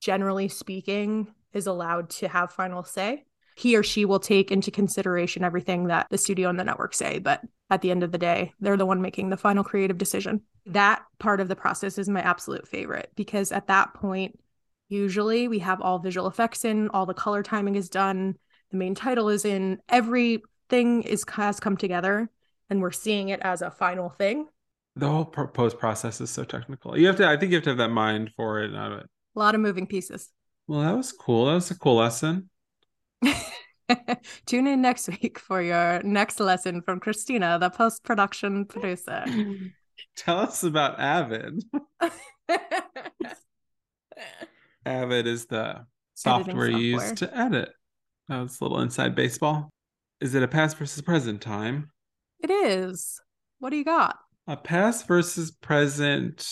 generally 0.00 0.48
speaking, 0.48 1.28
is 1.52 1.68
allowed 1.68 2.10
to 2.10 2.28
have 2.28 2.52
final 2.52 2.82
say. 2.82 3.24
He 3.56 3.74
or 3.74 3.82
she 3.82 4.04
will 4.04 4.20
take 4.20 4.52
into 4.52 4.70
consideration 4.70 5.42
everything 5.42 5.86
that 5.86 6.08
the 6.10 6.18
studio 6.18 6.50
and 6.50 6.60
the 6.60 6.64
network 6.64 6.92
say, 6.92 7.18
but 7.18 7.40
at 7.70 7.80
the 7.80 7.90
end 7.90 8.02
of 8.02 8.12
the 8.12 8.18
day, 8.18 8.52
they're 8.60 8.76
the 8.76 8.84
one 8.84 9.00
making 9.00 9.30
the 9.30 9.38
final 9.38 9.64
creative 9.64 9.96
decision. 9.96 10.42
That 10.66 11.02
part 11.18 11.40
of 11.40 11.48
the 11.48 11.56
process 11.56 11.96
is 11.96 12.06
my 12.06 12.20
absolute 12.20 12.68
favorite 12.68 13.10
because 13.16 13.52
at 13.52 13.68
that 13.68 13.94
point, 13.94 14.38
usually 14.90 15.48
we 15.48 15.60
have 15.60 15.80
all 15.80 15.98
visual 15.98 16.28
effects 16.28 16.66
in, 16.66 16.90
all 16.90 17.06
the 17.06 17.14
color 17.14 17.42
timing 17.42 17.76
is 17.76 17.88
done, 17.88 18.36
the 18.70 18.76
main 18.76 18.94
title 18.94 19.30
is 19.30 19.46
in, 19.46 19.78
everything 19.88 21.02
is 21.02 21.24
has 21.32 21.58
come 21.58 21.78
together, 21.78 22.28
and 22.68 22.82
we're 22.82 22.90
seeing 22.90 23.30
it 23.30 23.40
as 23.40 23.62
a 23.62 23.70
final 23.70 24.10
thing. 24.10 24.48
The 24.96 25.08
whole 25.08 25.24
post 25.24 25.78
process 25.78 26.20
is 26.20 26.28
so 26.28 26.44
technical. 26.44 26.98
You 26.98 27.06
have 27.06 27.16
to, 27.16 27.26
I 27.26 27.38
think 27.38 27.52
you 27.52 27.56
have 27.56 27.64
to 27.64 27.70
have 27.70 27.78
that 27.78 27.88
mind 27.88 28.32
for 28.36 28.60
it. 28.60 28.74
A 28.74 29.06
lot 29.34 29.54
of 29.54 29.62
moving 29.62 29.86
pieces. 29.86 30.30
Well, 30.66 30.80
that 30.80 30.94
was 30.94 31.10
cool. 31.12 31.46
That 31.46 31.54
was 31.54 31.70
a 31.70 31.78
cool 31.78 31.96
lesson. 31.96 32.50
Tune 34.46 34.66
in 34.66 34.82
next 34.82 35.08
week 35.08 35.38
for 35.38 35.62
your 35.62 36.02
next 36.02 36.40
lesson 36.40 36.82
from 36.82 37.00
Christina, 37.00 37.58
the 37.58 37.70
post 37.70 38.04
production 38.04 38.64
producer. 38.66 39.24
Tell 40.16 40.38
us 40.38 40.62
about 40.62 40.98
Avid. 41.00 41.62
Avid 44.84 45.26
is 45.26 45.46
the 45.46 45.86
software 46.14 46.68
you 46.70 46.78
use 46.78 47.02
software. 47.02 47.28
to 47.28 47.38
edit. 47.38 47.68
Oh, 48.30 48.40
That's 48.42 48.60
a 48.60 48.64
little 48.64 48.80
inside 48.80 49.14
baseball. 49.14 49.70
Is 50.20 50.34
it 50.34 50.42
a 50.42 50.48
past 50.48 50.76
versus 50.78 51.02
present 51.02 51.40
time? 51.40 51.90
it 52.40 52.50
is. 52.50 53.20
What 53.58 53.70
do 53.70 53.76
you 53.76 53.84
got? 53.84 54.18
A 54.46 54.56
past 54.56 55.06
versus 55.08 55.50
present 55.50 56.46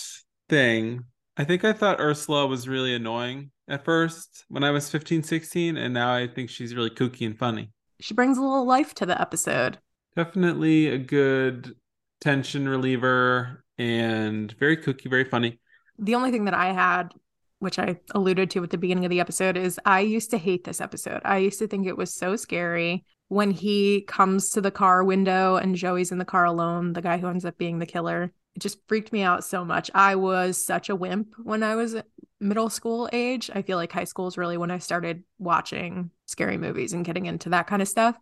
thing. 0.49 1.03
I 1.37 1.43
think 1.43 1.63
I 1.63 1.73
thought 1.73 1.99
Ursula 1.99 2.47
was 2.47 2.67
really 2.67 2.93
annoying 2.95 3.51
at 3.67 3.85
first 3.85 4.45
when 4.49 4.63
I 4.63 4.71
was 4.71 4.89
15, 4.89 5.23
16, 5.23 5.77
and 5.77 5.93
now 5.93 6.13
I 6.13 6.27
think 6.27 6.49
she's 6.49 6.75
really 6.75 6.89
kooky 6.89 7.25
and 7.25 7.37
funny. 7.37 7.71
She 7.99 8.13
brings 8.13 8.37
a 8.37 8.41
little 8.41 8.65
life 8.65 8.93
to 8.95 9.05
the 9.05 9.19
episode. 9.19 9.79
Definitely 10.15 10.87
a 10.87 10.97
good 10.97 11.75
tension 12.21 12.67
reliever 12.67 13.63
and 13.77 14.51
very 14.53 14.77
kooky, 14.77 15.09
very 15.09 15.25
funny. 15.25 15.59
The 15.97 16.15
only 16.15 16.31
thing 16.31 16.45
that 16.45 16.53
I 16.53 16.73
had, 16.73 17.13
which 17.59 17.79
I 17.79 17.99
alluded 18.11 18.49
to 18.51 18.63
at 18.63 18.69
the 18.69 18.77
beginning 18.77 19.05
of 19.05 19.09
the 19.09 19.19
episode, 19.19 19.57
is 19.57 19.79
I 19.85 20.01
used 20.01 20.29
to 20.31 20.37
hate 20.37 20.63
this 20.63 20.81
episode. 20.81 21.21
I 21.25 21.37
used 21.37 21.59
to 21.59 21.67
think 21.67 21.87
it 21.87 21.97
was 21.97 22.13
so 22.13 22.35
scary 22.35 23.05
when 23.27 23.51
he 23.51 24.01
comes 24.01 24.51
to 24.51 24.61
the 24.61 24.71
car 24.71 25.03
window 25.03 25.55
and 25.55 25.75
Joey's 25.75 26.11
in 26.11 26.17
the 26.17 26.25
car 26.25 26.45
alone, 26.45 26.93
the 26.93 27.01
guy 27.01 27.17
who 27.17 27.27
ends 27.27 27.45
up 27.45 27.57
being 27.57 27.79
the 27.79 27.85
killer. 27.85 28.31
It 28.55 28.61
just 28.61 28.79
freaked 28.87 29.11
me 29.11 29.21
out 29.21 29.43
so 29.43 29.65
much. 29.65 29.91
I 29.93 30.15
was 30.15 30.63
such 30.63 30.89
a 30.89 30.95
wimp 30.95 31.35
when 31.43 31.61
I 31.61 31.75
was 31.75 31.95
middle 32.39 32.69
school 32.69 33.09
age. 33.11 33.51
I 33.53 33.61
feel 33.61 33.77
like 33.77 33.91
high 33.91 34.05
school 34.05 34.27
is 34.27 34.37
really 34.37 34.57
when 34.57 34.71
I 34.71 34.77
started 34.77 35.23
watching 35.39 36.11
scary 36.25 36.57
movies 36.57 36.93
and 36.93 37.05
getting 37.05 37.25
into 37.25 37.49
that 37.49 37.67
kind 37.67 37.81
of 37.81 37.87
stuff. 37.87 38.17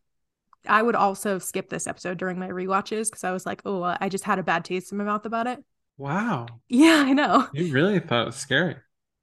I 0.67 0.81
would 0.81 0.95
also 0.95 1.39
skip 1.39 1.69
this 1.69 1.87
episode 1.87 2.17
during 2.17 2.39
my 2.39 2.49
rewatches 2.49 3.09
because 3.09 3.23
I 3.23 3.31
was 3.31 3.45
like, 3.45 3.61
oh, 3.65 3.83
I 3.83 4.09
just 4.09 4.23
had 4.23 4.39
a 4.39 4.43
bad 4.43 4.65
taste 4.65 4.91
in 4.91 4.97
my 4.97 5.03
mouth 5.03 5.25
about 5.25 5.47
it. 5.47 5.63
Wow. 5.97 6.47
Yeah, 6.69 7.03
I 7.05 7.13
know. 7.13 7.47
You 7.53 7.71
really 7.71 7.99
thought 7.99 8.23
it 8.23 8.27
was 8.27 8.35
scary. 8.35 8.75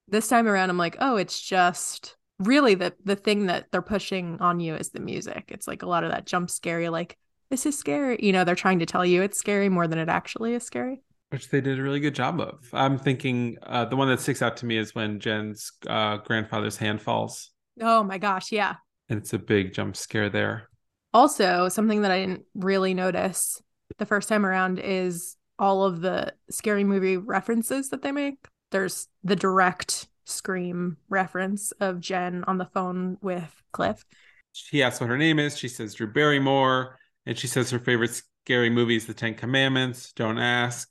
This 0.07 0.29
time 0.29 0.46
around, 0.46 0.70
I'm 0.70 0.79
like, 0.79 0.96
oh, 1.01 1.16
it's 1.16 1.40
just 1.40 2.16
really 2.38 2.75
the 2.75 2.94
the 3.05 3.16
thing 3.16 3.46
that 3.46 3.70
they're 3.70 3.83
pushing 3.83 4.38
on 4.40 4.61
you 4.61 4.75
is 4.75 4.90
the 4.90 5.01
music. 5.01 5.46
It's 5.49 5.68
like 5.68 5.83
a 5.83 5.88
lot 5.88 6.05
of 6.05 6.11
that 6.11 6.27
jump 6.27 6.51
scary, 6.51 6.88
like 6.88 7.16
this 7.50 7.66
is 7.66 7.78
scary. 7.78 8.18
You 8.20 8.32
know, 8.32 8.44
they're 8.44 8.54
trying 8.54 8.78
to 8.78 8.86
tell 8.86 9.04
you 9.04 9.22
it's 9.22 9.38
scary 9.38 9.68
more 9.68 9.86
than 9.86 9.98
it 9.98 10.08
actually 10.08 10.54
is 10.54 10.64
scary. 10.64 11.02
Which 11.30 11.48
they 11.48 11.60
did 11.60 11.78
a 11.78 11.82
really 11.82 12.00
good 12.00 12.14
job 12.14 12.40
of. 12.40 12.68
I'm 12.72 12.98
thinking 12.98 13.56
uh, 13.62 13.84
the 13.84 13.96
one 13.96 14.08
that 14.08 14.20
sticks 14.20 14.42
out 14.42 14.56
to 14.58 14.66
me 14.66 14.78
is 14.78 14.94
when 14.94 15.20
Jen's 15.20 15.70
uh, 15.86 16.16
grandfather's 16.18 16.76
hand 16.76 17.00
falls. 17.02 17.50
Oh 17.80 18.02
my 18.02 18.18
gosh, 18.18 18.50
yeah. 18.50 18.76
And 19.08 19.18
it's 19.18 19.32
a 19.32 19.38
big 19.38 19.72
jump 19.72 19.96
scare 19.96 20.28
there. 20.28 20.68
Also, 21.12 21.68
something 21.68 22.02
that 22.02 22.10
I 22.10 22.20
didn't 22.20 22.44
really 22.54 22.94
notice 22.94 23.60
the 23.98 24.06
first 24.06 24.28
time 24.28 24.46
around 24.46 24.78
is 24.78 25.36
all 25.58 25.84
of 25.84 26.00
the 26.00 26.32
scary 26.50 26.84
movie 26.84 27.16
references 27.16 27.90
that 27.90 28.02
they 28.02 28.12
make. 28.12 28.38
There's 28.70 29.08
the 29.24 29.36
direct 29.36 30.08
scream 30.24 30.96
reference 31.08 31.72
of 31.72 32.00
Jen 32.00 32.44
on 32.44 32.58
the 32.58 32.64
phone 32.66 33.18
with 33.20 33.52
Cliff. 33.72 34.04
He 34.52 34.82
asks 34.82 35.00
what 35.00 35.10
her 35.10 35.18
name 35.18 35.38
is. 35.38 35.56
She 35.56 35.68
says 35.68 35.94
Drew 35.94 36.12
Barrymore. 36.12 36.96
And 37.26 37.38
she 37.38 37.46
says 37.46 37.70
her 37.70 37.78
favorite 37.78 38.20
scary 38.44 38.70
movie 38.70 38.96
is 38.96 39.06
The 39.06 39.14
Ten 39.14 39.35
Commandments. 39.35 40.12
Don't 40.12 40.38
ask. 40.38 40.88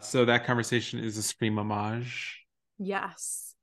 So 0.00 0.24
that 0.24 0.44
conversation 0.44 0.98
is 0.98 1.16
a 1.16 1.22
scream 1.22 1.58
homage. 1.58 2.44
Yes. 2.78 3.54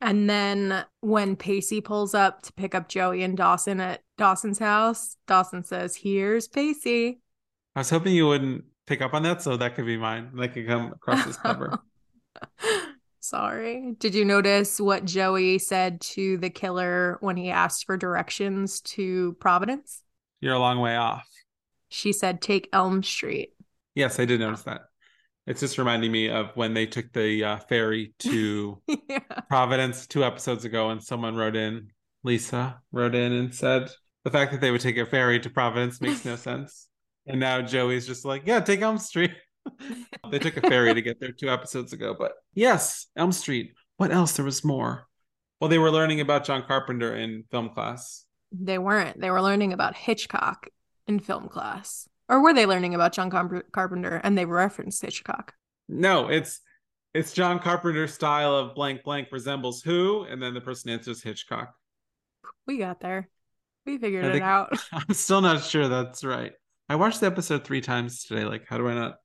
And 0.00 0.28
then 0.28 0.84
when 1.00 1.36
Pacey 1.36 1.80
pulls 1.80 2.14
up 2.14 2.42
to 2.42 2.52
pick 2.52 2.74
up 2.74 2.88
Joey 2.88 3.22
and 3.22 3.36
Dawson 3.36 3.80
at 3.80 4.02
Dawson's 4.18 4.58
house, 4.58 5.16
Dawson 5.26 5.64
says, 5.64 5.96
Here's 5.96 6.48
Pacey. 6.48 7.20
I 7.74 7.80
was 7.80 7.90
hoping 7.90 8.14
you 8.14 8.26
wouldn't 8.26 8.64
pick 8.86 9.00
up 9.00 9.14
on 9.14 9.22
that, 9.22 9.42
so 9.42 9.56
that 9.56 9.74
could 9.74 9.86
be 9.86 9.96
mine. 9.96 10.30
That 10.34 10.52
could 10.54 10.66
come 10.66 10.92
across 10.92 11.24
this 11.24 11.36
cover. 11.36 11.78
Sorry. 13.20 13.94
Did 13.98 14.14
you 14.14 14.24
notice 14.24 14.80
what 14.80 15.04
Joey 15.04 15.58
said 15.58 16.00
to 16.02 16.36
the 16.38 16.50
killer 16.50 17.18
when 17.20 17.36
he 17.36 17.50
asked 17.50 17.84
for 17.84 17.96
directions 17.96 18.80
to 18.82 19.32
Providence? 19.40 20.02
You're 20.40 20.54
a 20.54 20.58
long 20.58 20.78
way 20.78 20.96
off. 20.96 21.26
She 21.88 22.12
said, 22.12 22.40
Take 22.40 22.68
Elm 22.72 23.02
Street. 23.02 23.50
Yes, 23.94 24.18
I 24.20 24.24
did 24.24 24.40
notice 24.40 24.62
that. 24.62 24.82
It's 25.46 25.60
just 25.60 25.78
reminding 25.78 26.10
me 26.10 26.28
of 26.28 26.50
when 26.54 26.74
they 26.74 26.86
took 26.86 27.12
the 27.12 27.44
uh, 27.44 27.58
ferry 27.58 28.12
to 28.20 28.82
yeah. 29.08 29.20
Providence 29.48 30.06
two 30.06 30.24
episodes 30.24 30.64
ago, 30.64 30.90
and 30.90 31.02
someone 31.02 31.36
wrote 31.36 31.56
in, 31.56 31.92
Lisa 32.24 32.80
wrote 32.90 33.14
in 33.14 33.32
and 33.32 33.54
said, 33.54 33.88
the 34.26 34.30
fact 34.32 34.50
that 34.50 34.60
they 34.60 34.72
would 34.72 34.80
take 34.80 34.96
a 34.96 35.06
ferry 35.06 35.38
to 35.38 35.48
Providence 35.48 36.00
makes 36.00 36.24
no 36.24 36.34
sense. 36.48 36.88
And 37.28 37.38
now 37.38 37.62
Joey's 37.62 38.08
just 38.08 38.24
like, 38.24 38.42
yeah, 38.44 38.58
take 38.58 38.80
Elm 38.80 38.98
Street. 38.98 39.30
they 40.30 40.40
took 40.40 40.56
a 40.56 40.60
ferry 40.62 40.92
to 40.94 41.00
get 41.00 41.20
there 41.20 41.30
two 41.30 41.48
episodes 41.48 41.92
ago. 41.92 42.16
But 42.18 42.32
yes, 42.52 43.06
Elm 43.14 43.30
Street. 43.30 43.72
What 43.98 44.10
else? 44.10 44.32
There 44.32 44.44
was 44.44 44.64
more. 44.64 45.06
Well, 45.60 45.70
they 45.70 45.78
were 45.78 45.92
learning 45.92 46.20
about 46.20 46.44
John 46.44 46.64
Carpenter 46.66 47.14
in 47.14 47.44
film 47.52 47.68
class. 47.70 48.24
They 48.50 48.78
weren't. 48.78 49.20
They 49.20 49.30
were 49.30 49.42
learning 49.42 49.72
about 49.72 49.94
Hitchcock 49.94 50.70
in 51.06 51.20
film 51.20 51.48
class. 51.48 52.08
Or 52.28 52.42
were 52.42 52.54
they 52.54 52.66
learning 52.66 52.94
about 52.94 53.12
John 53.12 53.30
Carpenter 53.30 54.20
and 54.22 54.36
they 54.36 54.44
referenced 54.44 55.02
Hitchcock? 55.02 55.54
No, 55.88 56.28
it's 56.28 56.60
it's 57.14 57.32
John 57.32 57.60
Carpenter's 57.60 58.12
style 58.12 58.54
of 58.54 58.74
blank 58.74 59.04
blank 59.04 59.28
resembles 59.30 59.82
who, 59.82 60.24
and 60.24 60.42
then 60.42 60.54
the 60.54 60.60
person 60.60 60.90
answers 60.90 61.22
Hitchcock. 61.22 61.72
We 62.66 62.78
got 62.78 63.00
there. 63.00 63.28
We 63.84 63.98
figured 63.98 64.24
it 64.34 64.42
out. 64.42 64.76
I'm 64.92 65.14
still 65.14 65.40
not 65.40 65.62
sure 65.62 65.86
that's 65.86 66.24
right. 66.24 66.52
I 66.88 66.96
watched 66.96 67.20
the 67.20 67.26
episode 67.26 67.64
three 67.64 67.80
times 67.80 68.24
today. 68.24 68.44
Like, 68.44 68.66
how 68.68 68.78
do 68.78 68.88
I 68.88 68.94
not 68.94 69.18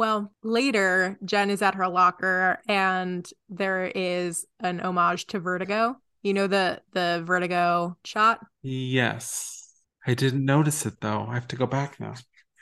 well, 0.00 0.32
later, 0.42 1.18
Jen 1.26 1.50
is 1.50 1.60
at 1.60 1.74
her 1.74 1.86
locker 1.86 2.58
and 2.66 3.30
there 3.50 3.84
is 3.84 4.46
an 4.58 4.80
homage 4.80 5.26
to 5.26 5.40
Vertigo. 5.40 5.94
You 6.22 6.32
know 6.32 6.46
the 6.46 6.80
the 6.94 7.22
Vertigo 7.26 7.98
shot? 8.02 8.40
Yes. 8.62 9.59
I 10.06 10.14
didn't 10.14 10.44
notice 10.44 10.86
it 10.86 11.00
though. 11.00 11.26
I 11.28 11.34
have 11.34 11.48
to 11.48 11.56
go 11.56 11.66
back 11.66 12.00
now. 12.00 12.14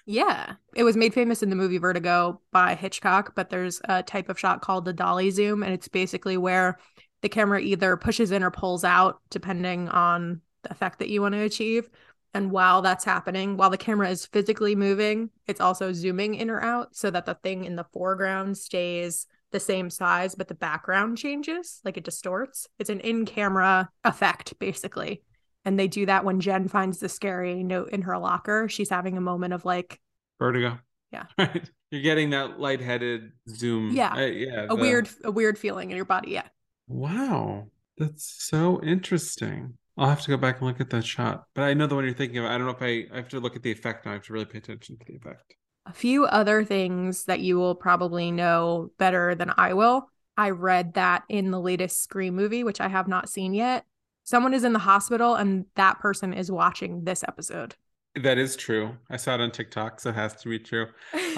Yeah. 0.07 0.55
It 0.75 0.85
was 0.85 0.97
made 0.97 1.13
famous 1.13 1.43
in 1.43 1.51
the 1.51 1.57
movie 1.57 1.79
Vertigo 1.79 2.41
by 2.51 2.75
Hitchcock, 2.75 3.35
but 3.35 3.51
there's 3.51 3.81
a 3.85 4.03
type 4.03 4.29
of 4.29 4.39
shot 4.39 4.63
called 4.63 4.85
the 4.85 4.93
dolly 4.93 5.31
zoom 5.31 5.63
and 5.63 5.73
it's 5.73 5.89
basically 5.89 6.37
where 6.37 6.79
the 7.21 7.29
camera 7.29 7.61
either 7.61 7.97
pushes 7.97 8.31
in 8.31 8.43
or 8.43 8.51
pulls 8.51 8.85
out 8.85 9.21
depending 9.31 9.89
on 9.89 10.41
the 10.63 10.71
effect 10.71 10.99
that 11.01 11.09
you 11.11 11.21
want 11.21 11.35
to 11.35 11.43
achieve. 11.43 11.91
And 12.35 12.51
while 12.51 12.83
that's 12.83 13.05
happening, 13.05 13.57
while 13.57 13.71
the 13.71 13.79
camera 13.79 14.11
is 14.11 14.27
physically 14.27 14.77
moving, 14.77 15.31
it's 15.47 15.61
also 15.61 15.93
zooming 15.93 16.35
in 16.35 16.51
or 16.51 16.61
out 16.61 16.95
so 16.95 17.11
that 17.11 17.27
the 17.27 17.35
thing 17.35 17.65
in 17.65 17.77
the 17.77 17.87
foreground 17.93 18.57
stays 18.57 19.27
the 19.51 19.61
same 19.61 19.89
size, 19.89 20.35
but 20.35 20.49
the 20.49 20.55
background 20.55 21.17
changes, 21.17 21.81
like 21.85 21.97
it 21.97 22.05
distorts. 22.05 22.69
It's 22.79 22.91
an 22.91 23.01
in 23.01 23.25
camera 23.25 23.89
effect, 24.05 24.59
basically. 24.59 25.23
And 25.65 25.79
they 25.79 25.89
do 25.89 26.07
that 26.07 26.25
when 26.25 26.41
Jen 26.41 26.69
finds 26.69 26.99
the 26.99 27.09
scary 27.09 27.63
note 27.63 27.91
in 27.91 28.03
her 28.03 28.17
locker. 28.19 28.69
She's 28.69 28.91
having 28.91 29.17
a 29.17 29.21
moment 29.21 29.53
of 29.53 29.65
like 29.65 30.01
vertigo. 30.39 30.79
Yeah. 31.13 31.25
Right. 31.39 31.71
You're 31.91 32.03
getting 32.03 32.31
that 32.31 32.61
lightheaded 32.61 33.33
zoom. 33.49 33.93
Yeah. 33.93 34.13
Uh, 34.13 34.27
yeah. 34.27 34.65
A 34.65 34.69
the... 34.69 34.77
weird, 34.77 35.09
a 35.25 35.31
weird 35.31 35.59
feeling 35.59 35.91
in 35.91 35.97
your 35.97 36.05
body. 36.05 36.33
Yeah. 36.33 36.47
Wow. 36.87 37.69
That's 37.97 38.25
so 38.45 38.83
interesting. 38.83 39.79
I'll 39.97 40.09
have 40.09 40.21
to 40.21 40.31
go 40.31 40.37
back 40.37 40.59
and 40.59 40.69
look 40.69 40.81
at 40.81 40.91
that 40.91 41.05
shot. 41.05 41.47
But 41.55 41.65
I 41.65 41.75
know 41.75 41.87
the 41.87 41.95
one 41.95 42.05
you're 42.05 42.13
thinking 42.13 42.39
of. 42.39 42.45
I 42.45 42.59
don't 42.59 42.67
know 42.67 42.75
if 42.75 42.83
I, 42.83 43.13
I 43.13 43.17
have 43.17 43.29
to 43.31 43.41
look 43.41 43.57
at 43.57 43.63
the 43.63 43.73
effect 43.73 44.05
now. 44.05 44.13
I 44.13 44.15
have 44.15 44.25
to 44.25 44.33
really 44.33 44.45
pay 44.45 44.59
attention 44.59 44.99
to 44.99 45.05
the 45.07 45.17
effect. 45.17 45.55
A 45.87 45.93
few 45.93 46.27
other 46.27 46.63
things 46.65 47.25
that 47.25 47.41
you 47.41 47.57
will 47.57 47.75
probably 47.75 48.31
know 48.31 48.91
better 48.99 49.35
than 49.35 49.53
I 49.57 49.73
will. 49.73 50.11
I 50.37 50.51
read 50.51 50.95
that 50.95 51.25
in 51.29 51.51
the 51.51 51.61
latest 51.61 52.05
Scream 52.05 52.37
movie, 52.37 52.63
which 52.63 52.81
I 52.81 52.89
have 52.89 53.09
not 53.09 53.29
seen 53.29 53.55
yet. 53.55 53.87
Someone 54.29 54.53
is 54.53 54.63
in 54.63 54.75
the 54.75 54.79
hospital 54.79 55.37
and 55.37 55.65
that 55.77 55.99
person 56.01 56.35
is 56.35 56.51
watching 56.51 57.05
this 57.05 57.25
episode. 57.27 57.75
That 58.15 58.37
is 58.37 58.57
true. 58.57 58.95
I 59.11 59.17
saw 59.17 59.35
it 59.35 59.41
on 59.41 59.51
TikTok, 59.51 60.01
so 60.01 60.11
it 60.11 60.17
has 60.17 60.35
to 60.43 60.51
be 60.51 60.59
true. 60.59 60.89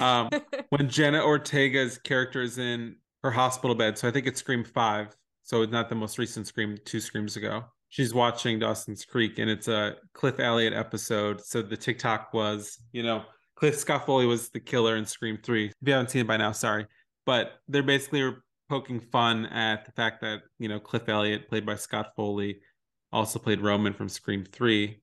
Um, 0.01 0.29
when 0.69 0.89
Jenna 0.89 1.21
Ortega's 1.21 1.97
character 1.97 2.41
is 2.41 2.57
in 2.57 2.97
her 3.23 3.31
hospital 3.31 3.75
bed, 3.75 3.97
so 3.97 4.09
I 4.09 4.11
think 4.11 4.27
it's 4.27 4.39
Scream 4.39 4.65
5. 4.65 5.15
So 5.43 5.61
it's 5.61 5.71
not 5.71 5.87
the 5.87 5.95
most 5.95 6.17
recent 6.17 6.47
Scream, 6.47 6.77
two 6.83 6.99
Screams 6.99 7.37
ago 7.37 7.63
she's 7.91 8.13
watching 8.13 8.57
Dawson's 8.57 9.05
Creek 9.05 9.37
and 9.37 9.49
it's 9.49 9.67
a 9.67 9.97
Cliff 10.13 10.39
Elliott 10.39 10.73
episode. 10.73 11.41
So 11.41 11.61
the 11.61 11.75
TikTok 11.75 12.33
was, 12.33 12.79
you 12.93 13.03
know, 13.03 13.23
Cliff 13.55 13.77
Scott 13.77 14.05
Foley 14.05 14.25
was 14.25 14.49
the 14.49 14.61
killer 14.61 14.95
in 14.95 15.05
Scream 15.05 15.37
3. 15.43 15.65
If 15.65 15.73
you 15.81 15.93
haven't 15.93 16.09
seen 16.09 16.21
it 16.21 16.27
by 16.27 16.37
now, 16.37 16.53
sorry. 16.53 16.87
But 17.25 17.59
they're 17.67 17.83
basically 17.83 18.33
poking 18.69 19.01
fun 19.01 19.45
at 19.47 19.85
the 19.85 19.91
fact 19.91 20.21
that, 20.21 20.43
you 20.57 20.69
know, 20.69 20.79
Cliff 20.79 21.07
Elliott, 21.09 21.49
played 21.49 21.65
by 21.65 21.75
Scott 21.75 22.13
Foley, 22.15 22.61
also 23.11 23.39
played 23.39 23.61
Roman 23.61 23.93
from 23.93 24.09
Scream 24.09 24.45
3. 24.45 25.01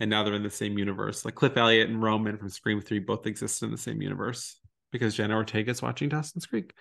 And 0.00 0.08
now 0.08 0.22
they're 0.22 0.34
in 0.34 0.42
the 0.42 0.50
same 0.50 0.78
universe. 0.78 1.24
Like 1.24 1.34
Cliff 1.34 1.56
Elliott 1.56 1.90
and 1.90 2.02
Roman 2.02 2.38
from 2.38 2.48
Scream 2.48 2.80
3 2.80 3.00
both 3.00 3.26
exist 3.26 3.62
in 3.62 3.70
the 3.70 3.76
same 3.76 4.00
universe 4.00 4.58
because 4.92 5.14
Jenna 5.14 5.36
Ortega 5.36 5.70
is 5.70 5.82
watching 5.82 6.08
Dawson's 6.08 6.46
Creek. 6.46 6.72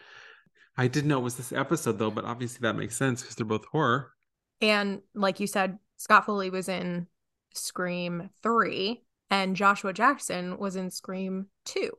I 0.77 0.87
didn't 0.87 1.09
know 1.09 1.19
it 1.19 1.23
was 1.23 1.35
this 1.35 1.51
episode 1.51 1.99
though, 1.99 2.11
but 2.11 2.23
obviously 2.23 2.59
that 2.61 2.77
makes 2.77 2.95
sense 2.95 3.21
because 3.21 3.35
they're 3.35 3.45
both 3.45 3.65
horror. 3.65 4.13
And 4.61 5.01
like 5.13 5.41
you 5.41 5.47
said, 5.47 5.77
Scott 5.97 6.25
Foley 6.25 6.49
was 6.49 6.69
in 6.69 7.07
Scream 7.53 8.29
3 8.41 9.03
and 9.29 9.55
Joshua 9.55 9.91
Jackson 9.91 10.57
was 10.57 10.77
in 10.77 10.89
Scream 10.89 11.47
2. 11.65 11.91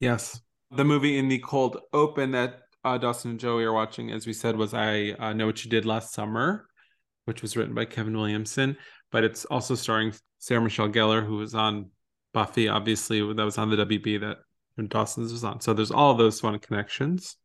Yes. 0.00 0.40
The 0.72 0.84
movie 0.84 1.18
in 1.18 1.28
the 1.28 1.38
cold 1.38 1.78
open 1.92 2.32
that 2.32 2.62
uh, 2.84 2.98
Dawson 2.98 3.32
and 3.32 3.40
Joey 3.40 3.64
are 3.64 3.72
watching, 3.72 4.10
as 4.10 4.26
we 4.26 4.32
said, 4.32 4.56
was 4.56 4.74
I 4.74 5.10
uh, 5.18 5.32
Know 5.32 5.46
What 5.46 5.64
You 5.64 5.70
Did 5.70 5.86
Last 5.86 6.12
Summer, 6.12 6.66
which 7.24 7.42
was 7.42 7.56
written 7.56 7.74
by 7.74 7.84
Kevin 7.84 8.16
Williamson, 8.16 8.76
but 9.10 9.24
it's 9.24 9.44
also 9.46 9.74
starring 9.74 10.12
Sarah 10.38 10.60
Michelle 10.62 10.88
Gellar, 10.88 11.24
who 11.24 11.36
was 11.36 11.54
on 11.54 11.90
Buffy, 12.32 12.68
obviously, 12.68 13.20
that 13.20 13.44
was 13.44 13.58
on 13.58 13.70
the 13.70 13.76
WB 13.76 14.20
that 14.20 14.38
Dawson's 14.88 15.32
was 15.32 15.44
on. 15.44 15.60
So 15.60 15.74
there's 15.74 15.90
all 15.90 16.14
those 16.14 16.40
fun 16.40 16.58
connections. 16.58 17.36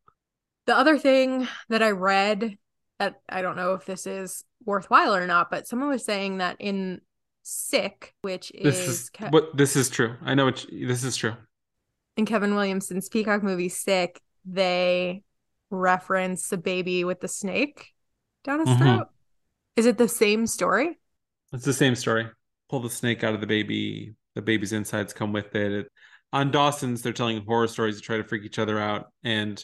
The 0.65 0.75
other 0.75 0.97
thing 0.97 1.47
that 1.69 1.83
I 1.83 1.91
read 1.91 2.57
that 2.99 3.21
I 3.29 3.41
don't 3.41 3.55
know 3.55 3.73
if 3.73 3.85
this 3.85 4.07
is 4.07 4.43
worthwhile 4.65 5.13
or 5.15 5.27
not, 5.27 5.51
but 5.51 5.67
someone 5.67 5.89
was 5.89 6.03
saying 6.05 6.39
that 6.39 6.55
in 6.59 7.01
Sick, 7.43 8.13
which 8.23 8.51
This 8.61 8.79
is, 8.79 8.87
is 8.87 9.09
Ke- 9.09 9.31
what 9.31 9.55
this 9.55 9.75
is 9.75 9.89
true. 9.89 10.15
I 10.23 10.33
know 10.35 10.45
what 10.45 10.69
you- 10.69 10.87
this 10.87 11.03
is 11.03 11.15
true. 11.15 11.33
in 12.17 12.25
Kevin 12.25 12.55
Williamson's 12.55 13.07
Peacock 13.09 13.43
movie 13.43 13.69
Sick, 13.69 14.19
they 14.43 15.21
reference 15.69 16.51
a 16.51 16.57
baby 16.57 17.03
with 17.03 17.19
the 17.21 17.27
snake 17.27 17.93
down 18.43 18.59
his 18.65 18.69
Mhm. 18.69 18.77
throat. 18.79 19.07
Is 19.77 19.85
it 19.85 19.97
the 19.97 20.07
same 20.09 20.47
story? 20.47 20.99
It's 21.53 21.63
the 21.63 21.71
same 21.71 21.95
story. 21.95 22.27
Pull 22.69 22.81
the 22.81 22.89
snake 22.89 23.23
out 23.23 23.33
of 23.33 23.41
the 23.41 23.47
baby. 23.47 24.15
The 24.35 24.41
baby's 24.41 24.73
insides 24.73 25.13
come 25.13 25.31
with 25.31 25.55
it. 25.55 25.71
it. 25.71 25.87
On 26.33 26.51
Dawson's, 26.51 27.01
they're 27.01 27.13
telling 27.13 27.45
horror 27.45 27.67
stories 27.67 27.95
to 27.95 28.01
try 28.01 28.17
to 28.17 28.23
freak 28.23 28.43
each 28.43 28.59
other 28.59 28.77
out. 28.77 29.05
And 29.23 29.63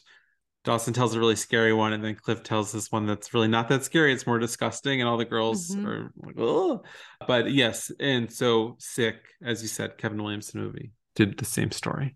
Dawson 0.63 0.93
tells 0.93 1.13
a 1.13 1.19
really 1.19 1.36
scary 1.36 1.73
one, 1.73 1.91
and 1.91 2.02
then 2.02 2.15
Cliff 2.15 2.41
tells 2.41 2.71
this 2.71 2.89
one 2.89 3.06
that's 3.06 3.34
really 3.34 3.49
not 3.49 3.67
that 3.67 3.84
scary. 3.84 4.13
It's 4.13 4.26
more 4.26 4.39
disgusting, 4.39 5.02
and 5.02 5.10
all 5.10 5.17
the 5.17 5.26
girls 5.26 5.76
Mhm. 5.76 5.86
are 5.86 6.12
like, 6.15 6.36
"Oh!" 6.38 6.84
But 7.28 7.52
yes, 7.52 7.91
and 7.99 8.32
so 8.32 8.78
sick, 8.80 9.15
as 9.43 9.62
you 9.62 9.67
said, 9.67 9.97
Kevin 9.97 10.23
Williamson 10.23 10.62
movie 10.62 10.93
did 11.15 11.38
the 11.38 11.43
same 11.43 11.71
story. 11.71 12.15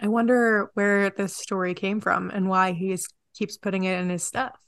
I 0.00 0.08
wonder 0.08 0.70
where 0.74 1.08
this 1.08 1.34
story 1.34 1.72
came 1.72 2.00
from 2.00 2.30
and 2.30 2.48
why 2.48 2.72
he 2.72 2.94
keeps 3.32 3.56
putting 3.56 3.84
it 3.84 3.98
in 4.00 4.10
his 4.10 4.22
stuff. 4.22 4.60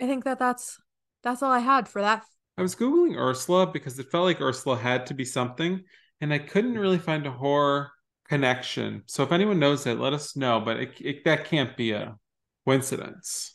I 0.00 0.06
think 0.06 0.24
that 0.24 0.40
that's 0.40 0.80
that's 1.26 1.42
all 1.42 1.50
I 1.52 1.58
had 1.58 1.88
for 1.88 2.00
that. 2.00 2.22
I 2.56 2.62
was 2.62 2.74
googling 2.74 3.16
Ursula 3.18 3.66
because 3.66 3.98
it 3.98 4.10
felt 4.10 4.24
like 4.24 4.40
Ursula 4.40 4.76
had 4.78 5.06
to 5.06 5.14
be 5.14 5.24
something, 5.26 5.82
and 6.22 6.32
I 6.32 6.38
couldn't 6.38 6.78
really 6.78 6.98
find 6.98 7.26
a 7.26 7.30
horror 7.30 7.90
connection. 8.28 9.02
So 9.06 9.22
if 9.22 9.32
anyone 9.32 9.58
knows 9.58 9.86
it, 9.86 9.98
let 9.98 10.12
us 10.14 10.36
know. 10.36 10.60
But 10.60 10.78
it, 10.78 10.92
it, 11.00 11.24
that 11.24 11.44
can't 11.44 11.76
be 11.76 11.90
a 11.92 12.16
coincidence. 12.64 13.52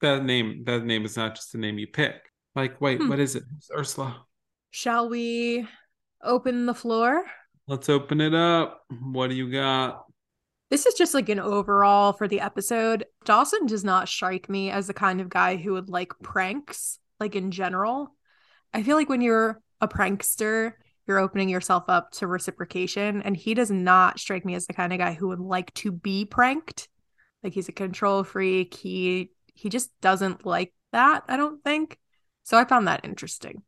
That 0.00 0.24
name, 0.24 0.64
that 0.66 0.84
name 0.84 1.04
is 1.04 1.16
not 1.16 1.36
just 1.36 1.52
the 1.52 1.58
name 1.58 1.78
you 1.78 1.86
pick. 1.86 2.16
Like, 2.54 2.80
wait, 2.80 3.00
Hmm. 3.00 3.08
what 3.08 3.20
is 3.20 3.36
it? 3.36 3.44
It's 3.56 3.70
Ursula. 3.74 4.24
Shall 4.70 5.08
we 5.08 5.66
open 6.22 6.66
the 6.66 6.74
floor? 6.74 7.24
Let's 7.68 7.88
open 7.88 8.20
it 8.20 8.34
up. 8.34 8.82
What 9.00 9.30
do 9.30 9.36
you 9.36 9.50
got? 9.50 10.04
This 10.70 10.86
is 10.86 10.94
just 10.94 11.14
like 11.14 11.28
an 11.28 11.38
overall 11.38 12.12
for 12.12 12.26
the 12.26 12.40
episode. 12.40 13.04
Dawson 13.24 13.66
does 13.66 13.84
not 13.84 14.08
strike 14.08 14.48
me 14.48 14.70
as 14.70 14.86
the 14.86 14.94
kind 14.94 15.20
of 15.20 15.28
guy 15.28 15.56
who 15.56 15.74
would 15.74 15.88
like 15.88 16.12
pranks, 16.22 16.98
like 17.22 17.36
in 17.36 17.50
general. 17.50 18.14
I 18.74 18.82
feel 18.82 18.96
like 18.96 19.08
when 19.08 19.22
you're 19.22 19.60
a 19.80 19.88
prankster, 19.88 20.72
you're 21.06 21.18
opening 21.18 21.48
yourself 21.48 21.84
up 21.88 22.10
to 22.12 22.26
reciprocation, 22.26 23.22
and 23.22 23.36
he 23.36 23.54
does 23.54 23.70
not 23.70 24.20
strike 24.20 24.44
me 24.44 24.54
as 24.54 24.66
the 24.66 24.74
kind 24.74 24.92
of 24.92 24.98
guy 24.98 25.14
who 25.14 25.28
would 25.28 25.40
like 25.40 25.72
to 25.74 25.90
be 25.90 26.24
pranked. 26.24 26.88
Like 27.42 27.54
he's 27.54 27.68
a 27.68 27.72
control 27.72 28.24
freak. 28.24 28.74
He 28.74 29.30
he 29.54 29.68
just 29.68 29.90
doesn't 30.00 30.46
like 30.46 30.72
that, 30.92 31.24
I 31.28 31.36
don't 31.36 31.62
think. 31.62 31.98
So 32.44 32.58
I 32.58 32.64
found 32.64 32.88
that 32.88 33.04
interesting. 33.04 33.62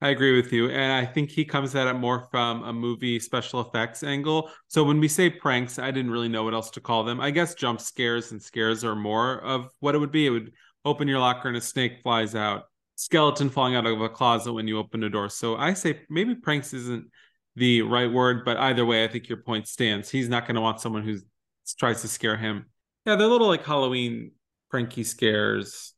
I 0.00 0.10
agree 0.10 0.36
with 0.36 0.52
you. 0.52 0.70
And 0.70 0.92
I 0.92 1.04
think 1.04 1.30
he 1.30 1.44
comes 1.44 1.74
at 1.74 1.88
it 1.88 1.94
more 1.94 2.28
from 2.30 2.62
a 2.62 2.72
movie 2.72 3.18
special 3.18 3.60
effects 3.60 4.04
angle. 4.04 4.50
So 4.68 4.84
when 4.84 5.00
we 5.00 5.08
say 5.08 5.28
pranks, 5.28 5.78
I 5.78 5.90
didn't 5.90 6.12
really 6.12 6.28
know 6.28 6.44
what 6.44 6.54
else 6.54 6.70
to 6.70 6.80
call 6.80 7.02
them. 7.02 7.20
I 7.20 7.32
guess 7.32 7.54
jump 7.54 7.80
scares 7.80 8.30
and 8.30 8.40
scares 8.40 8.84
are 8.84 8.94
more 8.94 9.40
of 9.42 9.68
what 9.80 9.96
it 9.96 9.98
would 9.98 10.12
be. 10.12 10.26
It 10.26 10.30
would 10.30 10.52
open 10.84 11.08
your 11.08 11.18
locker 11.18 11.48
and 11.48 11.56
a 11.56 11.60
snake 11.60 12.00
flies 12.02 12.36
out, 12.36 12.64
skeleton 12.98 13.48
falling 13.48 13.76
out 13.76 13.86
of 13.86 14.00
a 14.00 14.08
closet 14.08 14.52
when 14.52 14.66
you 14.66 14.76
open 14.76 15.04
a 15.04 15.08
door. 15.08 15.28
So 15.28 15.56
I 15.56 15.72
say 15.74 16.00
maybe 16.10 16.34
pranks 16.34 16.74
isn't 16.74 17.06
the 17.54 17.82
right 17.82 18.10
word, 18.10 18.44
but 18.44 18.56
either 18.56 18.84
way, 18.84 19.04
I 19.04 19.08
think 19.08 19.28
your 19.28 19.38
point 19.38 19.68
stands. 19.68 20.10
He's 20.10 20.28
not 20.28 20.46
going 20.46 20.56
to 20.56 20.60
want 20.60 20.80
someone 20.80 21.04
who 21.04 21.16
tries 21.78 22.02
to 22.02 22.08
scare 22.08 22.36
him. 22.36 22.66
Yeah, 23.06 23.14
they're 23.14 23.28
a 23.28 23.30
little 23.30 23.46
like 23.46 23.64
Halloween 23.64 24.32
pranky 24.72 25.04
scares. 25.06 25.94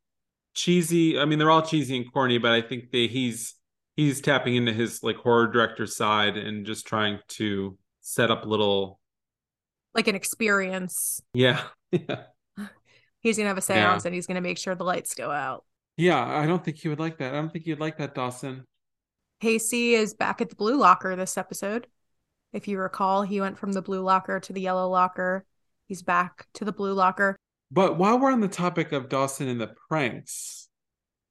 Cheesy. 0.54 1.18
I 1.18 1.24
mean, 1.24 1.38
they're 1.38 1.50
all 1.50 1.62
cheesy 1.62 1.96
and 1.96 2.12
corny, 2.12 2.36
but 2.36 2.52
I 2.52 2.60
think 2.60 2.90
they 2.90 3.06
he's 3.06 3.54
he's 3.96 4.20
tapping 4.20 4.56
into 4.56 4.72
his 4.72 5.02
like 5.02 5.16
horror 5.16 5.46
director 5.46 5.86
side 5.86 6.36
and 6.36 6.66
just 6.66 6.86
trying 6.86 7.18
to 7.28 7.78
set 8.02 8.30
up 8.30 8.44
little 8.44 9.00
Like 9.94 10.06
an 10.08 10.14
experience. 10.16 11.22
yeah 11.32 11.62
yeah 11.92 12.24
He's 13.20 13.36
gonna 13.36 13.48
have 13.48 13.58
a 13.58 13.62
seance 13.62 14.04
and 14.04 14.14
he's 14.14 14.26
gonna 14.26 14.40
make 14.40 14.58
sure 14.58 14.74
the 14.74 14.84
lights 14.84 15.14
go 15.14 15.30
out. 15.30 15.64
Yeah 16.00 16.24
i 16.40 16.46
don't 16.46 16.64
think 16.64 16.76
he 16.78 16.88
would 16.88 16.98
like 17.00 17.18
that 17.18 17.32
i 17.34 17.36
don't 17.36 17.52
think 17.52 17.66
you'd 17.66 17.80
like 17.80 17.98
that 17.98 18.14
dawson 18.14 18.64
Pacey 19.40 19.94
is 19.94 20.12
back 20.12 20.40
at 20.42 20.50
the 20.50 20.54
blue 20.56 20.76
locker 20.76 21.16
this 21.16 21.38
episode. 21.38 21.86
If 22.52 22.68
you 22.68 22.78
recall, 22.78 23.22
he 23.22 23.40
went 23.40 23.56
from 23.56 23.72
the 23.72 23.80
blue 23.80 24.02
locker 24.02 24.38
to 24.38 24.52
the 24.52 24.60
yellow 24.60 24.86
locker. 24.90 25.46
He's 25.86 26.02
back 26.02 26.46
to 26.54 26.64
the 26.66 26.72
blue 26.72 26.92
locker. 26.92 27.36
but 27.70 27.96
while 27.96 28.18
we're 28.18 28.32
on 28.32 28.40
the 28.40 28.48
topic 28.48 28.92
of 28.92 29.08
dawson 29.08 29.48
and 29.48 29.58
the 29.60 29.74
pranks 29.88 30.68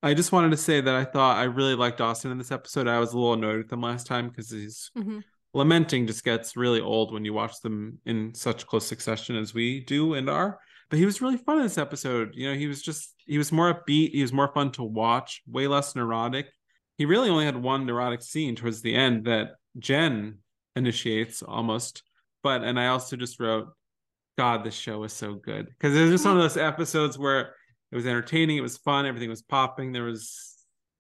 i 0.02 0.14
just 0.16 0.32
wanted 0.32 0.50
to 0.52 0.58
say 0.58 0.82
that 0.82 0.96
i 0.96 1.04
thought 1.06 1.38
i 1.38 1.44
really 1.44 1.76
liked 1.76 1.98
dawson 2.00 2.32
in 2.32 2.38
this 2.40 2.52
episode 2.52 2.88
i 2.88 2.98
was 3.00 3.14
a 3.14 3.18
little 3.18 3.34
annoyed 3.34 3.58
with 3.58 3.72
him 3.72 3.82
last 3.82 4.08
time 4.08 4.30
because 4.30 4.50
his 4.50 4.90
Mhm. 4.98 5.24
lamenting 5.54 6.08
just 6.08 6.24
gets 6.24 6.56
really 6.58 6.80
old 6.82 7.14
when 7.14 7.26
you 7.26 7.34
watch 7.34 7.60
them 7.62 8.00
in 8.06 8.34
such 8.34 8.66
close 8.66 8.88
succession 8.88 9.36
as 9.36 9.54
we 9.54 9.82
do 9.82 10.14
and 10.16 10.30
are 10.30 10.60
but 10.90 11.00
he 11.00 11.06
was 11.06 11.22
really 11.22 11.38
fun 11.38 11.58
in 11.58 11.64
this 11.64 11.78
episode. 11.78 12.32
You 12.34 12.50
know 12.50 12.58
he 12.58 12.68
was 12.68 12.82
just 12.82 13.14
he 13.26 13.38
was 13.38 13.52
more 13.52 13.74
upbeat 13.74 14.12
he 14.12 14.22
was 14.22 14.34
more 14.34 14.52
fun 14.54 14.72
to 14.72 14.84
watch 14.84 15.42
way 15.48 15.68
less 15.68 15.96
neurotic. 15.96 16.48
He 16.98 17.06
really 17.06 17.30
only 17.30 17.46
had 17.46 17.56
one 17.56 17.86
neurotic 17.86 18.22
scene 18.22 18.56
towards 18.56 18.82
the 18.82 18.96
end 18.96 19.26
that 19.26 19.52
jen 19.78 20.40
initiates 20.76 21.44
almost 21.44 22.04
but 22.42 22.64
and 22.64 22.80
i 22.80 22.88
also 22.88 23.16
just 23.16 23.40
wrote 23.40 23.68
god 24.38 24.64
this 24.64 24.74
show 24.74 25.00
was 25.00 25.14
so 25.14 25.34
good. 25.36 25.68
Because 25.68 25.96
it 25.96 26.02
was 26.02 26.12
just 26.12 26.26
one 26.26 26.36
of 26.36 26.42
those 26.42 26.58
episodes 26.58 27.18
where 27.18 27.54
it 27.92 27.96
was 27.96 28.06
entertaining 28.06 28.58
it 28.58 28.62
was 28.62 28.78
fun 28.78 29.06
everything 29.06 29.30
was 29.30 29.42
popping. 29.42 29.92
There 29.92 30.04
was 30.04 30.58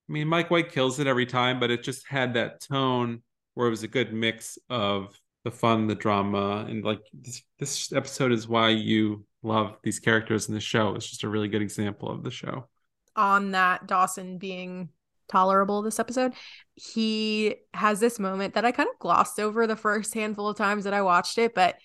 i 0.09 0.13
mean 0.13 0.27
mike 0.27 0.51
white 0.51 0.71
kills 0.71 0.99
it 0.99 1.07
every 1.07 1.25
time 1.25 1.59
but 1.59 1.71
it 1.71 1.83
just 1.83 2.07
had 2.07 2.35
that 2.35 2.61
tone 2.61 3.21
where 3.55 3.67
it 3.67 3.71
was 3.71 3.83
a 3.83 3.87
good 3.87 4.13
mix 4.13 4.57
of 4.69 5.19
the 5.43 5.51
fun, 5.51 5.87
the 5.87 5.95
drama, 5.95 6.65
and 6.67 6.83
like 6.83 7.01
this, 7.13 7.41
this 7.59 7.93
episode 7.93 8.31
is 8.31 8.47
why 8.47 8.69
you 8.69 9.25
love 9.43 9.77
these 9.83 9.99
characters 9.99 10.47
in 10.47 10.53
the 10.53 10.59
show. 10.59 10.95
It's 10.95 11.07
just 11.07 11.23
a 11.23 11.29
really 11.29 11.47
good 11.47 11.61
example 11.61 12.09
of 12.09 12.23
the 12.23 12.31
show. 12.31 12.67
On 13.15 13.51
that 13.51 13.87
Dawson 13.87 14.37
being 14.37 14.89
tolerable 15.27 15.81
this 15.81 15.99
episode, 15.99 16.33
he 16.75 17.55
has 17.73 17.99
this 17.99 18.19
moment 18.19 18.55
that 18.55 18.65
I 18.65 18.71
kind 18.71 18.89
of 18.89 18.99
glossed 18.99 19.39
over 19.39 19.67
the 19.67 19.75
first 19.75 20.13
handful 20.15 20.47
of 20.47 20.57
times 20.57 20.83
that 20.83 20.93
I 20.93 21.01
watched 21.01 21.37
it, 21.37 21.55
but 21.55 21.75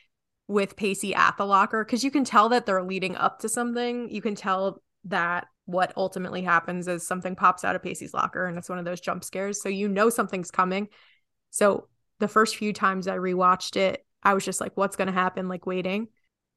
with 0.47 0.77
Pacey 0.77 1.15
at 1.15 1.37
the 1.37 1.47
locker, 1.47 1.85
because 1.85 2.05
you 2.05 2.11
can 2.11 2.25
tell 2.25 2.51
that 2.51 2.67
they're 2.67 2.83
leading 2.83 3.17
up 3.17 3.39
to 3.41 3.49
something. 3.49 4.11
You 4.11 4.21
can 4.21 4.35
tell 4.35 4.83
that 5.05 5.47
what 5.67 5.93
ultimately 5.97 6.43
happens 6.43 6.89
is 6.89 7.07
something 7.07 7.37
pops 7.37 7.65
out 7.65 7.75
of 7.75 7.83
Pacey's 7.83 8.13
locker 8.13 8.47
and 8.47 8.59
it's 8.59 8.69
one 8.69 8.79
of 8.79 8.85
those 8.85 9.01
jump 9.01 9.25
scares. 9.25 9.63
So 9.63 9.69
you 9.69 9.89
know 9.89 10.11
something's 10.11 10.51
coming. 10.51 10.89
So 11.51 11.89
the 12.19 12.29
first 12.29 12.57
few 12.57 12.73
times 12.73 13.09
I 13.09 13.17
rewatched 13.17 13.77
it, 13.77 14.05
I 14.23 14.35
was 14.35 14.45
just 14.45 14.61
like, 14.61 14.73
what's 14.77 14.97
going 14.97 15.07
to 15.07 15.13
happen? 15.13 15.49
Like 15.49 15.67
waiting. 15.67 16.09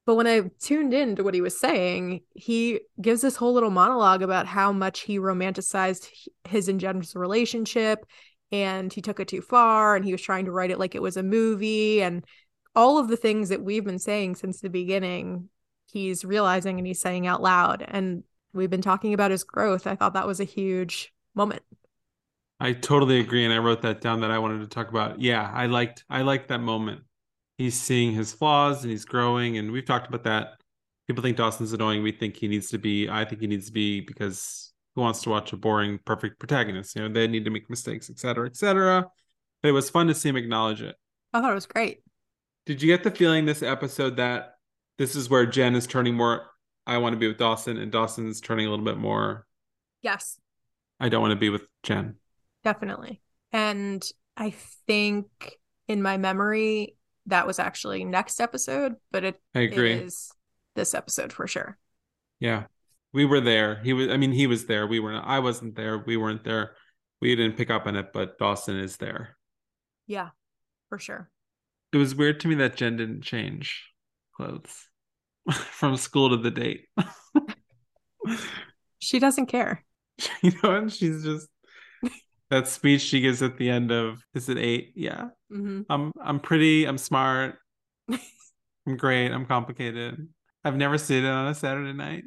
But 0.07 0.15
when 0.15 0.25
I 0.25 0.43
tuned 0.61 0.93
in 0.93 1.17
to 1.17 1.23
what 1.23 1.33
he 1.33 1.41
was 1.41 1.59
saying, 1.59 2.21
he 2.33 2.79
gives 3.01 3.19
this 3.19 3.35
whole 3.35 3.53
little 3.53 3.69
monologue 3.69 4.21
about 4.21 4.47
how 4.47 4.71
much 4.71 5.01
he 5.01 5.19
romanticized 5.19 6.07
his 6.47 6.69
and 6.69 6.79
Jen's 6.79 7.13
relationship 7.13 8.05
and 8.49 8.93
he 8.93 9.01
took 9.01 9.19
it 9.19 9.27
too 9.27 9.41
far 9.41 9.97
and 9.97 10.05
he 10.05 10.13
was 10.13 10.21
trying 10.21 10.45
to 10.45 10.51
write 10.51 10.71
it 10.71 10.79
like 10.79 10.95
it 10.95 11.01
was 11.01 11.17
a 11.17 11.23
movie 11.23 12.01
and 12.01 12.23
all 12.73 12.99
of 12.99 13.09
the 13.09 13.17
things 13.17 13.49
that 13.49 13.61
we've 13.61 13.83
been 13.83 13.99
saying 13.99 14.35
since 14.35 14.61
the 14.61 14.69
beginning, 14.69 15.49
he's 15.91 16.23
realizing 16.23 16.77
and 16.77 16.87
he's 16.87 17.01
saying 17.01 17.27
out 17.27 17.41
loud. 17.41 17.83
And 17.85 18.23
we've 18.53 18.69
been 18.69 18.81
talking 18.81 19.13
about 19.13 19.31
his 19.31 19.43
growth. 19.43 19.85
I 19.85 19.97
thought 19.97 20.13
that 20.13 20.25
was 20.25 20.39
a 20.39 20.45
huge 20.45 21.13
moment. 21.35 21.63
I 22.61 22.71
totally 22.71 23.19
agree, 23.19 23.43
and 23.43 23.53
I 23.53 23.57
wrote 23.57 23.81
that 23.81 23.99
down 23.99 24.21
that 24.21 24.31
I 24.31 24.39
wanted 24.39 24.61
to 24.61 24.67
talk 24.67 24.89
about. 24.89 25.19
Yeah, 25.19 25.51
I 25.53 25.65
liked 25.65 26.05
I 26.09 26.21
liked 26.21 26.47
that 26.47 26.61
moment. 26.61 27.01
He's 27.57 27.79
seeing 27.79 28.11
his 28.13 28.33
flaws 28.33 28.83
and 28.83 28.91
he's 28.91 29.05
growing, 29.05 29.57
and 29.57 29.71
we've 29.71 29.85
talked 29.85 30.07
about 30.07 30.23
that. 30.25 30.53
People 31.07 31.23
think 31.23 31.37
Dawson's 31.37 31.73
annoying. 31.73 32.03
We 32.03 32.11
think 32.11 32.35
he 32.35 32.47
needs 32.47 32.69
to 32.69 32.77
be. 32.77 33.09
I 33.09 33.25
think 33.25 33.41
he 33.41 33.47
needs 33.47 33.67
to 33.67 33.71
be 33.71 34.01
because 34.01 34.73
who 34.95 35.01
wants 35.01 35.21
to 35.23 35.29
watch 35.29 35.53
a 35.53 35.57
boring, 35.57 35.99
perfect 36.05 36.37
protagonist? 36.39 36.95
You 36.95 37.03
know, 37.07 37.13
they 37.13 37.27
need 37.27 37.45
to 37.45 37.51
make 37.51 37.69
mistakes, 37.69 38.09
et 38.09 38.19
cetera, 38.19 38.45
et 38.45 38.55
cetera. 38.57 39.07
But 39.61 39.69
it 39.69 39.71
was 39.71 39.89
fun 39.89 40.07
to 40.07 40.13
see 40.13 40.29
him 40.29 40.35
acknowledge 40.35 40.81
it. 40.81 40.95
I 41.33 41.41
thought 41.41 41.51
it 41.51 41.55
was 41.55 41.65
great. 41.65 42.01
Did 42.65 42.81
you 42.81 42.87
get 42.87 43.03
the 43.03 43.11
feeling 43.11 43.45
this 43.45 43.63
episode 43.63 44.17
that 44.17 44.55
this 44.97 45.15
is 45.15 45.29
where 45.29 45.45
Jen 45.45 45.75
is 45.75 45.87
turning 45.87 46.15
more? 46.15 46.45
I 46.85 46.97
want 46.97 47.13
to 47.13 47.17
be 47.19 47.27
with 47.27 47.37
Dawson, 47.37 47.77
and 47.77 47.91
Dawson's 47.91 48.41
turning 48.41 48.67
a 48.67 48.69
little 48.69 48.85
bit 48.85 48.97
more. 48.97 49.45
Yes, 50.01 50.39
I 50.99 51.09
don't 51.09 51.21
want 51.21 51.31
to 51.31 51.39
be 51.39 51.49
with 51.49 51.67
Jen. 51.83 52.15
definitely. 52.63 53.21
And 53.53 54.03
I 54.35 54.49
think 54.85 55.57
in 55.87 56.01
my 56.01 56.17
memory, 56.17 56.96
that 57.27 57.47
was 57.47 57.59
actually 57.59 58.03
next 58.05 58.39
episode, 58.39 58.95
but 59.11 59.23
it 59.23 59.41
I 59.55 59.61
agree. 59.61 59.93
is 59.93 60.31
this 60.75 60.93
episode 60.93 61.31
for 61.33 61.47
sure. 61.47 61.77
Yeah. 62.39 62.65
We 63.13 63.25
were 63.25 63.41
there. 63.41 63.81
He 63.83 63.93
was 63.93 64.09
I 64.09 64.17
mean 64.17 64.31
he 64.31 64.47
was 64.47 64.65
there. 64.65 64.85
We 64.87 64.99
were 64.99 65.11
not 65.11 65.27
I 65.27 65.39
wasn't 65.39 65.75
there. 65.75 65.97
We 65.97 66.17
weren't 66.17 66.43
there. 66.43 66.75
We 67.21 67.35
didn't 67.35 67.57
pick 67.57 67.69
up 67.71 67.87
on 67.87 67.95
it, 67.95 68.07
but 68.13 68.37
Dawson 68.37 68.77
is 68.79 68.97
there. 68.97 69.37
Yeah, 70.05 70.29
for 70.89 70.99
sure. 70.99 71.29
It 71.93 71.97
was 71.97 72.13
weird 72.15 72.39
to 72.41 72.47
me 72.47 72.55
that 72.55 72.75
Jen 72.75 72.97
didn't 72.97 73.21
change. 73.23 73.85
clothes 74.35 74.87
from 75.51 75.97
school 75.97 76.29
to 76.29 76.37
the 76.37 76.51
date. 76.51 76.87
She 78.99 79.19
doesn't 79.19 79.45
care. 79.47 79.85
you 80.41 80.51
know, 80.63 80.75
and 80.75 80.91
she's 80.91 81.23
just 81.23 81.47
that 82.49 82.67
speech 82.67 83.01
she 83.01 83.21
gives 83.21 83.41
at 83.41 83.57
the 83.57 83.69
end 83.69 83.91
of 83.91 84.23
is 84.33 84.49
it 84.49 84.57
eight? 84.57 84.93
Yeah. 84.95 85.29
hmm 85.51 85.81
I'm 85.89 86.11
I'm 86.21 86.39
pretty, 86.39 86.85
I'm 86.85 86.97
smart, 86.97 87.57
I'm 88.09 88.97
great, 88.97 89.31
I'm 89.31 89.45
complicated. 89.45 90.27
I've 90.63 90.75
never 90.75 90.97
seen 90.97 91.23
it 91.23 91.29
on 91.29 91.47
a 91.47 91.55
Saturday 91.55 91.93
night. 91.93 92.23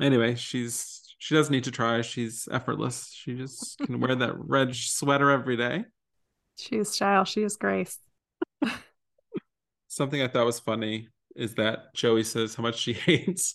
Anyway, 0.00 0.34
she's 0.34 1.00
she 1.18 1.34
doesn't 1.34 1.52
need 1.52 1.64
to 1.64 1.70
try. 1.70 2.02
She's 2.02 2.48
effortless. 2.50 3.10
She 3.12 3.34
just 3.34 3.78
can 3.84 4.00
wear 4.00 4.14
that 4.16 4.34
red 4.38 4.74
sweater 4.74 5.30
every 5.30 5.56
day. 5.56 5.84
She 6.56 6.76
is 6.76 6.90
style. 6.90 7.24
She 7.26 7.42
is 7.42 7.56
grace. 7.56 7.98
Something 9.88 10.22
I 10.22 10.28
thought 10.28 10.46
was 10.46 10.60
funny 10.60 11.08
is 11.36 11.54
that 11.54 11.94
Joey 11.94 12.24
says 12.24 12.54
how 12.54 12.62
much 12.62 12.78
she 12.78 12.92
hates. 12.92 13.54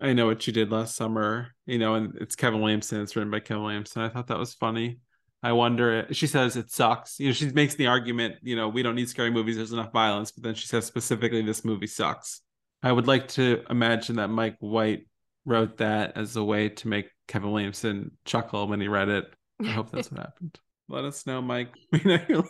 I 0.00 0.12
know 0.12 0.26
what 0.26 0.46
you 0.46 0.52
did 0.52 0.72
last 0.72 0.96
summer, 0.96 1.48
you 1.66 1.78
know, 1.78 1.94
and 1.94 2.14
it's 2.20 2.36
Kevin 2.36 2.60
Williamson. 2.60 3.00
It's 3.02 3.16
written 3.16 3.30
by 3.30 3.40
Kevin 3.40 3.62
Williamson. 3.64 4.02
I 4.02 4.08
thought 4.08 4.28
that 4.28 4.38
was 4.38 4.54
funny. 4.54 4.98
I 5.44 5.52
wonder. 5.52 6.06
She 6.10 6.26
says 6.26 6.56
it 6.56 6.70
sucks. 6.70 7.20
You 7.20 7.26
know, 7.26 7.32
she 7.34 7.50
makes 7.50 7.74
the 7.74 7.86
argument. 7.86 8.36
You 8.42 8.56
know, 8.56 8.68
we 8.68 8.82
don't 8.82 8.94
need 8.94 9.10
scary 9.10 9.30
movies. 9.30 9.56
There's 9.56 9.72
enough 9.72 9.92
violence. 9.92 10.30
But 10.30 10.42
then 10.42 10.54
she 10.54 10.66
says 10.66 10.86
specifically, 10.86 11.42
this 11.42 11.66
movie 11.66 11.86
sucks. 11.86 12.40
I 12.82 12.90
would 12.90 13.06
like 13.06 13.28
to 13.28 13.62
imagine 13.68 14.16
that 14.16 14.28
Mike 14.28 14.56
White 14.60 15.06
wrote 15.44 15.76
that 15.76 16.16
as 16.16 16.36
a 16.36 16.42
way 16.42 16.70
to 16.70 16.88
make 16.88 17.10
Kevin 17.28 17.52
Williamson 17.52 18.12
chuckle 18.24 18.66
when 18.68 18.80
he 18.80 18.88
read 18.88 19.10
it. 19.10 19.26
I 19.62 19.66
hope 19.66 19.90
that's 19.90 20.10
what 20.10 20.20
happened. 20.20 20.58
Let 20.88 21.04
us 21.04 21.26
know, 21.26 21.42
Mike. 21.42 21.74
We 21.92 22.00
know 22.04 22.18
you're 22.26 22.44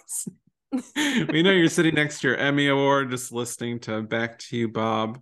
listening. 0.73 1.29
we 1.33 1.43
know 1.43 1.51
you're 1.51 1.69
sitting 1.69 1.95
next 1.95 2.21
to 2.21 2.29
your 2.29 2.37
Emmy 2.37 2.69
Award, 2.69 3.11
just 3.11 3.33
listening 3.33 3.81
to 3.81 4.03
Back 4.03 4.39
to 4.39 4.57
You, 4.57 4.69
Bob. 4.69 5.21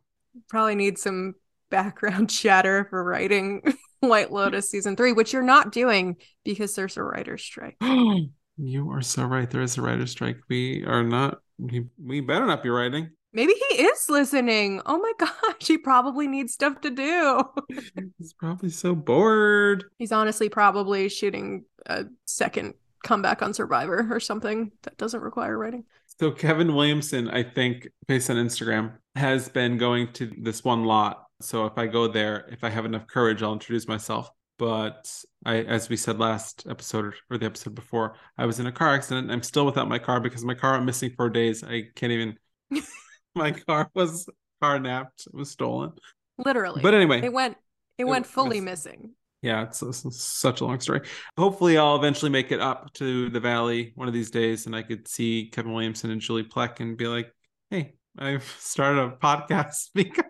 Probably 0.50 0.74
need 0.74 0.98
some 0.98 1.36
background 1.70 2.28
chatter 2.30 2.86
for 2.90 3.02
writing 3.02 3.62
White 4.02 4.32
Lotus 4.32 4.70
season 4.70 4.96
three, 4.96 5.12
which 5.12 5.32
you're 5.32 5.42
not 5.42 5.72
doing 5.72 6.16
because 6.44 6.74
there's 6.74 6.96
a 6.96 7.02
writer's 7.02 7.42
strike. 7.42 7.76
you 8.56 8.90
are 8.90 9.00
so 9.02 9.24
right. 9.24 9.48
There 9.48 9.62
is 9.62 9.78
a 9.78 9.82
writer's 9.82 10.10
strike. 10.10 10.38
We 10.48 10.84
are 10.84 11.04
not. 11.04 11.38
We, 11.58 11.86
we 12.04 12.20
better 12.20 12.46
not 12.46 12.62
be 12.62 12.68
writing. 12.68 13.10
Maybe 13.32 13.54
he 13.68 13.82
is 13.82 14.06
listening. 14.10 14.82
Oh 14.84 14.98
my 14.98 15.12
gosh, 15.18 15.66
he 15.66 15.78
probably 15.78 16.26
needs 16.26 16.52
stuff 16.52 16.80
to 16.82 16.90
do. 16.90 17.42
He's 18.18 18.32
probably 18.34 18.70
so 18.70 18.94
bored. 18.94 19.84
He's 19.98 20.12
honestly 20.12 20.48
probably 20.48 21.08
shooting 21.08 21.64
a 21.86 22.04
second 22.26 22.74
comeback 23.04 23.42
on 23.42 23.54
Survivor 23.54 24.08
or 24.10 24.20
something 24.20 24.72
that 24.82 24.96
doesn't 24.98 25.20
require 25.20 25.56
writing. 25.56 25.84
So 26.20 26.30
Kevin 26.30 26.74
Williamson, 26.74 27.30
I 27.30 27.42
think, 27.42 27.88
based 28.06 28.30
on 28.30 28.36
Instagram, 28.36 28.94
has 29.14 29.48
been 29.48 29.78
going 29.78 30.12
to 30.14 30.30
this 30.40 30.62
one 30.62 30.84
lot. 30.84 31.21
So 31.42 31.66
if 31.66 31.76
I 31.76 31.86
go 31.86 32.08
there, 32.08 32.48
if 32.50 32.64
I 32.64 32.70
have 32.70 32.84
enough 32.84 33.06
courage, 33.06 33.42
I'll 33.42 33.52
introduce 33.52 33.88
myself. 33.88 34.30
But 34.58 35.12
I, 35.44 35.56
as 35.56 35.88
we 35.88 35.96
said 35.96 36.18
last 36.18 36.66
episode 36.68 37.14
or 37.30 37.38
the 37.38 37.46
episode 37.46 37.74
before, 37.74 38.16
I 38.38 38.46
was 38.46 38.60
in 38.60 38.66
a 38.66 38.72
car 38.72 38.94
accident. 38.94 39.30
I'm 39.30 39.42
still 39.42 39.66
without 39.66 39.88
my 39.88 39.98
car 39.98 40.20
because 40.20 40.44
my 40.44 40.54
car 40.54 40.74
I'm 40.74 40.84
missing 40.84 41.10
for 41.16 41.28
days. 41.30 41.64
I 41.64 41.84
can't 41.96 42.12
even. 42.12 42.36
my 43.34 43.52
car 43.52 43.90
was 43.94 44.28
car 44.60 44.78
napped. 44.78 45.26
It 45.26 45.34
was 45.34 45.50
stolen. 45.50 45.92
Literally. 46.38 46.82
But 46.82 46.94
anyway, 46.94 47.22
it 47.22 47.32
went 47.32 47.56
it 47.98 48.02
it 48.02 48.04
went 48.04 48.26
fully 48.26 48.60
missing. 48.60 49.12
yeah, 49.42 49.64
it's, 49.64 49.82
it's 49.82 50.22
such 50.22 50.60
a 50.60 50.64
long 50.64 50.80
story. 50.80 51.02
Hopefully, 51.36 51.76
I'll 51.76 51.96
eventually 51.96 52.30
make 52.30 52.52
it 52.52 52.60
up 52.60 52.92
to 52.94 53.28
the 53.30 53.40
valley 53.40 53.92
one 53.96 54.08
of 54.08 54.14
these 54.14 54.30
days, 54.30 54.66
and 54.66 54.76
I 54.76 54.82
could 54.82 55.08
see 55.08 55.50
Kevin 55.52 55.72
Williamson 55.72 56.10
and 56.10 56.20
Julie 56.20 56.44
Plec 56.44 56.80
and 56.80 56.96
be 56.96 57.06
like, 57.06 57.32
"Hey, 57.70 57.94
I've 58.18 58.44
started 58.58 59.00
a 59.02 59.10
podcast 59.22 59.90
because 59.94 60.24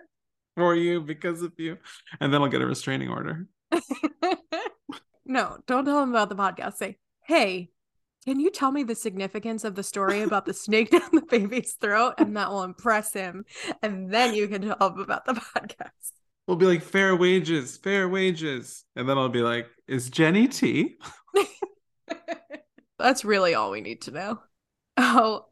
for 0.57 0.75
you 0.75 1.01
because 1.01 1.43
of 1.43 1.53
you," 1.59 1.79
and 2.21 2.33
then 2.33 2.43
I'll 2.43 2.49
get 2.49 2.62
a 2.62 2.67
restraining 2.67 3.09
order. 3.09 3.47
no, 5.25 5.59
don't 5.67 5.85
tell 5.85 6.03
him 6.03 6.11
about 6.11 6.29
the 6.29 6.37
podcast. 6.37 6.75
Say, 6.75 6.99
hey, 7.25 7.71
can 8.25 8.38
you 8.38 8.51
tell 8.51 8.71
me 8.71 8.83
the 8.83 8.95
significance 8.95 9.65
of 9.65 9.75
the 9.75 9.83
story 9.83 10.23
about 10.23 10.47
the 10.47 10.55
snake 10.55 10.91
down 10.93 11.09
the 11.12 11.23
baby's 11.23 11.73
throat? 11.75 12.15
And 12.19 12.37
that 12.37 12.51
will 12.51 12.62
impress 12.62 13.12
him. 13.12 13.45
And 13.83 14.12
then 14.12 14.35
you 14.35 14.49
can 14.49 14.62
tell 14.62 14.88
him 14.88 15.01
about 15.01 15.25
the 15.25 15.33
podcast. 15.57 16.12
We'll 16.47 16.57
be 16.57 16.67
like, 16.67 16.83
"Fair 16.83 17.15
wages, 17.15 17.77
fair 17.77 18.09
wages," 18.09 18.85
and 18.97 19.09
then 19.09 19.17
I'll 19.17 19.29
be 19.29 19.43
like, 19.43 19.69
"Is 19.87 20.11
Jenny 20.11 20.49
T?" 20.49 20.97
That's 22.99 23.25
really 23.25 23.55
all 23.55 23.71
we 23.71 23.81
need 23.81 24.03
to 24.03 24.11
know. 24.11 24.41
Oh, 24.97 25.47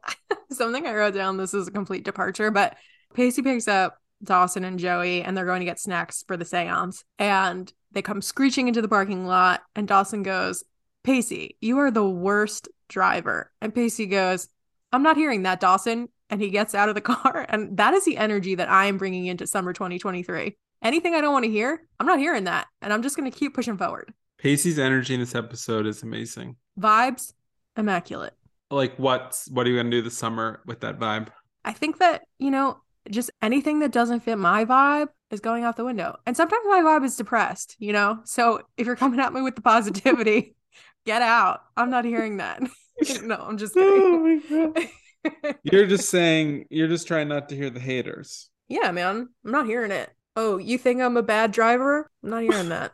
something 0.51 0.85
I 0.85 0.93
wrote 0.93 1.13
down. 1.13 1.37
This 1.37 1.53
is 1.53 1.67
a 1.67 1.71
complete 1.71 2.03
departure, 2.03 2.51
but 2.51 2.75
Pacey 3.13 3.41
picks 3.41 3.69
up 3.69 4.00
Dawson 4.23 4.63
and 4.63 4.79
Joey, 4.79 5.21
and 5.21 5.35
they're 5.35 5.45
going 5.45 5.59
to 5.59 5.65
get 5.65 5.79
snacks 5.79 6.23
for 6.27 6.37
the 6.37 6.45
seance. 6.45 7.03
And 7.19 7.71
they 7.91 8.01
come 8.01 8.21
screeching 8.21 8.67
into 8.67 8.81
the 8.81 8.87
parking 8.87 9.25
lot, 9.25 9.61
and 9.75 9.87
Dawson 9.87 10.23
goes, 10.23 10.63
Pacey, 11.03 11.57
you 11.61 11.79
are 11.79 11.91
the 11.91 12.07
worst 12.07 12.69
driver. 12.87 13.51
And 13.61 13.73
Pacey 13.73 14.05
goes, 14.05 14.47
I'm 14.91 15.03
not 15.03 15.17
hearing 15.17 15.43
that, 15.43 15.59
Dawson. 15.59 16.09
And 16.29 16.41
he 16.41 16.49
gets 16.49 16.75
out 16.75 16.89
of 16.89 16.95
the 16.95 17.01
car. 17.13 17.45
And 17.49 17.77
that 17.77 17.93
is 17.93 18.05
the 18.05 18.17
energy 18.17 18.55
that 18.55 18.69
I 18.69 18.85
am 18.85 18.97
bringing 18.97 19.25
into 19.25 19.47
summer 19.47 19.73
2023. 19.73 20.55
Anything 20.83 21.15
I 21.15 21.21
don't 21.21 21.33
want 21.33 21.45
to 21.45 21.51
hear, 21.51 21.81
I'm 21.99 22.07
not 22.07 22.19
hearing 22.19 22.45
that. 22.45 22.67
And 22.81 22.91
I'm 22.91 23.03
just 23.03 23.17
going 23.17 23.29
to 23.29 23.37
keep 23.37 23.53
pushing 23.53 23.77
forward. 23.77 24.13
Pacey's 24.37 24.79
energy 24.79 25.13
in 25.13 25.19
this 25.19 25.35
episode 25.35 25.85
is 25.85 26.01
amazing. 26.01 26.55
Vibes, 26.79 27.33
immaculate. 27.77 28.33
Like, 28.71 28.95
what's 28.97 29.47
what 29.51 29.67
are 29.67 29.69
you 29.69 29.77
gonna 29.77 29.91
do 29.91 30.01
this 30.01 30.17
summer 30.17 30.61
with 30.65 30.79
that 30.79 30.97
vibe? 30.97 31.27
I 31.63 31.73
think 31.73 31.99
that, 31.99 32.23
you 32.39 32.49
know, 32.49 32.79
just 33.09 33.31
anything 33.41 33.79
that 33.79 33.91
doesn't 33.91 34.21
fit 34.21 34.37
my 34.37 34.65
vibe 34.65 35.07
is 35.31 35.39
going 35.39 35.63
out 35.63 35.77
the 35.77 35.85
window. 35.85 36.17
And 36.25 36.35
sometimes 36.37 36.65
my 36.67 36.81
vibe 36.81 37.05
is 37.05 37.15
depressed, 37.15 37.75
you 37.79 37.93
know? 37.93 38.19
So 38.25 38.61
if 38.77 38.85
you're 38.85 38.95
coming 38.95 39.19
at 39.19 39.33
me 39.33 39.41
with 39.41 39.55
the 39.55 39.61
positivity, 39.61 40.55
get 41.05 41.21
out. 41.21 41.61
I'm 41.75 41.89
not 41.89 42.05
hearing 42.05 42.37
that. 42.37 42.61
no, 43.23 43.35
I'm 43.35 43.57
just 43.57 43.73
Oh 43.75 44.41
kidding. 44.49 44.69
my 44.73 44.81
god. 44.83 45.55
You're 45.63 45.85
just 45.85 46.09
saying 46.09 46.65
you're 46.71 46.87
just 46.87 47.07
trying 47.07 47.27
not 47.27 47.49
to 47.49 47.55
hear 47.55 47.69
the 47.69 47.79
haters. 47.79 48.49
yeah, 48.69 48.89
man. 48.91 49.29
I'm 49.45 49.51
not 49.51 49.67
hearing 49.67 49.91
it. 49.91 50.09
Oh, 50.35 50.57
you 50.57 50.77
think 50.79 50.99
I'm 50.99 51.15
a 51.15 51.21
bad 51.21 51.51
driver? 51.51 52.09
I'm 52.23 52.29
not 52.31 52.41
hearing 52.41 52.69
that. 52.69 52.91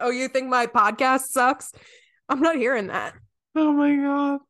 oh, 0.00 0.10
you 0.10 0.26
think 0.28 0.48
my 0.48 0.66
podcast 0.66 1.26
sucks? 1.28 1.72
I'm 2.28 2.40
not 2.40 2.56
hearing 2.56 2.88
that. 2.88 3.14
Oh 3.54 3.72
my 3.72 3.94
god. 3.94 4.40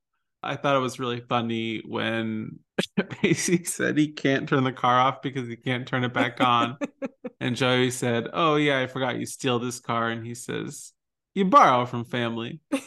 I 0.47 0.57
thought 0.57 0.77
it 0.77 0.81
was 0.81 0.99
really 0.99 1.21
funny 1.21 1.83
when 1.87 2.59
Pacey 3.11 3.65
said 3.65 3.97
he 3.99 4.13
can't 4.13 4.49
turn 4.49 4.65
the 4.65 4.73
car 4.73 4.99
off 4.99 5.23
because 5.23 5.49
he 5.49 5.57
can't 5.57 5.87
turn 5.87 6.05
it 6.05 6.13
back 6.13 6.41
on. 6.41 6.79
and 7.41 7.57
Joey 7.57 7.91
said, 7.91 8.29
Oh 8.33 8.57
yeah, 8.57 8.79
I 8.81 8.87
forgot 8.87 9.19
you 9.19 9.27
steal 9.27 9.59
this 9.59 9.81
car. 9.81 10.11
And 10.11 10.25
he 10.27 10.35
says, 10.35 10.93
You 11.35 11.47
borrow 11.47 11.87
from 11.87 12.05
family. 12.05 12.61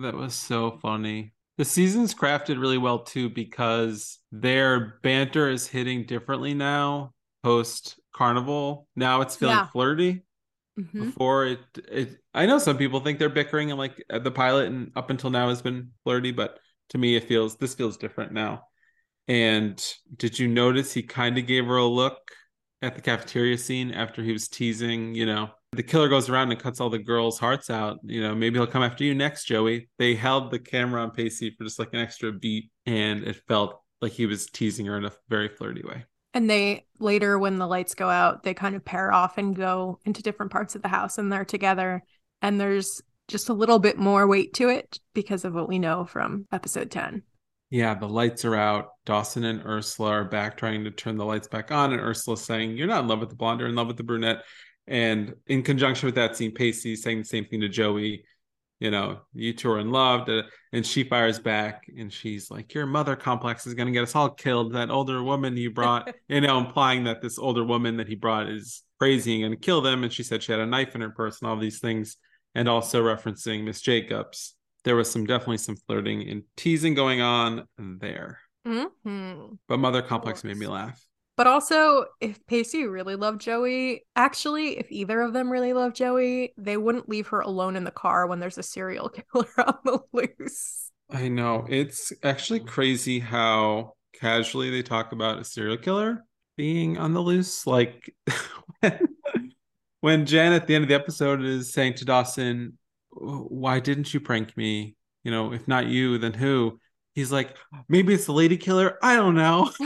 That 0.00 0.14
was 0.14 0.34
so 0.34 0.78
funny. 0.80 1.32
The 1.58 1.64
season's 1.64 2.14
crafted 2.14 2.60
really 2.60 2.78
well 2.78 3.00
too 3.00 3.28
because 3.28 4.18
their 4.30 4.98
banter 5.02 5.50
is 5.50 5.66
hitting 5.66 6.06
differently 6.06 6.54
now 6.54 7.12
post 7.42 7.98
carnival. 8.14 8.86
Now 8.96 9.20
it's 9.20 9.36
feeling 9.36 9.56
Yeah. 9.56 9.66
flirty. 9.66 10.22
Mhm. 10.78 11.06
Before 11.06 11.46
it, 11.46 11.60
it, 11.88 12.16
I 12.32 12.46
know 12.46 12.58
some 12.58 12.78
people 12.78 13.00
think 13.00 13.18
they're 13.18 13.28
bickering 13.28 13.70
and 13.70 13.78
like 13.78 14.02
the 14.08 14.30
pilot 14.30 14.68
and 14.68 14.90
up 14.96 15.10
until 15.10 15.30
now 15.30 15.48
has 15.48 15.60
been 15.60 15.90
flirty, 16.04 16.32
but 16.32 16.58
to 16.90 16.98
me 16.98 17.16
it 17.16 17.24
feels 17.24 17.56
this 17.56 17.74
feels 17.74 17.96
different 17.96 18.32
now. 18.32 18.64
And 19.28 19.82
did 20.16 20.38
you 20.38 20.48
notice 20.48 20.92
he 20.92 21.02
kind 21.02 21.38
of 21.38 21.46
gave 21.46 21.66
her 21.66 21.76
a 21.76 21.86
look 21.86 22.18
at 22.80 22.96
the 22.96 23.00
cafeteria 23.00 23.56
scene 23.56 23.92
after 23.92 24.22
he 24.22 24.32
was 24.32 24.48
teasing, 24.48 25.14
you 25.14 25.26
know, 25.26 25.50
the 25.72 25.82
killer 25.82 26.08
goes 26.08 26.28
around 26.28 26.50
and 26.50 26.60
cuts 26.60 26.80
all 26.80 26.90
the 26.90 26.98
girls' 26.98 27.38
hearts 27.38 27.70
out. 27.70 27.98
You 28.02 28.22
know, 28.22 28.34
maybe 28.34 28.58
he'll 28.58 28.66
come 28.66 28.82
after 28.82 29.04
you 29.04 29.14
next, 29.14 29.44
Joey. 29.44 29.88
They 29.98 30.14
held 30.14 30.50
the 30.50 30.58
camera 30.58 31.02
on 31.02 31.12
Pacey 31.12 31.54
for 31.56 31.64
just 31.64 31.78
like 31.78 31.94
an 31.94 32.00
extra 32.00 32.32
beat, 32.32 32.70
and 32.84 33.22
it 33.24 33.36
felt 33.48 33.80
like 34.00 34.12
he 34.12 34.26
was 34.26 34.46
teasing 34.46 34.86
her 34.86 34.98
in 34.98 35.04
a 35.04 35.12
very 35.28 35.48
flirty 35.48 35.82
way. 35.82 36.04
And 36.34 36.48
they 36.48 36.86
later, 36.98 37.38
when 37.38 37.58
the 37.58 37.66
lights 37.66 37.94
go 37.94 38.08
out, 38.08 38.42
they 38.42 38.54
kind 38.54 38.74
of 38.74 38.84
pair 38.84 39.12
off 39.12 39.38
and 39.38 39.54
go 39.54 39.98
into 40.04 40.22
different 40.22 40.52
parts 40.52 40.74
of 40.74 40.82
the 40.82 40.88
house 40.88 41.18
and 41.18 41.30
they're 41.30 41.44
together. 41.44 42.02
And 42.40 42.60
there's 42.60 43.02
just 43.28 43.48
a 43.48 43.54
little 43.54 43.78
bit 43.78 43.98
more 43.98 44.26
weight 44.26 44.54
to 44.54 44.68
it 44.68 44.98
because 45.14 45.44
of 45.44 45.54
what 45.54 45.68
we 45.68 45.78
know 45.78 46.04
from 46.04 46.46
episode 46.52 46.90
10. 46.90 47.22
Yeah, 47.70 47.94
the 47.94 48.08
lights 48.08 48.44
are 48.44 48.54
out. 48.54 48.90
Dawson 49.06 49.44
and 49.44 49.64
Ursula 49.64 50.10
are 50.10 50.24
back 50.24 50.58
trying 50.58 50.84
to 50.84 50.90
turn 50.90 51.16
the 51.16 51.24
lights 51.24 51.48
back 51.48 51.72
on, 51.72 51.92
and 51.92 52.02
Ursula's 52.02 52.44
saying, 52.44 52.76
You're 52.76 52.86
not 52.86 53.02
in 53.02 53.08
love 53.08 53.20
with 53.20 53.30
the 53.30 53.34
blonde, 53.34 53.60
you're 53.60 53.68
in 53.70 53.74
love 53.74 53.86
with 53.86 53.96
the 53.96 54.02
brunette. 54.02 54.42
And 54.86 55.34
in 55.46 55.62
conjunction 55.62 56.06
with 56.06 56.16
that 56.16 56.36
scene, 56.36 56.52
Pacey 56.52 56.96
saying 56.96 57.18
the 57.20 57.24
same 57.24 57.46
thing 57.46 57.62
to 57.62 57.68
Joey, 57.70 58.24
you 58.82 58.90
know, 58.90 59.20
you 59.32 59.52
two 59.52 59.70
are 59.70 59.78
in 59.78 59.92
love. 59.92 60.28
And 60.72 60.84
she 60.84 61.04
fires 61.04 61.38
back 61.38 61.84
and 61.96 62.12
she's 62.12 62.50
like, 62.50 62.74
Your 62.74 62.84
mother 62.84 63.14
complex 63.14 63.64
is 63.64 63.74
going 63.74 63.86
to 63.86 63.92
get 63.92 64.02
us 64.02 64.16
all 64.16 64.30
killed. 64.30 64.72
That 64.72 64.90
older 64.90 65.22
woman 65.22 65.56
you 65.56 65.70
brought, 65.70 66.12
you 66.28 66.40
know, 66.40 66.58
implying 66.58 67.04
that 67.04 67.22
this 67.22 67.38
older 67.38 67.64
woman 67.64 67.96
that 67.98 68.08
he 68.08 68.16
brought 68.16 68.48
is 68.48 68.82
crazy 68.98 69.34
and 69.34 69.42
going 69.42 69.52
to 69.52 69.64
kill 69.64 69.82
them. 69.82 70.02
And 70.02 70.12
she 70.12 70.24
said 70.24 70.42
she 70.42 70.50
had 70.50 70.60
a 70.60 70.66
knife 70.66 70.96
in 70.96 71.00
her 71.00 71.10
purse 71.10 71.40
and 71.40 71.48
all 71.48 71.56
these 71.56 71.78
things. 71.78 72.16
And 72.56 72.68
also 72.68 73.02
referencing 73.02 73.62
Miss 73.62 73.80
Jacobs. 73.80 74.56
There 74.82 74.96
was 74.96 75.08
some 75.08 75.26
definitely 75.26 75.58
some 75.58 75.76
flirting 75.76 76.28
and 76.28 76.42
teasing 76.56 76.94
going 76.94 77.20
on 77.20 77.68
there. 77.78 78.40
Mm-hmm. 78.66 79.54
But 79.68 79.78
Mother 79.78 80.02
Complex 80.02 80.42
made 80.42 80.56
me 80.56 80.66
laugh. 80.66 81.00
But 81.36 81.46
also, 81.46 82.04
if 82.20 82.44
Pacey 82.46 82.84
really 82.84 83.16
loved 83.16 83.40
Joey, 83.40 84.04
actually, 84.16 84.78
if 84.78 84.90
either 84.90 85.20
of 85.22 85.32
them 85.32 85.50
really 85.50 85.72
loved 85.72 85.96
Joey, 85.96 86.52
they 86.58 86.76
wouldn't 86.76 87.08
leave 87.08 87.28
her 87.28 87.40
alone 87.40 87.74
in 87.74 87.84
the 87.84 87.90
car 87.90 88.26
when 88.26 88.38
there's 88.38 88.58
a 88.58 88.62
serial 88.62 89.08
killer 89.32 89.48
on 89.58 89.78
the 89.84 89.98
loose. 90.12 90.90
I 91.10 91.28
know. 91.28 91.66
It's 91.68 92.12
actually 92.22 92.60
crazy 92.60 93.18
how 93.18 93.94
casually 94.14 94.70
they 94.70 94.82
talk 94.82 95.12
about 95.12 95.38
a 95.38 95.44
serial 95.44 95.78
killer 95.78 96.24
being 96.56 96.98
on 96.98 97.14
the 97.14 97.20
loose. 97.20 97.66
Like 97.66 98.14
when, 98.80 99.08
when 100.00 100.26
Jen 100.26 100.52
at 100.52 100.66
the 100.66 100.74
end 100.74 100.84
of 100.84 100.88
the 100.88 100.94
episode 100.94 101.42
is 101.42 101.72
saying 101.72 101.94
to 101.94 102.04
Dawson, 102.04 102.78
Why 103.10 103.80
didn't 103.80 104.12
you 104.12 104.20
prank 104.20 104.54
me? 104.56 104.96
You 105.24 105.30
know, 105.30 105.52
if 105.52 105.66
not 105.66 105.86
you, 105.86 106.18
then 106.18 106.34
who? 106.34 106.78
He's 107.14 107.32
like, 107.32 107.56
Maybe 107.88 108.12
it's 108.12 108.26
the 108.26 108.32
lady 108.32 108.58
killer. 108.58 108.98
I 109.02 109.16
don't 109.16 109.34
know. 109.34 109.70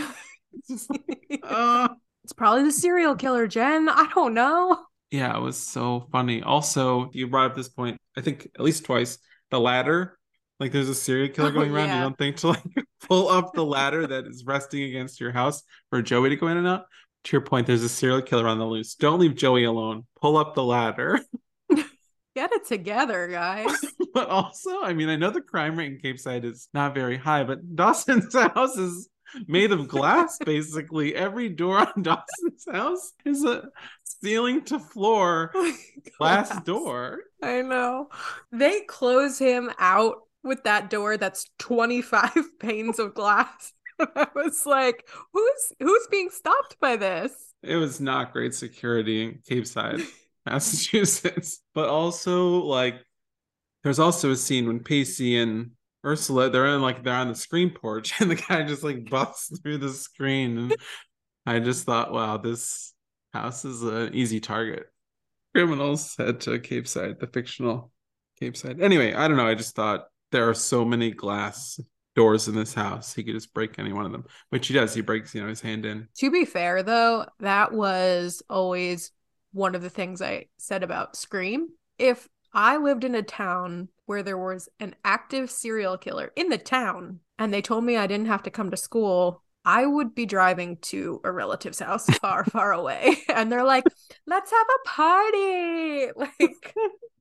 it's 0.69 0.89
uh. 1.43 1.89
It's 2.25 2.33
probably 2.33 2.65
the 2.65 2.73
serial 2.73 3.15
killer, 3.15 3.47
Jen. 3.47 3.89
I 3.89 4.09
don't 4.13 4.35
know. 4.35 4.77
Yeah, 5.13 5.37
it 5.37 5.41
was 5.41 5.57
so 5.57 6.09
funny. 6.11 6.43
Also, 6.43 7.09
you 7.13 7.29
brought 7.29 7.53
up 7.53 7.57
this 7.57 7.69
point, 7.69 7.99
I 8.17 8.21
think 8.21 8.49
at 8.57 8.61
least 8.63 8.85
twice, 8.85 9.19
the 9.53 9.61
ladder. 9.61 10.19
Like 10.59 10.73
there's 10.73 10.89
a 10.89 10.95
serial 10.95 11.29
killer 11.33 11.51
Oh, 11.51 11.53
going 11.53 11.71
around. 11.71 11.87
yeah. 11.89 11.97
You 11.99 12.03
don't 12.03 12.19
think 12.19 12.37
to 12.39 12.49
like 12.49 12.63
pull 13.09 13.29
up 13.29 13.53
the 13.55 13.65
ladder 13.65 14.09
that 14.09 14.27
is 14.27 14.45
resting 14.45 14.83
against 14.83 15.21
your 15.21 15.31
house 15.31 15.63
for 15.91 16.03
Joey 16.03 16.31
to 16.31 16.37
go 16.37 16.49
in 16.49 16.57
and 16.57 16.67
out. 16.67 16.87
To 17.25 17.33
your 17.33 17.43
point, 17.43 17.69
there's 17.69 17.85
a 17.85 17.89
serial 17.89 18.23
killer 18.23 18.49
on 18.49 18.59
the 18.59 18.65
loose. 18.67 18.97
Don't 18.97 19.21
leave 19.21 19.37
Joey 19.37 19.63
alone. 19.63 20.05
Pull 20.21 20.37
up 20.37 20.57
the 20.57 20.65
ladder. 20.65 21.21
Get 22.35 22.53
it 22.53 22.67
together, 22.67 23.29
guys. 23.29 23.73
but 24.13 24.29
also, 24.29 24.83
I 24.83 24.93
mean, 24.95 25.09
I 25.09 25.17
know 25.17 25.31
the 25.31 25.41
crime 25.41 25.77
rate 25.79 25.93
in 25.93 25.99
Capeside 26.01 26.45
is 26.45 26.69
not 26.75 26.93
very 26.95 27.17
high, 27.17 27.45
but 27.45 27.77
Dawson's 27.77 28.35
house 28.35 28.77
is 28.77 29.09
made 29.47 29.73
of 29.73 29.89
glass 29.89 30.39
basically. 30.45 31.15
Every 31.15 31.49
door 31.49 31.79
on 31.79 31.93
Dawson's 32.03 32.67
house 32.71 33.13
is 33.25 33.45
a 33.45 33.69
ceiling 34.05 34.63
to 34.65 34.79
floor 34.79 35.51
oh 35.55 35.77
glass 36.19 36.61
door. 36.63 37.21
I 37.43 37.63
know. 37.63 38.09
They 38.53 38.81
close 38.83 39.39
him 39.39 39.71
out 39.79 40.17
with 40.43 40.65
that 40.65 40.91
door 40.91 41.17
that's 41.17 41.51
25 41.59 42.59
panes 42.61 42.99
of 42.99 43.15
glass. 43.15 43.73
I 43.99 44.29
was 44.35 44.65
like, 44.67 45.09
who's 45.33 45.73
who's 45.81 46.07
being 46.11 46.31
stopped 46.31 46.79
by 46.81 46.97
this? 46.97 47.33
It 47.63 47.77
was 47.77 48.01
not 48.01 48.33
great 48.33 48.55
security 48.55 49.25
in 49.25 49.41
Capeside, 49.49 50.03
Massachusetts. 50.45 51.63
But 51.75 51.89
also, 51.89 52.59
like, 52.59 52.97
there's 53.83 53.99
also 53.99 54.31
a 54.33 54.37
scene 54.37 54.67
when 54.67 54.81
Pacey 54.81 55.39
and 55.39 55.71
Ursula 56.07 56.49
they're 56.49 56.67
in 56.69 56.81
like 56.81 57.03
they're 57.03 57.15
on 57.15 57.29
the 57.29 57.35
screen 57.35 57.71
porch, 57.71 58.15
and 58.21 58.31
the 58.31 58.37
guy 58.37 58.63
just 58.63 58.85
like 58.85 59.11
busts 59.11 59.59
through 59.61 59.79
the 59.79 59.91
screen, 59.91 60.59
and 60.59 60.77
I 61.45 61.59
just 61.61 61.85
thought, 61.85 62.13
wow, 62.13 62.37
this 62.37 62.95
house 63.33 63.65
is 63.65 63.83
an 63.83 64.15
easy 64.15 64.41
target. 64.41 64.87
Criminals 65.55 66.15
head 66.17 66.41
to 66.43 66.59
Capeside, 66.59 67.21
the 67.21 67.27
fictional 67.27 67.91
Capeside. 68.39 68.81
Anyway, 68.81 69.15
I 69.15 69.29
don't 69.29 69.37
know. 69.37 69.47
I 69.47 69.55
just 69.55 69.75
thought 69.75 70.07
there 70.33 70.49
are 70.49 70.55
so 70.55 70.85
many 70.85 71.11
glass 71.11 71.81
doors 72.15 72.49
in 72.49 72.55
this 72.55 72.75
house. 72.75 73.15
He 73.15 73.23
could 73.23 73.35
just 73.35 73.55
break 73.55 73.79
any 73.79 73.93
one 73.93 74.07
of 74.07 74.13
them, 74.13 74.25
which 74.51 74.67
he 74.67 74.75
does. 74.75 74.95
He 74.95 75.03
breaks, 75.03 75.35
you 75.35 75.43
know, 75.43 75.49
his 75.49 75.61
hand 75.61 75.87
in. 75.87 76.09
To 76.19 76.31
be 76.31 76.45
fair, 76.45 76.83
though, 76.83 77.27
that 77.41 77.73
was 77.73 78.43
always 78.51 79.13
one 79.53 79.75
of 79.75 79.83
the 79.83 79.91
things 79.91 80.21
I 80.21 80.47
said 80.59 80.83
about 80.83 81.17
Scream. 81.17 81.69
If 81.99 82.29
I 82.53 82.79
lived 82.79 83.05
in 83.05 83.15
a 83.15 83.23
town 83.23 83.89
where 84.07 84.23
there 84.23 84.39
was 84.39 84.69
an 84.81 84.95
active 85.05 85.51
serial 85.51 85.99
killer 85.99 86.33
in 86.37 86.49
the 86.49 86.59
town 86.59 87.21
and 87.39 87.53
they 87.53 87.63
told 87.63 87.85
me 87.85 87.97
I 87.97 88.07
didn't 88.07 88.27
have 88.27 88.43
to 88.45 88.51
come 88.51 88.71
to 88.71 88.77
school, 88.77 89.43
I 89.65 89.85
would 89.85 90.15
be 90.15 90.27
driving 90.27 90.77
to 90.83 91.21
a 91.25 91.33
relative's 91.33 91.81
house 91.81 92.07
far, 92.19 92.45
far 92.51 92.73
away. 92.73 93.19
And 93.29 93.53
they're 93.53 93.65
like, 93.65 93.85
let's 94.27 94.51
have 94.51 94.67
a 94.67 94.89
party. 94.89 96.07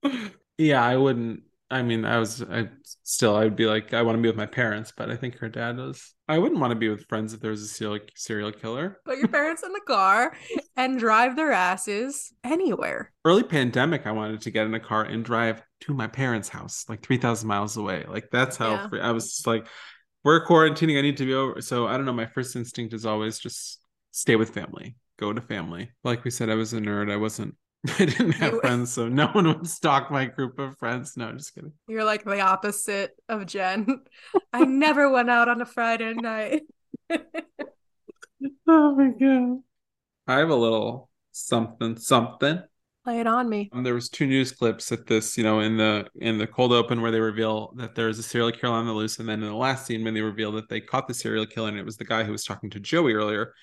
Like, 0.04 0.22
yeah, 0.58 0.84
I 0.84 0.96
wouldn't. 0.96 1.42
I 1.72 1.82
mean, 1.82 2.06
I 2.06 2.20
was, 2.20 2.44
I 2.44 2.70
still, 3.04 3.36
I 3.36 3.44
would 3.44 3.56
be 3.56 3.66
like, 3.66 3.92
I 3.94 4.04
want 4.04 4.18
to 4.18 4.22
be 4.22 4.30
with 4.30 4.38
my 4.38 4.46
parents, 4.46 4.94
but 4.96 5.10
I 5.10 5.16
think 5.16 5.40
her 5.40 5.50
dad 5.50 5.78
does. 5.78 6.14
I 6.30 6.38
wouldn't 6.38 6.62
want 6.62 6.72
to 6.72 6.76
be 6.76 6.90
with 6.90 7.08
friends 7.08 7.34
if 7.34 7.40
there 7.40 7.50
was 7.50 7.64
a 7.64 7.68
serial 7.68 8.00
serial 8.16 8.52
killer. 8.52 9.00
put 9.04 9.18
your 9.18 9.28
parents 9.28 9.64
in 9.64 9.74
the 9.74 9.82
car 9.82 10.38
and 10.78 11.00
drive 11.00 11.36
their 11.36 11.52
asses 11.52 12.32
anywhere. 12.44 13.12
Early 13.26 13.44
pandemic, 13.44 14.06
I 14.06 14.12
wanted 14.12 14.42
to 14.42 14.52
get 14.52 14.68
in 14.68 14.76
a 14.76 14.80
car 14.80 15.04
and 15.04 15.26
drive 15.26 15.64
to 15.82 15.94
my 15.94 16.08
parents' 16.08 16.50
house, 16.50 16.86
like 16.90 17.02
three 17.04 17.18
thousand 17.18 17.48
miles 17.48 17.78
away. 17.78 18.06
Like 18.08 18.30
that's 18.32 18.58
how 18.58 18.72
Yeah. 18.72 18.88
free, 18.90 19.02
I 19.02 19.12
was. 19.12 19.44
Like, 19.46 19.68
we're 20.24 20.46
quarantining. 20.46 20.98
I 20.98 21.02
need 21.02 21.18
to 21.18 21.26
be 21.26 21.34
over. 21.34 21.62
So 21.62 21.88
I 21.88 21.98
don't 21.98 22.06
know. 22.06 22.14
My 22.14 22.26
first 22.28 22.56
instinct 22.56 22.94
is 22.94 23.06
always 23.06 23.38
just 23.40 23.80
stay 24.12 24.36
with 24.36 24.50
family, 24.52 24.96
go 25.20 25.34
to 25.34 25.42
family. 25.42 25.92
Like 26.04 26.24
we 26.24 26.32
said, 26.32 26.50
I 26.50 26.56
was 26.56 26.74
a 26.74 26.80
nerd. 26.80 27.12
I 27.12 27.18
wasn't. 27.18 27.56
I 28.00 28.06
didn't 28.06 28.32
have 28.32 28.54
You- 28.54 28.60
friends, 28.62 28.92
so 28.94 29.08
no 29.08 29.28
one 29.28 29.48
would 29.48 29.68
stalk 29.68 30.10
my 30.10 30.26
group 30.26 30.58
of 30.58 30.78
friends. 30.80 31.16
No, 31.18 31.32
just 31.34 31.54
kidding. 31.54 31.74
You're 31.88 32.04
like 32.04 32.24
the 32.24 32.40
opposite 32.42 33.12
of 33.30 33.46
Jen. 33.46 34.02
I 34.54 34.66
never 34.66 35.12
went 35.12 35.30
out 35.30 35.50
on 35.50 35.62
a 35.62 35.66
Friday 35.66 36.14
night. 36.14 36.64
Oh 38.68 38.96
my 38.96 39.10
god. 39.10 39.62
I 40.28 40.40
have 40.40 40.50
a 40.50 40.56
little 40.56 41.10
something 41.32 41.98
something. 41.98 42.62
Play 43.06 43.20
it 43.20 43.28
on 43.28 43.48
me. 43.48 43.70
Um, 43.72 43.84
there 43.84 43.94
was 43.94 44.10
two 44.10 44.26
news 44.26 44.52
clips 44.52 44.92
at 44.92 45.06
this, 45.06 45.38
you 45.38 45.44
know, 45.44 45.60
in 45.60 45.78
the 45.78 46.08
in 46.16 46.40
the 46.40 46.48
cold 46.48 46.74
open 46.74 47.02
where 47.02 47.12
they 47.12 47.20
reveal 47.20 47.72
that 47.78 47.94
there's 47.94 48.18
a 48.18 48.24
serial 48.24 48.52
killer 48.52 48.74
on 48.74 48.88
the 48.88 48.94
loose, 48.94 49.20
and 49.20 49.30
then 49.30 49.44
in 49.44 49.50
the 49.50 49.56
last 49.56 49.86
scene 49.86 50.04
when 50.04 50.16
they 50.16 50.22
reveal 50.22 50.52
that 50.54 50.70
they 50.70 50.82
caught 50.82 51.08
the 51.08 51.14
serial 51.14 51.46
killer 51.46 51.70
and 51.70 51.78
it 51.78 51.86
was 51.86 51.98
the 51.98 52.04
guy 52.04 52.24
who 52.24 52.32
was 52.32 52.44
talking 52.44 52.72
to 52.72 52.80
Joey 52.80 53.14
earlier. 53.14 53.54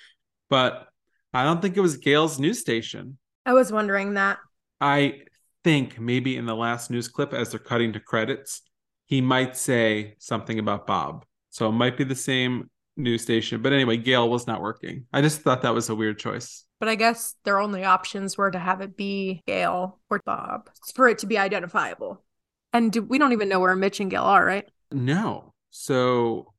But 0.49 0.87
I 1.35 1.43
don't 1.43 1.61
think 1.61 1.77
it 1.77 1.81
was 1.81 1.97
Gail's 1.97 2.39
news 2.39 2.61
station. 2.61 3.19
I 3.45 3.53
was 3.53 3.73
wondering 3.73 4.15
that. 4.15 4.39
I 4.81 5.23
think 5.65 5.99
maybe 5.99 6.37
in 6.37 6.47
the 6.47 6.55
last 6.55 6.89
news 6.89 7.09
clip, 7.09 7.33
as 7.33 7.51
they're 7.51 7.59
cutting 7.59 7.93
to 7.95 8.01
credits, 8.01 8.63
he 9.07 9.21
might 9.21 9.57
say 9.57 10.15
something 10.19 10.61
about 10.61 10.87
Bob. 10.87 11.25
So 11.51 11.69
it 11.69 11.73
might 11.73 11.97
be 11.97 12.05
the 12.05 12.15
same 12.15 12.71
news 12.97 13.23
station. 13.23 13.61
But 13.61 13.73
anyway, 13.73 13.97
Gail 13.97 14.29
was 14.29 14.47
not 14.47 14.61
working. 14.61 15.07
I 15.13 15.21
just 15.21 15.41
thought 15.41 15.63
that 15.63 15.75
was 15.75 15.89
a 15.89 15.95
weird 15.95 16.19
choice. 16.19 16.65
But 16.83 16.89
I 16.89 16.97
guess 16.97 17.37
their 17.45 17.61
only 17.61 17.85
options 17.85 18.37
were 18.37 18.51
to 18.51 18.59
have 18.59 18.81
it 18.81 18.97
be 18.97 19.45
Gail 19.47 20.01
or 20.11 20.21
Bob 20.27 20.69
for 20.97 21.07
it 21.07 21.19
to 21.19 21.27
be 21.27 21.39
identifiable. 21.39 22.25
And 22.73 22.91
do, 22.91 23.03
we 23.03 23.19
don't 23.19 23.33
even 23.33 23.49
know 23.49 23.61
where 23.61 23.77
Mitch 23.77 24.01
and 24.01 24.11
Gail 24.11 24.25
are, 24.25 24.45
right? 24.45 24.69
No. 24.91 25.55
So 25.71 26.53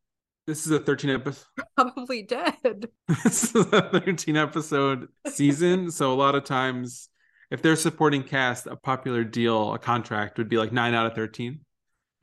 this 0.47 0.65
is 0.65 0.71
a 0.71 0.79
13 0.79 1.09
episode 1.09 1.43
Probably 1.75 2.23
dead. 2.23 2.87
this 3.25 3.53
is 3.53 3.65
a 3.73 3.99
13 3.99 4.37
episode 4.37 5.09
season. 5.27 5.91
So 5.91 6.13
a 6.13 6.15
lot 6.15 6.35
of 6.35 6.45
times 6.45 7.09
if 7.51 7.61
they're 7.61 7.75
supporting 7.75 8.23
cast, 8.23 8.65
a 8.65 8.77
popular 8.77 9.25
deal, 9.25 9.73
a 9.73 9.77
contract 9.77 10.37
would 10.37 10.47
be 10.47 10.57
like 10.57 10.71
nine 10.71 10.93
out 10.93 11.05
of 11.05 11.15
13. 11.15 11.59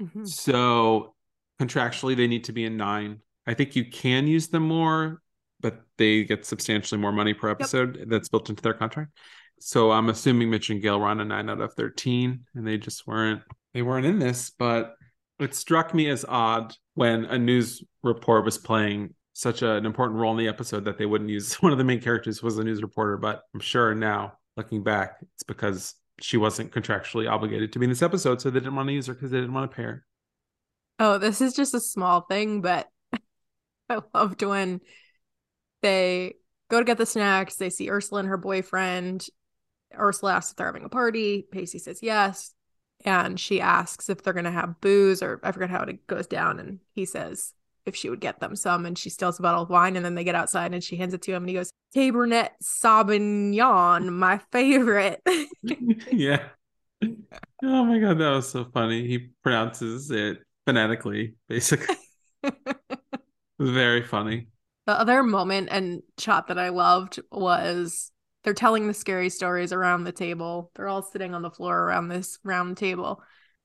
Mhm. 0.00 0.26
So 0.26 1.14
contractually, 1.60 2.16
they 2.16 2.28
need 2.28 2.44
to 2.44 2.52
be 2.52 2.64
in 2.64 2.78
nine. 2.78 3.18
I 3.46 3.52
think 3.52 3.76
you 3.76 3.84
can 3.84 4.26
use 4.26 4.48
them 4.48 4.62
more, 4.62 5.20
but 5.60 5.82
they 5.98 6.24
get 6.24 6.46
substantially 6.46 7.00
more 7.00 7.12
money 7.12 7.34
per 7.34 7.48
episode. 7.48 8.06
That's 8.08 8.28
built 8.28 8.48
into 8.48 8.62
their 8.62 8.74
contract. 8.74 9.12
So 9.60 9.90
I'm 9.92 10.08
assuming 10.08 10.50
Mitch 10.50 10.70
and 10.70 10.80
Gail 10.80 10.98
were 10.98 11.06
on 11.06 11.20
a 11.20 11.24
nine 11.24 11.50
out 11.50 11.60
of 11.60 11.74
13, 11.74 12.46
and 12.54 12.66
they 12.66 12.78
just 12.78 13.06
weren't. 13.06 13.42
They 13.74 13.82
weren't 13.82 14.06
in 14.06 14.18
this, 14.18 14.50
but 14.50 14.94
it 15.38 15.54
struck 15.54 15.94
me 15.94 16.08
as 16.08 16.24
odd 16.28 16.74
when 16.94 17.24
a 17.26 17.38
news 17.38 17.82
report 18.02 18.44
was 18.44 18.58
playing 18.58 19.14
such 19.32 19.62
a- 19.62 19.74
an 19.74 19.86
important 19.86 20.18
role 20.18 20.32
in 20.32 20.38
the 20.38 20.48
episode 20.48 20.84
that 20.86 20.98
they 20.98 21.06
wouldn't 21.06 21.30
use 21.30 21.54
one 21.62 21.72
of 21.72 21.78
the 21.78 21.84
main 21.84 22.00
characters 22.00 22.42
was 22.42 22.58
a 22.58 22.64
news 22.64 22.82
reporter. 22.82 23.16
But 23.16 23.42
I'm 23.54 23.60
sure 23.60 23.94
now, 23.94 24.34
looking 24.56 24.82
back, 24.82 25.16
it's 25.34 25.44
because 25.44 25.94
she 26.20 26.36
wasn't 26.36 26.72
contractually 26.72 27.30
obligated 27.30 27.72
to 27.72 27.78
be 27.78 27.84
in 27.84 27.90
this 27.90 28.02
episode, 28.02 28.40
so 28.40 28.50
they 28.50 28.60
didn't 28.60 28.76
want 28.76 28.88
to 28.88 28.94
use 28.94 29.06
her 29.06 29.14
because 29.14 29.30
they 29.30 29.40
didn't 29.40 29.54
want 29.54 29.70
to 29.70 29.76
pay 29.76 29.82
her. 29.84 30.04
Oh, 30.98 31.18
this 31.18 31.40
is 31.40 31.54
just 31.54 31.74
a 31.74 31.80
small 31.80 32.22
thing, 32.22 32.60
but 32.60 32.88
I 33.88 34.00
loved 34.14 34.42
when 34.42 34.80
they 35.82 36.34
go 36.68 36.78
to 36.78 36.84
get 36.84 36.98
the 36.98 37.06
snacks. 37.06 37.56
They 37.56 37.70
see 37.70 37.90
Ursula 37.90 38.20
and 38.20 38.28
her 38.28 38.36
boyfriend. 38.36 39.26
Ursula 39.94 40.34
asks 40.34 40.52
if 40.52 40.56
they're 40.56 40.66
having 40.66 40.84
a 40.84 40.88
party. 40.88 41.46
Pacey 41.50 41.78
says 41.78 42.00
yes. 42.02 42.54
And 43.04 43.40
she 43.40 43.60
asks 43.60 44.08
if 44.08 44.22
they're 44.22 44.34
going 44.34 44.44
to 44.44 44.50
have 44.50 44.80
booze, 44.80 45.22
or 45.22 45.40
I 45.42 45.52
forget 45.52 45.70
how 45.70 45.82
it 45.82 46.06
goes 46.06 46.26
down. 46.26 46.60
And 46.60 46.80
he 46.94 47.06
says 47.06 47.54
if 47.86 47.96
she 47.96 48.10
would 48.10 48.20
get 48.20 48.40
them 48.40 48.54
some. 48.54 48.84
And 48.86 48.96
she 48.96 49.10
steals 49.10 49.38
a 49.38 49.42
bottle 49.42 49.62
of 49.62 49.70
wine. 49.70 49.96
And 49.96 50.04
then 50.04 50.14
they 50.14 50.24
get 50.24 50.34
outside 50.34 50.74
and 50.74 50.84
she 50.84 50.96
hands 50.96 51.14
it 51.14 51.22
to 51.22 51.32
him. 51.32 51.42
And 51.42 51.48
he 51.48 51.54
goes, 51.54 51.70
Cabernet 51.94 52.50
Sauvignon, 52.62 54.12
my 54.12 54.38
favorite. 54.52 55.22
yeah. 56.12 56.42
Oh 57.62 57.84
my 57.84 57.98
god, 57.98 58.18
that 58.18 58.30
was 58.30 58.48
so 58.48 58.64
funny. 58.72 59.06
He 59.06 59.30
pronounces 59.42 60.10
it 60.10 60.38
phonetically, 60.66 61.34
basically. 61.48 61.96
Very 63.58 64.02
funny. 64.02 64.48
The 64.90 64.98
other 64.98 65.22
moment 65.22 65.68
and 65.70 66.02
shot 66.18 66.48
that 66.48 66.58
I 66.58 66.70
loved 66.70 67.20
was 67.30 68.10
they're 68.42 68.54
telling 68.54 68.88
the 68.88 68.92
scary 68.92 69.28
stories 69.28 69.72
around 69.72 70.02
the 70.02 70.10
table. 70.10 70.72
They're 70.74 70.88
all 70.88 71.04
sitting 71.04 71.32
on 71.32 71.42
the 71.42 71.50
floor 71.52 71.78
around 71.78 72.08
this 72.08 72.40
round 72.42 72.76
table. 72.76 73.22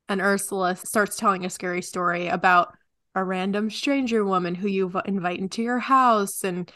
And 0.08 0.22
Ursula 0.22 0.76
starts 0.76 1.16
telling 1.16 1.44
a 1.44 1.50
scary 1.50 1.82
story 1.82 2.28
about 2.28 2.78
a 3.16 3.24
random 3.24 3.72
stranger 3.72 4.24
woman 4.24 4.54
who 4.54 4.68
you 4.68 4.94
invite 5.06 5.40
into 5.40 5.64
your 5.64 5.80
house. 5.80 6.44
And 6.44 6.72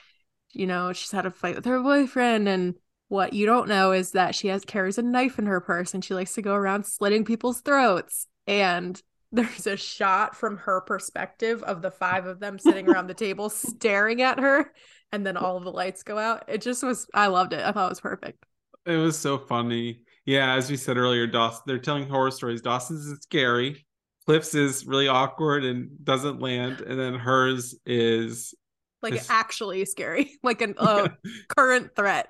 you 0.51 0.65
know, 0.65 0.93
she's 0.93 1.11
had 1.11 1.27
a 1.27 1.31
fight 1.31 1.55
with 1.55 1.65
her 1.65 1.79
boyfriend 1.79 2.49
and 2.49 2.73
what 3.07 3.33
you 3.33 3.45
don't 3.45 3.69
know 3.69 3.91
is 3.91 4.13
that 4.13 4.33
she 4.33 4.47
has 4.47 4.65
carries 4.65 4.97
a 4.97 5.03
knife 5.03 5.37
in 5.37 5.45
her 5.45 5.61
purse 5.61 5.93
and 5.93 6.03
she 6.03 6.15
likes 6.15 6.33
to 6.33 6.41
go 6.41 6.55
around 6.55 6.87
slitting 6.87 7.23
people's 7.23 7.61
throats. 7.61 8.25
And 8.47 8.99
there's 9.31 9.67
a 9.67 9.77
shot 9.77 10.35
from 10.35 10.57
her 10.57 10.81
perspective 10.81 11.61
of 11.63 11.81
the 11.81 11.91
five 11.91 12.25
of 12.25 12.39
them 12.39 12.57
sitting 12.57 12.89
around 12.89 13.07
the 13.07 13.13
table 13.13 13.49
staring 13.49 14.21
at 14.21 14.39
her 14.39 14.71
and 15.11 15.25
then 15.25 15.37
all 15.37 15.57
of 15.57 15.63
the 15.63 15.71
lights 15.71 16.03
go 16.03 16.17
out. 16.17 16.45
It 16.47 16.61
just 16.61 16.83
was 16.83 17.07
I 17.13 17.27
loved 17.27 17.53
it. 17.53 17.63
I 17.63 17.71
thought 17.71 17.87
it 17.87 17.89
was 17.89 18.01
perfect. 18.01 18.43
It 18.85 18.97
was 18.97 19.17
so 19.17 19.37
funny. 19.37 20.01
Yeah, 20.25 20.53
as 20.55 20.69
we 20.69 20.77
said 20.77 20.97
earlier, 20.97 21.27
Dawson 21.27 21.63
they're 21.65 21.79
telling 21.79 22.07
horror 22.07 22.31
stories. 22.31 22.61
Dawson's 22.61 23.05
is 23.05 23.19
scary. 23.21 23.85
Cliff's 24.25 24.53
is 24.53 24.85
really 24.85 25.07
awkward 25.07 25.63
and 25.65 25.89
doesn't 26.03 26.39
land, 26.39 26.81
and 26.81 26.99
then 26.99 27.15
hers 27.15 27.75
is 27.85 28.53
Like 29.01 29.13
This- 29.13 29.29
actually 29.29 29.85
scary, 29.85 30.37
like 30.43 30.61
an 30.61 30.75
uh, 30.77 31.09
current 31.47 31.95
threat. 31.95 32.29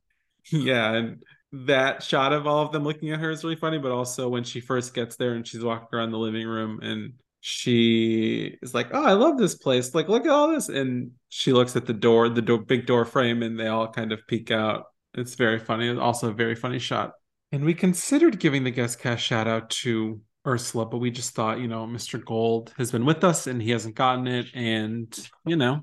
yeah, 0.52 0.92
and 0.92 1.22
that 1.66 2.02
shot 2.02 2.32
of 2.32 2.46
all 2.46 2.64
of 2.64 2.72
them 2.72 2.84
looking 2.84 3.10
at 3.10 3.20
her 3.20 3.30
is 3.30 3.44
really 3.44 3.56
funny. 3.56 3.78
But 3.78 3.92
also 3.92 4.28
when 4.28 4.44
she 4.44 4.60
first 4.60 4.94
gets 4.94 5.16
there 5.16 5.34
and 5.34 5.46
she's 5.46 5.62
walking 5.62 5.88
around 5.92 6.10
the 6.12 6.18
living 6.18 6.46
room 6.46 6.80
and 6.82 7.14
she 7.40 8.56
is 8.62 8.74
like, 8.74 8.88
"Oh, 8.92 9.04
I 9.04 9.12
love 9.12 9.38
this 9.38 9.54
place. 9.54 9.94
Like, 9.94 10.08
look 10.08 10.24
at 10.24 10.30
all 10.30 10.48
this." 10.48 10.68
And 10.68 11.12
she 11.28 11.52
looks 11.52 11.76
at 11.76 11.86
the 11.86 11.92
door, 11.92 12.28
the 12.28 12.42
door, 12.42 12.58
big 12.58 12.86
door 12.86 13.04
frame, 13.04 13.42
and 13.42 13.58
they 13.60 13.66
all 13.68 13.88
kind 13.92 14.12
of 14.12 14.26
peek 14.26 14.50
out. 14.50 14.86
It's 15.14 15.34
very 15.34 15.58
funny. 15.58 15.88
It's 15.88 16.00
also 16.00 16.30
a 16.30 16.32
very 16.32 16.54
funny 16.54 16.78
shot. 16.78 17.12
And 17.52 17.64
we 17.64 17.74
considered 17.74 18.40
giving 18.40 18.64
the 18.64 18.70
guest 18.70 18.98
cast 18.98 19.22
shout 19.24 19.46
out 19.46 19.70
to 19.70 20.20
Ursula, 20.46 20.86
but 20.86 20.98
we 20.98 21.10
just 21.10 21.34
thought, 21.34 21.60
you 21.60 21.68
know, 21.68 21.86
Mr. 21.86 22.22
Gold 22.22 22.72
has 22.78 22.90
been 22.92 23.04
with 23.04 23.22
us 23.24 23.46
and 23.46 23.62
he 23.62 23.70
hasn't 23.70 23.94
gotten 23.94 24.26
it, 24.26 24.46
and 24.54 25.16
you 25.46 25.56
know, 25.56 25.82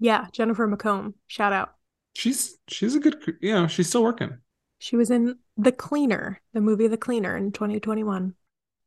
Yeah, 0.00 0.26
Jennifer 0.32 0.66
McComb, 0.68 1.14
shout 1.28 1.52
out. 1.52 1.74
she's 2.14 2.58
she's 2.68 2.94
a 2.94 3.00
good, 3.00 3.16
you 3.40 3.52
know, 3.52 3.66
she's 3.66 3.88
still 3.88 4.02
working. 4.02 4.38
She 4.82 4.96
was 4.96 5.12
in 5.12 5.36
The 5.56 5.70
Cleaner, 5.70 6.40
the 6.54 6.60
movie 6.60 6.88
The 6.88 6.96
Cleaner 6.96 7.36
in 7.36 7.52
2021. 7.52 8.34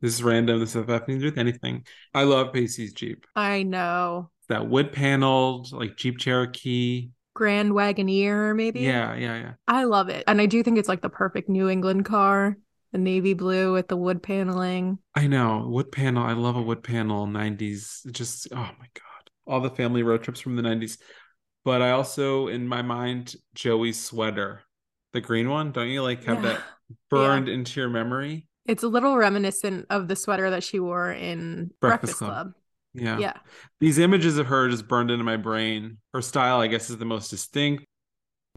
This 0.01 0.15
is 0.15 0.21
random. 0.21 0.59
This 0.59 0.73
has 0.73 0.85
nothing 0.85 1.15
to 1.15 1.19
do 1.21 1.27
with 1.27 1.37
anything. 1.37 1.85
I 2.13 2.23
love 2.23 2.51
Pacey's 2.51 2.91
Jeep. 2.91 3.25
I 3.33 3.63
know. 3.63 4.29
That 4.49 4.67
wood 4.67 4.91
paneled, 4.91 5.71
like 5.71 5.95
Jeep 5.95 6.17
Cherokee. 6.17 7.11
Grand 7.33 7.71
Wagoneer, 7.71 8.53
maybe? 8.53 8.81
Yeah, 8.81 9.15
yeah, 9.15 9.37
yeah. 9.37 9.53
I 9.69 9.85
love 9.85 10.09
it. 10.09 10.25
And 10.27 10.41
I 10.41 10.47
do 10.47 10.61
think 10.63 10.77
it's 10.77 10.89
like 10.89 11.01
the 11.01 11.07
perfect 11.07 11.47
New 11.47 11.69
England 11.69 12.03
car. 12.03 12.57
The 12.91 12.97
navy 12.97 13.33
blue 13.33 13.71
with 13.71 13.87
the 13.87 13.95
wood 13.95 14.21
paneling. 14.21 14.99
I 15.15 15.27
know. 15.27 15.65
Wood 15.69 15.93
panel. 15.93 16.25
I 16.25 16.33
love 16.33 16.57
a 16.57 16.61
wood 16.61 16.83
panel 16.83 17.25
90s. 17.25 18.11
Just, 18.11 18.49
oh 18.51 18.57
my 18.57 18.87
God. 18.93 19.29
All 19.47 19.61
the 19.61 19.69
family 19.69 20.03
road 20.03 20.23
trips 20.23 20.41
from 20.41 20.57
the 20.57 20.61
90s. 20.61 20.97
But 21.63 21.81
I 21.81 21.91
also, 21.91 22.49
in 22.49 22.67
my 22.67 22.81
mind, 22.81 23.37
Joey's 23.53 24.03
sweater, 24.03 24.61
the 25.15 25.21
green 25.21 25.49
one, 25.49 25.71
don't 25.71 25.87
you 25.89 26.03
like 26.03 26.23
have 26.25 26.43
Yeah. 26.43 26.49
that 26.53 26.61
burned 27.09 27.49
into 27.49 27.79
your 27.79 27.89
memory? 27.89 28.47
It's 28.67 28.83
a 28.83 28.87
little 28.87 29.15
reminiscent 29.17 29.87
of 29.89 30.07
the 30.07 30.15
sweater 30.15 30.49
that 30.51 30.63
she 30.63 30.79
wore 30.79 31.11
in 31.11 31.71
Breakfast 31.79 31.79
Breakfast, 31.81 32.17
Club. 32.17 32.29
Club. 32.31 32.53
Yeah. 32.93 33.17
Yeah. 33.19 33.33
These 33.79 33.97
images 33.99 34.37
of 34.37 34.47
her 34.47 34.69
just 34.69 34.87
burned 34.87 35.11
into 35.11 35.23
my 35.23 35.37
brain. 35.37 35.97
Her 36.13 36.21
style, 36.21 36.61
I 36.61 36.67
guess, 36.67 36.89
is 36.89 36.97
the 36.97 37.05
most 37.05 37.29
distinct. 37.29 37.83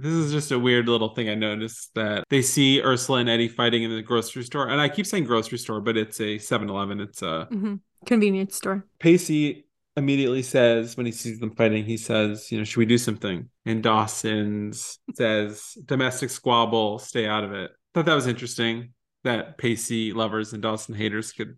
This 0.00 0.12
is 0.12 0.30
just 0.32 0.52
a 0.52 0.58
weird 0.58 0.88
little 0.88 1.08
thing 1.08 1.28
I 1.28 1.34
noticed 1.34 1.90
that 1.96 2.24
they 2.30 2.40
see 2.42 2.80
Ursula 2.80 3.18
and 3.18 3.28
Eddie 3.28 3.48
fighting 3.48 3.82
in 3.82 3.90
the 3.94 4.00
grocery 4.02 4.44
store. 4.44 4.68
And 4.68 4.80
I 4.80 4.88
keep 4.88 5.06
saying 5.06 5.24
grocery 5.24 5.58
store, 5.58 5.80
but 5.80 5.96
it's 5.96 6.20
a 6.20 6.38
7 6.38 6.68
Eleven. 6.68 7.00
It's 7.00 7.22
a. 7.22 7.46
hmm 7.50 7.74
Convenience 8.06 8.54
store. 8.54 8.86
Pacey 9.00 9.66
immediately 9.98 10.42
says, 10.42 10.96
when 10.96 11.06
he 11.06 11.12
sees 11.12 11.38
them 11.38 11.54
fighting, 11.54 11.84
he 11.84 11.96
says, 11.96 12.50
you 12.50 12.58
know, 12.58 12.64
should 12.64 12.78
we 12.78 12.86
do 12.86 12.98
something? 12.98 13.48
And 13.66 13.82
Dawson's 13.82 14.98
says, 15.14 15.76
domestic 15.84 16.30
squabble, 16.30 16.98
stay 16.98 17.26
out 17.26 17.44
of 17.44 17.52
it. 17.52 17.70
Thought 17.94 18.06
that 18.06 18.14
was 18.14 18.26
interesting 18.26 18.94
that 19.24 19.58
Pacey 19.58 20.12
lovers 20.12 20.52
and 20.52 20.62
Dawson 20.62 20.94
haters 20.94 21.32
could 21.32 21.56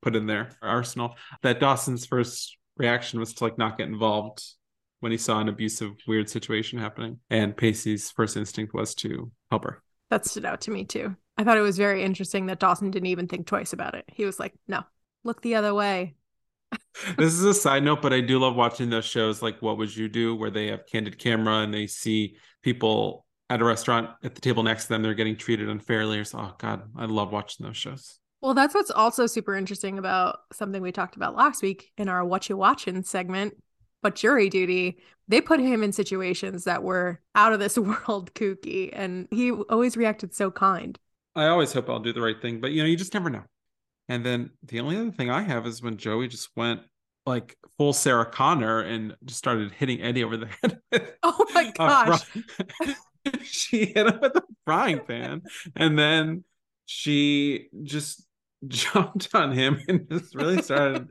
put 0.00 0.16
in 0.16 0.26
their 0.26 0.50
arsenal. 0.60 1.16
That 1.42 1.60
Dawson's 1.60 2.06
first 2.06 2.56
reaction 2.76 3.20
was 3.20 3.34
to 3.34 3.44
like 3.44 3.58
not 3.58 3.78
get 3.78 3.88
involved 3.88 4.42
when 5.00 5.12
he 5.12 5.18
saw 5.18 5.40
an 5.40 5.48
abusive, 5.48 5.92
weird 6.06 6.30
situation 6.30 6.78
happening. 6.78 7.18
And 7.30 7.56
Pacey's 7.56 8.10
first 8.10 8.36
instinct 8.36 8.72
was 8.74 8.94
to 8.96 9.30
help 9.50 9.64
her. 9.64 9.82
That 10.10 10.26
stood 10.26 10.44
out 10.44 10.62
to 10.62 10.70
me 10.70 10.84
too. 10.84 11.16
I 11.36 11.44
thought 11.44 11.58
it 11.58 11.62
was 11.62 11.78
very 11.78 12.02
interesting 12.02 12.46
that 12.46 12.60
Dawson 12.60 12.90
didn't 12.90 13.06
even 13.06 13.28
think 13.28 13.46
twice 13.46 13.72
about 13.72 13.94
it. 13.94 14.04
He 14.08 14.24
was 14.24 14.38
like, 14.38 14.54
no, 14.68 14.82
look 15.24 15.42
the 15.42 15.54
other 15.54 15.74
way. 15.74 16.14
This 17.18 17.32
is 17.34 17.44
a 17.44 17.54
side 17.54 17.82
note, 17.82 18.02
but 18.02 18.12
I 18.12 18.20
do 18.20 18.38
love 18.38 18.54
watching 18.54 18.90
those 18.90 19.04
shows 19.04 19.42
like 19.42 19.60
What 19.60 19.78
Would 19.78 19.96
You 19.96 20.08
Do, 20.08 20.34
where 20.34 20.50
they 20.50 20.68
have 20.68 20.86
candid 20.86 21.18
camera 21.18 21.58
and 21.58 21.72
they 21.72 21.86
see 21.86 22.36
people 22.62 23.26
at 23.50 23.60
a 23.60 23.64
restaurant 23.64 24.10
at 24.24 24.34
the 24.34 24.40
table 24.40 24.62
next 24.62 24.84
to 24.84 24.88
them, 24.90 25.02
they're 25.02 25.14
getting 25.14 25.36
treated 25.36 25.68
unfairly. 25.68 26.18
Or 26.18 26.24
so, 26.24 26.38
oh 26.38 26.54
God, 26.58 26.82
I 26.96 27.04
love 27.04 27.32
watching 27.32 27.66
those 27.66 27.76
shows. 27.76 28.18
Well, 28.40 28.54
that's 28.54 28.74
what's 28.74 28.90
also 28.90 29.26
super 29.26 29.54
interesting 29.54 29.98
about 29.98 30.38
something 30.52 30.82
we 30.82 30.90
talked 30.90 31.16
about 31.16 31.36
last 31.36 31.62
week 31.62 31.92
in 31.96 32.08
our 32.08 32.24
What 32.24 32.48
You 32.48 32.56
Watching 32.56 33.02
segment. 33.02 33.54
But 34.00 34.16
jury 34.16 34.48
duty, 34.48 34.98
they 35.28 35.40
put 35.40 35.60
him 35.60 35.84
in 35.84 35.92
situations 35.92 36.64
that 36.64 36.82
were 36.82 37.20
out 37.34 37.52
of 37.52 37.60
this 37.60 37.78
world 37.78 38.34
kooky, 38.34 38.90
and 38.92 39.28
he 39.30 39.52
always 39.52 39.96
reacted 39.96 40.34
so 40.34 40.50
kind. 40.50 40.98
I 41.36 41.46
always 41.46 41.72
hope 41.72 41.88
I'll 41.88 42.00
do 42.00 42.12
the 42.12 42.20
right 42.20 42.40
thing, 42.40 42.60
but 42.60 42.72
you 42.72 42.82
know, 42.82 42.88
you 42.88 42.96
just 42.96 43.14
never 43.14 43.30
know. 43.30 43.42
And 44.08 44.24
then 44.26 44.50
the 44.62 44.80
only 44.80 44.96
other 44.96 45.10
thing 45.10 45.30
I 45.30 45.42
have 45.42 45.66
is 45.66 45.82
when 45.82 45.96
Joey 45.96 46.28
just 46.28 46.50
went 46.56 46.80
like 47.24 47.56
full 47.78 47.92
Sarah 47.92 48.26
Connor 48.26 48.80
and 48.80 49.16
just 49.24 49.38
started 49.38 49.72
hitting 49.72 50.02
Eddie 50.02 50.24
over 50.24 50.36
the 50.36 50.46
head 50.62 50.80
with 50.90 51.14
Oh 51.22 51.46
my 51.54 51.70
gosh. 51.70 52.24
she 53.44 53.86
hit 53.86 54.06
him 54.08 54.18
with 54.20 54.34
a 54.36 54.42
frying 54.64 55.00
pan 55.00 55.42
and 55.76 55.96
then 55.98 56.44
she 56.86 57.68
just 57.84 58.26
jumped 58.66 59.28
on 59.34 59.52
him 59.52 59.80
and 59.88 60.08
just 60.10 60.34
really 60.34 60.60
started 60.60 61.08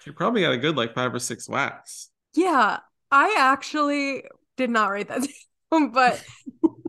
she 0.00 0.10
probably 0.10 0.40
got 0.40 0.52
a 0.52 0.58
good 0.58 0.76
like 0.76 0.94
five 0.94 1.14
or 1.14 1.18
six 1.18 1.48
whacks 1.48 2.08
Yeah, 2.34 2.78
I 3.10 3.36
actually 3.38 4.24
did 4.56 4.70
not 4.70 4.88
write 4.88 5.08
that 5.08 5.26
down, 5.70 5.90
but 5.90 6.24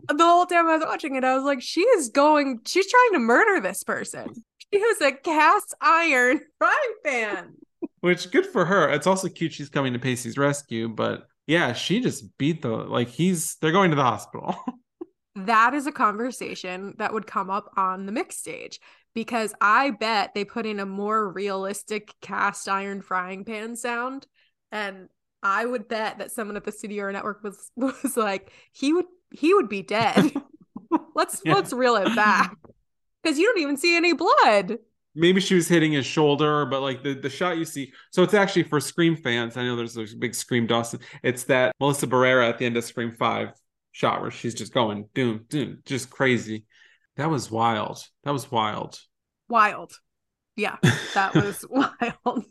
the 0.08 0.24
whole 0.24 0.46
time 0.46 0.68
I 0.68 0.78
was 0.78 0.86
watching 0.86 1.16
it, 1.16 1.24
I 1.24 1.36
was 1.36 1.44
like, 1.44 1.62
she 1.62 1.82
is 1.82 2.10
going, 2.10 2.60
she's 2.66 2.90
trying 2.90 3.14
to 3.14 3.20
murder 3.20 3.60
this 3.62 3.84
person. 3.84 4.44
She 4.74 4.80
has 4.80 5.02
a 5.02 5.12
cast 5.14 5.76
iron 5.82 6.42
frying 6.58 6.94
pan. 7.06 7.54
which 8.02 8.32
good 8.32 8.46
for 8.46 8.66
her 8.66 8.90
it's 8.90 9.08
also 9.08 9.30
cute 9.30 9.54
she's 9.54 9.70
coming 9.70 9.94
to 9.94 10.00
pacey's 10.00 10.38
rescue 10.38 10.88
but 10.90 11.28
yeah 11.48 11.74
she 11.74 12.00
just 12.00 12.38
beat 12.38 12.62
the 12.62 12.70
like 12.70 13.08
he's 13.10 13.56
they're 13.62 13.72
going 13.72 13.92
to 13.92 13.96
the 13.96 14.04
hospital 14.04 14.56
That 15.36 15.74
is 15.74 15.88
a 15.88 15.92
conversation 15.92 16.94
that 17.00 17.12
would 17.12 17.26
come 17.26 17.50
up 17.50 17.72
on 17.76 18.06
the 18.06 18.12
mix 18.12 18.38
stage 18.38 18.80
because 19.16 19.54
I 19.60 19.90
bet 19.90 20.34
they 20.36 20.46
put 20.46 20.66
in 20.68 20.80
a 20.80 20.86
more 20.86 21.28
realistic 21.32 22.14
cast 22.22 22.70
iron 22.70 23.02
frying 23.02 23.44
pan 23.44 23.76
sound. 23.76 24.28
And 24.72 25.10
I 25.42 25.66
would 25.66 25.88
bet 25.88 26.20
that 26.20 26.32
someone 26.32 26.56
at 26.56 26.64
the 26.64 27.00
or 27.02 27.12
network 27.12 27.44
was 27.44 27.72
was 27.76 28.16
like, 28.16 28.52
he 28.74 28.94
would 28.94 29.06
he 29.34 29.56
would 29.56 29.70
be 29.70 29.82
dead. 29.82 30.34
let's 31.16 31.42
Yeah. 31.44 31.56
let's 31.56 31.74
reel 31.74 31.96
it 31.96 32.16
back. 32.16 32.56
Because 33.24 33.40
you 33.40 33.46
don't 33.46 33.60
even 33.60 33.78
see 33.78 33.96
any 33.96 34.14
blood. 34.14 34.78
maybe 35.16 35.40
she 35.40 35.56
was 35.56 35.68
hitting 35.68 35.92
his 35.94 36.06
shoulder, 36.06 36.66
but 36.66 36.82
like 36.82 37.04
the, 37.04 37.14
the 37.14 37.30
shot 37.30 37.58
you 37.58 37.66
see. 37.66 37.94
So 38.12 38.24
it's 38.24 38.34
actually 38.34 38.64
for 38.64 38.80
Scream 38.80 39.16
fans. 39.16 39.58
I 39.58 39.64
know 39.64 39.76
there's 39.76 39.96
a 39.98 40.06
big 40.18 40.36
Scream 40.36 40.68
Dawson. 40.68 41.00
It's 41.24 41.46
that 41.46 41.74
Melissa 41.80 42.08
Barrera 42.08 42.50
at 42.50 42.58
the 42.58 42.66
end 42.66 42.78
of 42.78 42.84
Scream 42.84 43.12
5 43.12 43.50
shot 43.92 44.22
where 44.22 44.32
she's 44.32 44.56
just 44.56 44.74
going 44.74 45.08
doom, 45.14 45.46
doom, 45.50 45.80
just 45.86 46.10
crazy. 46.10 46.66
That 47.16 47.30
was 47.30 47.52
wild. 47.52 48.04
That 48.24 48.32
was 48.32 48.52
wild. 48.52 49.00
Wild. 49.48 49.94
Yeah, 50.56 50.78
that 51.14 51.34
was 51.36 51.64
wild. 51.70 52.46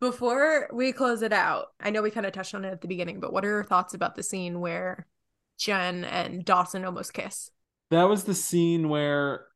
Before 0.00 0.68
we 0.72 0.92
close 0.92 1.22
it 1.22 1.32
out, 1.32 1.66
I 1.78 1.90
know 1.90 2.02
we 2.02 2.10
kind 2.10 2.26
of 2.26 2.32
touched 2.32 2.54
on 2.54 2.64
it 2.64 2.70
at 2.72 2.80
the 2.80 2.88
beginning, 2.88 3.20
but 3.20 3.32
what 3.32 3.44
are 3.44 3.48
your 3.48 3.64
thoughts 3.64 3.94
about 3.94 4.16
the 4.16 4.22
scene 4.22 4.58
where 4.60 5.06
Jen 5.58 6.04
and 6.04 6.44
Dawson 6.44 6.84
almost 6.84 7.12
kiss? 7.12 7.50
That 7.90 8.04
was 8.04 8.24
the 8.24 8.34
scene 8.34 8.88
where 8.88 9.46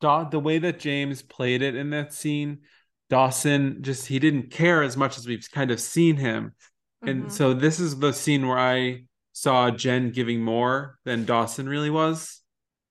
Daw- 0.00 0.24
the 0.24 0.40
way 0.40 0.56
that 0.58 0.78
James 0.80 1.20
played 1.20 1.60
it 1.60 1.74
in 1.74 1.90
that 1.90 2.14
scene, 2.14 2.60
Dawson 3.10 3.82
just 3.82 4.06
he 4.06 4.18
didn't 4.18 4.50
care 4.50 4.82
as 4.82 4.96
much 4.96 5.18
as 5.18 5.26
we've 5.26 5.46
kind 5.52 5.70
of 5.70 5.78
seen 5.80 6.16
him. 6.16 6.54
And 7.02 7.24
Mhm. 7.24 7.30
so 7.30 7.52
this 7.52 7.78
is 7.78 7.98
the 7.98 8.12
scene 8.12 8.48
where 8.48 8.58
I 8.58 9.04
saw 9.32 9.70
Jen 9.70 10.12
giving 10.12 10.42
more 10.42 10.98
than 11.04 11.26
Dawson 11.26 11.68
really 11.68 11.90
was. 11.90 12.40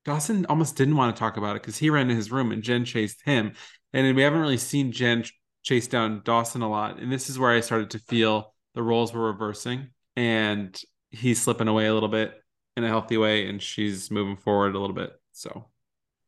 Dawson 0.05 0.45
almost 0.45 0.75
didn't 0.75 0.95
want 0.95 1.15
to 1.15 1.19
talk 1.19 1.37
about 1.37 1.55
it 1.55 1.63
because 1.63 1.77
he 1.79 1.89
ran 1.89 2.07
to 2.09 2.15
his 2.15 2.31
room 2.31 2.51
and 2.51 2.61
Jen 2.61 2.85
chased 2.85 3.23
him. 3.25 3.53
And 3.91 4.15
we 4.15 4.21
haven't 4.21 4.41
really 4.41 4.57
seen 4.57 4.91
Jen 4.91 5.23
ch- 5.23 5.33
chase 5.63 5.87
down 5.87 6.21
Dawson 6.23 6.61
a 6.61 6.69
lot. 6.69 6.99
And 6.99 7.11
this 7.11 7.31
is 7.31 7.39
where 7.39 7.49
I 7.49 7.61
started 7.61 7.89
to 7.91 7.99
feel 7.99 8.53
the 8.75 8.83
roles 8.83 9.11
were 9.11 9.25
reversing 9.31 9.89
and 10.15 10.79
he's 11.09 11.41
slipping 11.41 11.67
away 11.67 11.87
a 11.87 11.93
little 11.95 12.09
bit 12.09 12.39
in 12.77 12.83
a 12.83 12.87
healthy 12.87 13.17
way 13.17 13.47
and 13.47 13.61
she's 13.61 14.11
moving 14.11 14.37
forward 14.37 14.75
a 14.75 14.79
little 14.79 14.95
bit. 14.95 15.11
So 15.31 15.67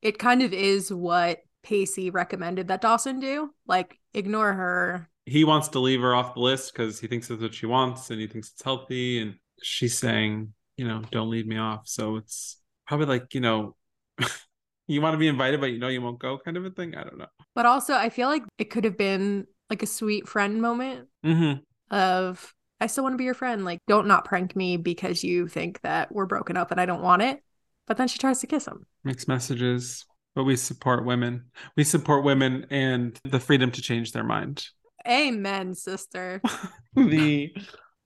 it 0.01 0.17
kind 0.19 0.41
of 0.41 0.53
is 0.53 0.91
what 0.93 1.39
Pacey 1.63 2.09
recommended 2.09 2.67
that 2.69 2.81
Dawson 2.81 3.19
do. 3.19 3.51
Like, 3.67 3.99
ignore 4.13 4.53
her. 4.53 5.09
he 5.25 5.43
wants 5.43 5.67
to 5.69 5.79
leave 5.79 6.01
her 6.01 6.15
off 6.15 6.35
the 6.35 6.39
list 6.39 6.71
because 6.73 6.99
he 6.99 7.07
thinks 7.07 7.27
that's 7.27 7.41
what 7.41 7.53
she 7.53 7.65
wants 7.65 8.09
and 8.09 8.19
he 8.21 8.27
thinks 8.27 8.51
it's 8.51 8.63
healthy. 8.63 9.19
And 9.19 9.35
she's 9.61 9.97
saying, 9.97 10.53
you 10.77 10.87
know, 10.87 11.01
don't 11.11 11.29
leave 11.29 11.47
me 11.47 11.57
off. 11.57 11.81
So 11.87 12.15
it's 12.17 12.57
probably 12.87 13.07
like, 13.07 13.33
you 13.33 13.41
know, 13.41 13.75
you 14.87 15.01
want 15.01 15.13
to 15.15 15.17
be 15.17 15.27
invited, 15.27 15.59
but 15.59 15.71
you 15.71 15.79
know 15.79 15.89
you 15.89 16.01
won't 16.01 16.19
go 16.19 16.37
kind 16.37 16.55
of 16.57 16.65
a 16.65 16.69
thing. 16.69 16.95
I 16.95 17.03
don't 17.03 17.17
know. 17.17 17.25
But 17.55 17.65
also, 17.65 17.93
I 17.93 18.09
feel 18.09 18.29
like 18.29 18.43
it 18.57 18.69
could 18.69 18.83
have 18.85 18.97
been 18.97 19.47
like 19.69 19.83
a 19.83 19.87
sweet 19.87 20.27
friend 20.29 20.61
moment 20.61 21.07
Mm-hmm. 21.25 21.95
of, 21.95 22.53
I 22.79 22.87
still 22.87 23.03
want 23.03 23.13
to 23.13 23.17
be 23.17 23.23
your 23.23 23.33
friend. 23.33 23.65
Like, 23.65 23.79
don't 23.87 24.07
not 24.07 24.25
prank 24.25 24.55
me 24.55 24.77
because 24.77 25.23
you 25.23 25.47
think 25.47 25.81
that 25.81 26.11
we're 26.13 26.25
broken 26.27 26.57
up 26.57 26.71
and 26.71 26.79
I 26.79 26.85
don't 26.85 27.01
want 27.01 27.21
it. 27.23 27.41
But 27.87 27.97
then 27.97 28.07
she 28.07 28.19
tries 28.19 28.39
to 28.41 28.47
kiss 28.47 28.67
him. 28.67 28.85
Mixed 29.03 29.27
messages, 29.27 30.05
but 30.35 30.43
we 30.43 30.55
support 30.55 31.05
women. 31.05 31.45
We 31.75 31.83
support 31.83 32.23
women 32.23 32.67
and 32.69 33.19
the 33.23 33.39
freedom 33.39 33.71
to 33.71 33.81
change 33.81 34.11
their 34.11 34.23
mind. 34.25 34.65
Amen, 35.07 35.73
sister. 35.73 36.41
the 36.95 37.53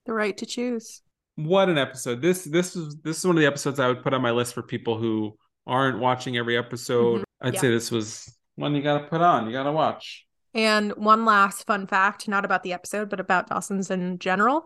the 0.06 0.14
right 0.14 0.38
to 0.38 0.46
choose. 0.46 1.02
what 1.36 1.68
an 1.70 1.78
episode. 1.78 2.22
This 2.22 2.44
this 2.44 2.76
is 2.76 2.96
this 3.04 3.18
is 3.20 3.26
one 3.26 3.36
of 3.36 3.42
the 3.42 3.48
episodes 3.48 3.80
I 3.80 3.88
would 3.88 4.04
put 4.04 4.14
on 4.14 4.22
my 4.22 4.32
list 4.32 4.54
for 4.54 4.62
people 4.64 4.98
who 4.98 5.38
aren't 5.68 6.00
watching 6.00 6.38
every 6.38 6.58
episode. 6.58 7.22
Mhm. 7.22 7.24
I'd 7.42 7.54
Yeah. 7.56 7.60
say 7.62 7.70
this 7.72 7.90
was 7.92 8.32
one 8.56 8.76
you 8.76 8.82
gotta 8.84 9.08
put 9.08 9.22
on. 9.22 9.48
You 9.48 9.52
gotta 9.54 9.72
watch. 9.72 10.26
And 10.54 10.92
one 10.94 11.26
last 11.26 11.66
fun 11.66 11.88
fact, 11.88 12.28
not 12.28 12.46
about 12.46 12.64
the 12.64 12.74
episode, 12.74 13.10
but 13.10 13.20
about 13.20 13.48
Dawson's 13.48 13.90
in 13.90 14.20
general. 14.20 14.66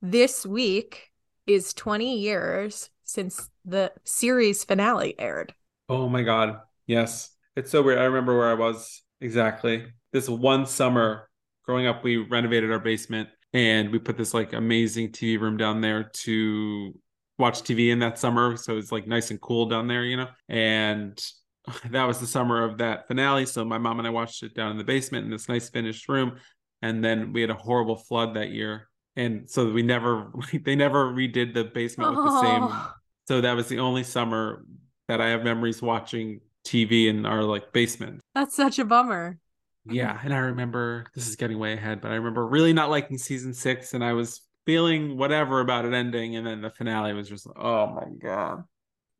This 0.00 0.46
week 0.46 1.10
is 1.46 1.74
20 1.74 2.18
years 2.18 2.90
since 3.04 3.48
the 3.64 3.92
series 4.04 4.64
finale 4.64 5.18
aired. 5.18 5.54
Oh 5.88 6.08
my 6.08 6.22
god. 6.22 6.60
Yes. 6.86 7.30
It's 7.56 7.70
so 7.70 7.82
weird. 7.82 7.98
I 7.98 8.04
remember 8.04 8.36
where 8.36 8.50
I 8.50 8.54
was 8.54 9.02
exactly. 9.20 9.86
This 10.12 10.28
one 10.28 10.66
summer 10.66 11.28
growing 11.64 11.86
up, 11.86 12.04
we 12.04 12.18
renovated 12.18 12.70
our 12.70 12.78
basement 12.78 13.28
and 13.52 13.90
we 13.90 13.98
put 13.98 14.16
this 14.16 14.34
like 14.34 14.52
amazing 14.52 15.10
TV 15.10 15.40
room 15.40 15.56
down 15.56 15.80
there 15.80 16.04
to 16.04 16.94
watch 17.38 17.62
TV 17.62 17.90
in 17.90 17.98
that 18.00 18.18
summer. 18.18 18.56
So 18.56 18.76
it's 18.76 18.92
like 18.92 19.06
nice 19.06 19.30
and 19.30 19.40
cool 19.40 19.66
down 19.66 19.88
there, 19.88 20.04
you 20.04 20.16
know? 20.16 20.28
And 20.48 21.20
that 21.90 22.04
was 22.04 22.18
the 22.18 22.26
summer 22.26 22.64
of 22.64 22.78
that 22.78 23.08
finale. 23.08 23.46
So 23.46 23.64
my 23.64 23.78
mom 23.78 23.98
and 23.98 24.06
I 24.06 24.10
watched 24.10 24.42
it 24.42 24.54
down 24.54 24.70
in 24.70 24.78
the 24.78 24.84
basement 24.84 25.24
in 25.24 25.30
this 25.30 25.48
nice 25.48 25.68
finished 25.68 26.08
room. 26.08 26.38
And 26.82 27.04
then 27.04 27.32
we 27.32 27.40
had 27.40 27.50
a 27.50 27.54
horrible 27.54 27.96
flood 27.96 28.34
that 28.34 28.50
year. 28.50 28.88
And 29.16 29.50
so 29.50 29.70
we 29.70 29.82
never, 29.82 30.32
they 30.64 30.76
never 30.76 31.12
redid 31.12 31.54
the 31.54 31.64
basement 31.64 32.10
with 32.10 32.24
the 32.24 32.40
same 32.40 32.62
Oh, 32.62 32.92
so 33.28 33.42
that 33.42 33.52
was 33.52 33.68
the 33.68 33.78
only 33.78 34.04
summer 34.04 34.64
that 35.08 35.20
I 35.20 35.28
have 35.28 35.44
memories 35.44 35.82
watching 35.82 36.40
TV 36.64 37.08
in 37.08 37.26
our 37.26 37.42
like 37.42 37.72
basement. 37.72 38.20
that's 38.34 38.56
such 38.56 38.78
a 38.78 38.84
bummer. 38.84 39.38
Yeah, 39.84 40.18
and 40.22 40.34
I 40.34 40.38
remember 40.38 41.06
this 41.14 41.28
is 41.28 41.36
getting 41.36 41.58
way 41.58 41.72
ahead, 41.72 42.00
but 42.00 42.10
I 42.10 42.14
remember 42.14 42.46
really 42.46 42.72
not 42.72 42.90
liking 42.90 43.18
season 43.18 43.54
six, 43.54 43.94
and 43.94 44.04
I 44.04 44.12
was 44.12 44.42
feeling 44.66 45.16
whatever 45.16 45.60
about 45.60 45.84
it 45.86 45.94
ending, 45.94 46.36
and 46.36 46.46
then 46.46 46.60
the 46.60 46.70
finale 46.70 47.12
was 47.14 47.28
just 47.28 47.46
oh 47.56 47.86
my 47.88 48.06
god, 48.18 48.64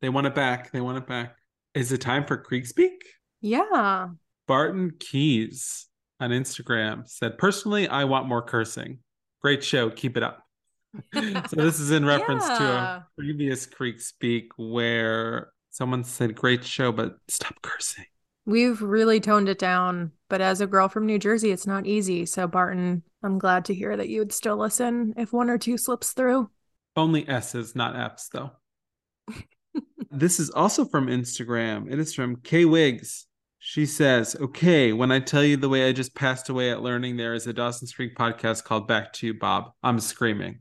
they 0.01 0.09
want 0.09 0.27
it 0.27 0.35
back, 0.35 0.71
they 0.71 0.81
want 0.81 0.97
it 0.97 1.07
back. 1.07 1.35
Is 1.79 1.93
it 1.93 2.01
time 2.01 2.25
for 2.25 2.35
Creek 2.35 2.65
Speak? 2.65 3.05
Yeah. 3.39 4.09
Barton 4.49 4.91
Keys 4.99 5.87
on 6.19 6.31
Instagram 6.31 7.07
said, 7.07 7.37
"Personally, 7.37 7.87
I 7.87 8.03
want 8.03 8.27
more 8.27 8.41
cursing. 8.41 8.99
Great 9.41 9.63
show, 9.63 9.89
keep 9.89 10.17
it 10.17 10.23
up." 10.23 10.45
so 11.15 11.55
this 11.55 11.79
is 11.79 11.91
in 11.91 12.03
reference 12.13 12.45
to 12.45 12.63
a 12.65 13.07
previous 13.17 13.65
Creek 13.65 14.01
Speak 14.01 14.51
where 14.57 15.53
someone 15.69 16.03
said, 16.03 16.35
"Great 16.35 16.65
show, 16.65 16.91
but 16.91 17.15
stop 17.29 17.61
cursing." 17.61 18.07
We've 18.45 18.81
really 18.81 19.21
toned 19.21 19.47
it 19.47 19.57
down, 19.57 20.11
but 20.27 20.41
as 20.41 20.59
a 20.59 20.67
girl 20.67 20.89
from 20.89 21.05
New 21.05 21.17
Jersey, 21.17 21.51
it's 21.51 21.65
not 21.65 21.85
easy. 21.85 22.25
So, 22.25 22.45
Barton, 22.45 23.03
I'm 23.23 23.39
glad 23.39 23.63
to 23.65 23.73
hear 23.73 23.95
that 23.95 24.09
you 24.09 24.19
would 24.19 24.33
still 24.33 24.57
listen 24.57 25.13
if 25.15 25.31
one 25.31 25.49
or 25.49 25.57
two 25.57 25.77
slips 25.77 26.11
through. 26.11 26.49
Only 26.97 27.25
S's, 27.29 27.73
not 27.73 27.95
F's, 27.95 28.27
though. 28.27 28.51
this 30.11 30.39
is 30.39 30.49
also 30.49 30.85
from 30.85 31.07
Instagram. 31.07 31.91
It 31.91 31.99
is 31.99 32.13
from 32.13 32.37
K 32.37 32.65
Wiggs. 32.65 33.25
She 33.59 33.85
says, 33.85 34.35
Okay, 34.39 34.93
when 34.93 35.11
I 35.11 35.19
tell 35.19 35.43
you 35.43 35.57
the 35.57 35.69
way 35.69 35.87
I 35.87 35.91
just 35.91 36.15
passed 36.15 36.49
away 36.49 36.71
at 36.71 36.81
learning 36.81 37.17
there 37.17 37.33
is 37.33 37.45
a 37.45 37.53
Dawson's 37.53 37.93
Creek 37.93 38.15
podcast 38.15 38.63
called 38.63 38.87
Back 38.87 39.13
to 39.13 39.27
You, 39.27 39.33
Bob, 39.33 39.71
I'm 39.83 39.99
screaming. 39.99 40.59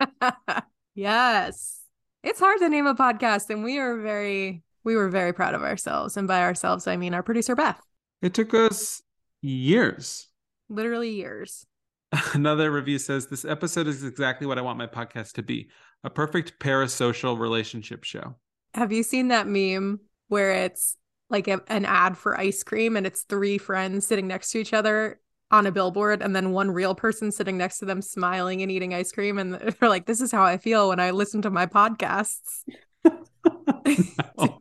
yes. 0.94 1.80
It's 2.22 2.40
hard 2.40 2.58
to 2.60 2.68
name 2.68 2.86
a 2.86 2.94
podcast, 2.94 3.50
and 3.50 3.62
we 3.62 3.78
are 3.78 4.00
very, 4.00 4.62
we 4.84 4.96
were 4.96 5.08
very 5.08 5.32
proud 5.32 5.54
of 5.54 5.62
ourselves. 5.62 6.16
And 6.16 6.26
by 6.26 6.42
ourselves, 6.42 6.86
I 6.86 6.96
mean 6.96 7.14
our 7.14 7.22
producer, 7.22 7.54
Beth. 7.54 7.80
It 8.22 8.34
took 8.34 8.54
us 8.54 9.02
years. 9.42 10.28
Literally 10.68 11.10
years. 11.10 11.66
Another 12.32 12.70
review 12.70 12.98
says, 12.98 13.26
This 13.26 13.44
episode 13.44 13.86
is 13.86 14.04
exactly 14.04 14.46
what 14.46 14.58
I 14.58 14.62
want 14.62 14.78
my 14.78 14.86
podcast 14.86 15.32
to 15.34 15.42
be 15.42 15.68
a 16.04 16.10
perfect 16.10 16.60
parasocial 16.60 17.38
relationship 17.38 18.04
show. 18.04 18.36
Have 18.76 18.92
you 18.92 19.02
seen 19.02 19.28
that 19.28 19.46
meme 19.48 20.00
where 20.28 20.52
it's 20.52 20.96
like 21.28 21.48
a, 21.48 21.60
an 21.66 21.84
ad 21.84 22.16
for 22.16 22.38
ice 22.38 22.62
cream 22.62 22.96
and 22.96 23.06
it's 23.06 23.22
three 23.22 23.58
friends 23.58 24.06
sitting 24.06 24.28
next 24.28 24.50
to 24.52 24.58
each 24.58 24.72
other 24.72 25.18
on 25.50 25.66
a 25.66 25.72
billboard 25.72 26.22
and 26.22 26.34
then 26.36 26.52
one 26.52 26.70
real 26.70 26.94
person 26.94 27.32
sitting 27.32 27.56
next 27.56 27.78
to 27.78 27.84
them 27.84 28.02
smiling 28.02 28.62
and 28.62 28.70
eating 28.70 28.94
ice 28.94 29.10
cream 29.12 29.38
and 29.38 29.54
they're 29.80 29.88
like 29.88 30.06
this 30.06 30.20
is 30.20 30.30
how 30.30 30.44
I 30.44 30.56
feel 30.58 30.88
when 30.90 31.00
I 31.00 31.10
listen 31.10 31.42
to 31.42 31.50
my 31.50 31.66
podcasts. 31.66 32.62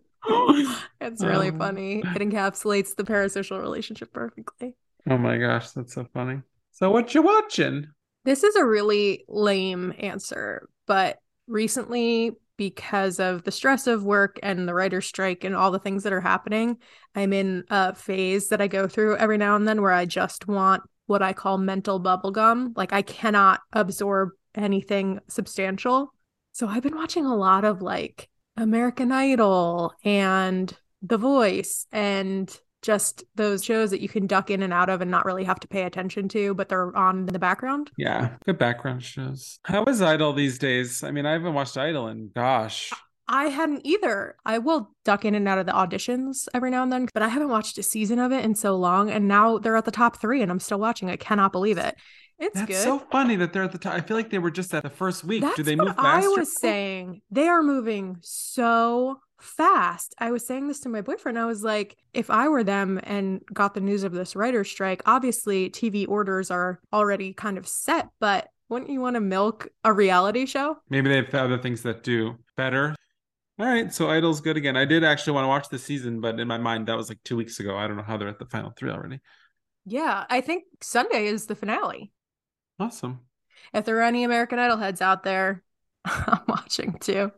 It's 1.01 1.23
really 1.23 1.49
Um. 1.49 1.59
funny. 1.59 1.99
It 1.99 2.21
encapsulates 2.21 2.95
the 2.95 3.03
parasocial 3.03 3.61
relationship 3.61 4.11
perfectly. 4.11 4.75
oh 5.07 5.17
my 5.19 5.37
gosh, 5.37 5.69
that's 5.71 5.93
so 5.93 6.07
funny. 6.13 6.41
So, 6.71 6.89
what 6.89 7.13
you 7.13 7.21
watching? 7.21 7.87
This 8.23 8.43
is 8.43 8.55
a 8.55 8.65
really 8.65 9.23
lame 9.27 9.93
answer, 9.99 10.67
but 10.87 11.19
recently, 11.47 12.31
because 12.57 13.19
of 13.19 13.43
the 13.43 13.51
stress 13.51 13.87
of 13.87 14.03
work 14.03 14.39
and 14.43 14.67
the 14.67 14.73
writer's 14.73 15.05
strike 15.05 15.43
and 15.43 15.55
all 15.55 15.71
the 15.71 15.79
things 15.79 16.03
that 16.03 16.13
are 16.13 16.21
happening, 16.21 16.77
I'm 17.15 17.33
in 17.33 17.63
a 17.69 17.93
phase 17.95 18.49
that 18.49 18.61
I 18.61 18.67
go 18.67 18.87
through 18.87 19.17
every 19.17 19.37
now 19.37 19.55
and 19.55 19.67
then 19.67 19.81
where 19.81 19.91
I 19.91 20.05
just 20.05 20.47
want 20.47 20.83
what 21.07 21.21
I 21.21 21.33
call 21.33 21.57
mental 21.57 21.99
bubblegum. 22.01 22.75
Like, 22.75 22.93
I 22.93 23.01
cannot 23.01 23.61
absorb 23.73 24.29
anything 24.55 25.19
substantial. 25.27 26.13
So, 26.51 26.67
I've 26.67 26.83
been 26.83 26.95
watching 26.95 27.25
a 27.25 27.35
lot 27.35 27.65
of 27.65 27.81
like 27.81 28.29
American 28.57 29.11
Idol 29.11 29.93
and 30.03 30.75
The 31.01 31.17
Voice 31.17 31.87
and 31.91 32.57
just 32.85 33.23
those 33.35 33.63
shows 33.65 33.89
that 33.89 34.01
you 34.01 34.07
can 34.07 34.27
duck 34.27 34.51
in 34.51 34.61
and 34.61 34.71
out 34.71 34.89
of 34.89 35.01
and 35.01 35.09
not 35.09 35.25
really 35.25 35.43
have 35.43 35.59
to 35.61 35.67
pay 35.67 35.83
attention 35.83 36.29
to, 36.29 36.53
but 36.53 36.69
they're 36.69 36.95
on 36.95 37.19
in 37.19 37.25
the 37.25 37.39
background. 37.39 37.91
Yeah, 37.97 38.35
good 38.45 38.59
background 38.59 39.03
shows. 39.03 39.59
How 39.63 39.83
is 39.85 40.01
Idol 40.01 40.33
these 40.33 40.59
days? 40.59 41.03
I 41.03 41.11
mean, 41.11 41.25
I 41.25 41.31
haven't 41.31 41.53
watched 41.53 41.77
Idol 41.77 42.07
in 42.07 42.29
gosh. 42.33 42.91
I 43.27 43.45
hadn't 43.45 43.81
either. 43.83 44.35
I 44.45 44.59
will 44.59 44.91
duck 45.03 45.25
in 45.25 45.33
and 45.33 45.47
out 45.47 45.57
of 45.57 45.65
the 45.65 45.71
auditions 45.71 46.47
every 46.53 46.69
now 46.69 46.83
and 46.83 46.91
then, 46.91 47.07
but 47.11 47.23
I 47.23 47.27
haven't 47.27 47.49
watched 47.49 47.77
a 47.79 47.83
season 47.83 48.19
of 48.19 48.31
it 48.31 48.45
in 48.45 48.53
so 48.53 48.75
long. 48.75 49.09
And 49.09 49.27
now 49.27 49.57
they're 49.57 49.75
at 49.75 49.85
the 49.85 49.91
top 49.91 50.21
three 50.21 50.43
and 50.43 50.51
I'm 50.51 50.59
still 50.59 50.79
watching. 50.79 51.09
I 51.09 51.15
cannot 51.15 51.51
believe 51.51 51.79
it. 51.79 51.95
It's 52.37 52.53
That's 52.53 52.67
good. 52.67 52.83
so 52.83 52.99
funny 52.99 53.35
that 53.37 53.51
they're 53.53 53.63
at 53.63 53.71
the 53.71 53.77
top. 53.77 53.93
I 53.93 54.01
feel 54.01 54.17
like 54.17 54.29
they 54.29 54.39
were 54.39 54.51
just 54.51 54.73
at 54.73 54.83
the 54.83 54.89
first 54.89 55.23
week. 55.23 55.41
That's 55.41 55.55
Do 55.55 55.63
they 55.63 55.75
move 55.75 55.95
faster? 55.95 56.27
I 56.27 56.27
was 56.27 56.55
saying. 56.55 57.21
They 57.31 57.47
are 57.47 57.63
moving 57.63 58.17
so 58.21 59.19
fast. 59.39 60.15
I 60.19 60.31
was 60.31 60.45
saying 60.45 60.67
this 60.67 60.79
to 60.81 60.89
my 60.89 61.01
boyfriend. 61.01 61.37
I 61.37 61.45
was 61.45 61.63
like, 61.63 61.97
if 62.13 62.29
I 62.29 62.47
were 62.47 62.63
them 62.63 62.99
and 63.03 63.41
got 63.53 63.73
the 63.73 63.81
news 63.81 64.03
of 64.03 64.13
this 64.13 64.35
writer's 64.35 64.69
strike, 64.69 65.01
obviously 65.05 65.69
TV 65.69 66.07
orders 66.07 66.51
are 66.51 66.79
already 66.93 67.33
kind 67.33 67.57
of 67.57 67.67
set, 67.67 68.09
but 68.19 68.49
wouldn't 68.69 68.91
you 68.91 69.01
want 69.01 69.15
to 69.15 69.19
milk 69.19 69.67
a 69.83 69.93
reality 69.93 70.45
show? 70.45 70.77
Maybe 70.89 71.09
they 71.09 71.17
have 71.17 71.33
other 71.33 71.57
things 71.57 71.83
that 71.83 72.03
do 72.03 72.37
better. 72.57 72.95
All 73.57 73.65
right, 73.65 73.93
so 73.93 74.09
Idol's 74.09 74.41
good 74.41 74.57
again. 74.57 74.75
I 74.75 74.83
did 74.83 75.03
actually 75.03 75.33
want 75.33 75.45
to 75.45 75.49
watch 75.49 75.69
the 75.69 75.79
season, 75.79 76.19
but 76.19 76.39
in 76.39 76.47
my 76.47 76.57
mind, 76.57 76.87
that 76.87 76.97
was 76.97 77.07
like 77.07 77.19
two 77.23 77.37
weeks 77.37 77.59
ago. 77.59 77.77
I 77.77 77.87
don't 77.87 77.95
know 77.95 78.03
how 78.03 78.17
they're 78.17 78.27
at 78.27 78.39
the 78.39 78.45
final 78.45 78.73
three 78.75 78.91
already. 78.91 79.21
Yeah, 79.85 80.25
I 80.29 80.41
think 80.41 80.63
Sunday 80.81 81.27
is 81.27 81.45
the 81.45 81.55
finale. 81.55 82.11
Awesome. 82.79 83.21
If 83.73 83.85
there 83.85 83.97
are 83.99 84.03
any 84.03 84.23
American 84.23 84.59
Idol 84.59 84.77
heads 84.77 85.01
out 85.01 85.23
there, 85.23 85.63
I'm 86.05 86.41
watching 86.47 86.97
too. 86.99 87.31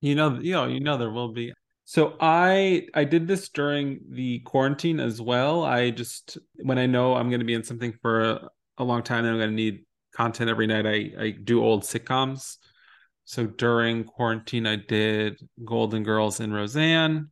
You 0.00 0.14
know, 0.14 0.38
you 0.40 0.52
know, 0.52 0.66
you 0.66 0.80
know 0.80 0.96
there 0.96 1.10
will 1.10 1.32
be. 1.32 1.52
So 1.84 2.16
I 2.20 2.86
I 2.94 3.04
did 3.04 3.26
this 3.26 3.48
during 3.48 4.00
the 4.10 4.40
quarantine 4.40 5.00
as 5.00 5.20
well. 5.20 5.64
I 5.64 5.90
just 5.90 6.38
when 6.62 6.78
I 6.78 6.86
know 6.86 7.14
I'm 7.14 7.28
going 7.28 7.40
to 7.40 7.46
be 7.46 7.54
in 7.54 7.64
something 7.64 7.92
for 8.00 8.20
a, 8.22 8.48
a 8.78 8.84
long 8.84 9.02
time 9.02 9.24
and 9.24 9.34
I'm 9.34 9.38
going 9.38 9.50
to 9.50 9.56
need 9.56 9.84
content 10.14 10.50
every 10.50 10.66
night, 10.66 10.86
I 10.86 11.22
I 11.22 11.30
do 11.30 11.62
old 11.62 11.82
sitcoms. 11.82 12.56
So 13.24 13.46
during 13.46 14.04
quarantine, 14.04 14.66
I 14.66 14.76
did 14.76 15.40
Golden 15.64 16.02
Girls 16.02 16.40
and 16.40 16.52
Roseanne. 16.52 17.30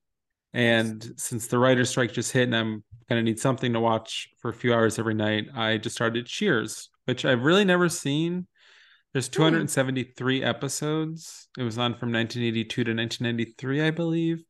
And 0.53 1.13
since 1.17 1.47
the 1.47 1.59
writer's 1.59 1.91
strike 1.91 2.13
just 2.13 2.33
hit 2.33 2.45
and 2.45 2.57
I'm 2.57 2.85
going 3.09 3.19
to 3.19 3.23
need 3.23 3.39
something 3.39 3.73
to 3.73 3.81
watch 3.81 4.29
for 4.39 4.49
a 4.51 4.55
few 4.55 4.73
hours 4.73 4.99
every 4.99 5.15
night, 5.15 5.47
I 5.55 5.77
just 5.79 5.97
started 5.97 6.27
Cheers, 6.27 6.89
which 7.07 7.25
I've 7.25 7.43
really 7.43 7.65
never 7.65 7.89
seen. 7.89 8.47
There's 9.13 9.29
273 9.29 10.43
episodes. 10.43 11.49
It 11.59 11.63
was 11.63 11.79
on 11.79 11.93
from 11.93 12.13
1982 12.13 12.85
to 12.85 12.95
1993, 12.95 13.83
I 13.83 13.91
believe. 13.91 14.45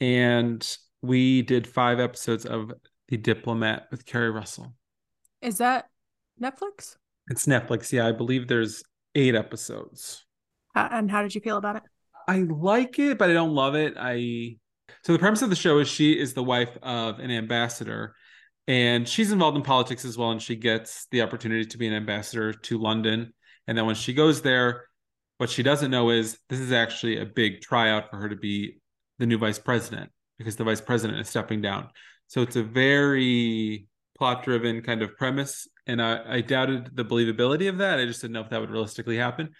And 0.00 0.66
we 1.02 1.42
did 1.42 1.66
five 1.66 2.00
episodes 2.00 2.44
of 2.46 2.72
The 3.08 3.16
Diplomat 3.16 3.86
with 3.90 4.06
Keri 4.06 4.30
Russell. 4.30 4.74
Is 5.40 5.58
that 5.58 5.86
Netflix? 6.40 6.96
It's 7.28 7.46
Netflix. 7.46 7.92
Yeah, 7.92 8.06
I 8.06 8.12
believe 8.12 8.48
there's 8.48 8.82
eight 9.14 9.34
episodes. 9.34 10.24
Uh, 10.74 10.88
and 10.90 11.10
how 11.10 11.22
did 11.22 11.34
you 11.34 11.40
feel 11.40 11.56
about 11.56 11.76
it? 11.76 11.82
I 12.28 12.38
like 12.40 12.98
it, 12.98 13.18
but 13.18 13.30
I 13.30 13.32
don't 13.32 13.54
love 13.54 13.74
it. 13.74 13.94
I 13.98 14.56
so 15.04 15.12
the 15.12 15.18
premise 15.18 15.42
of 15.42 15.50
the 15.50 15.56
show 15.56 15.78
is 15.78 15.88
she 15.88 16.18
is 16.18 16.34
the 16.34 16.42
wife 16.42 16.76
of 16.82 17.18
an 17.20 17.30
ambassador, 17.30 18.14
and 18.66 19.08
she's 19.08 19.32
involved 19.32 19.56
in 19.56 19.62
politics 19.62 20.04
as 20.04 20.18
well, 20.18 20.30
and 20.30 20.42
she 20.42 20.56
gets 20.56 21.06
the 21.10 21.22
opportunity 21.22 21.64
to 21.64 21.78
be 21.78 21.86
an 21.86 21.94
ambassador 21.94 22.52
to 22.52 22.78
London. 22.78 23.32
And 23.70 23.78
then 23.78 23.86
when 23.86 23.94
she 23.94 24.12
goes 24.12 24.42
there, 24.42 24.86
what 25.38 25.48
she 25.48 25.62
doesn't 25.62 25.92
know 25.92 26.10
is 26.10 26.36
this 26.48 26.58
is 26.58 26.72
actually 26.72 27.18
a 27.18 27.24
big 27.24 27.60
tryout 27.60 28.10
for 28.10 28.16
her 28.16 28.28
to 28.28 28.34
be 28.34 28.80
the 29.20 29.26
new 29.26 29.38
vice 29.38 29.60
president 29.60 30.10
because 30.38 30.56
the 30.56 30.64
vice 30.64 30.80
president 30.80 31.20
is 31.20 31.28
stepping 31.28 31.62
down. 31.62 31.88
So 32.26 32.42
it's 32.42 32.56
a 32.56 32.64
very 32.64 33.86
plot 34.18 34.42
driven 34.42 34.82
kind 34.82 35.02
of 35.02 35.16
premise. 35.16 35.68
And 35.86 36.02
I, 36.02 36.38
I 36.38 36.40
doubted 36.40 36.96
the 36.96 37.04
believability 37.04 37.68
of 37.68 37.78
that. 37.78 38.00
I 38.00 38.06
just 38.06 38.20
didn't 38.22 38.32
know 38.32 38.40
if 38.40 38.50
that 38.50 38.60
would 38.60 38.70
realistically 38.70 39.16
happen. 39.16 39.50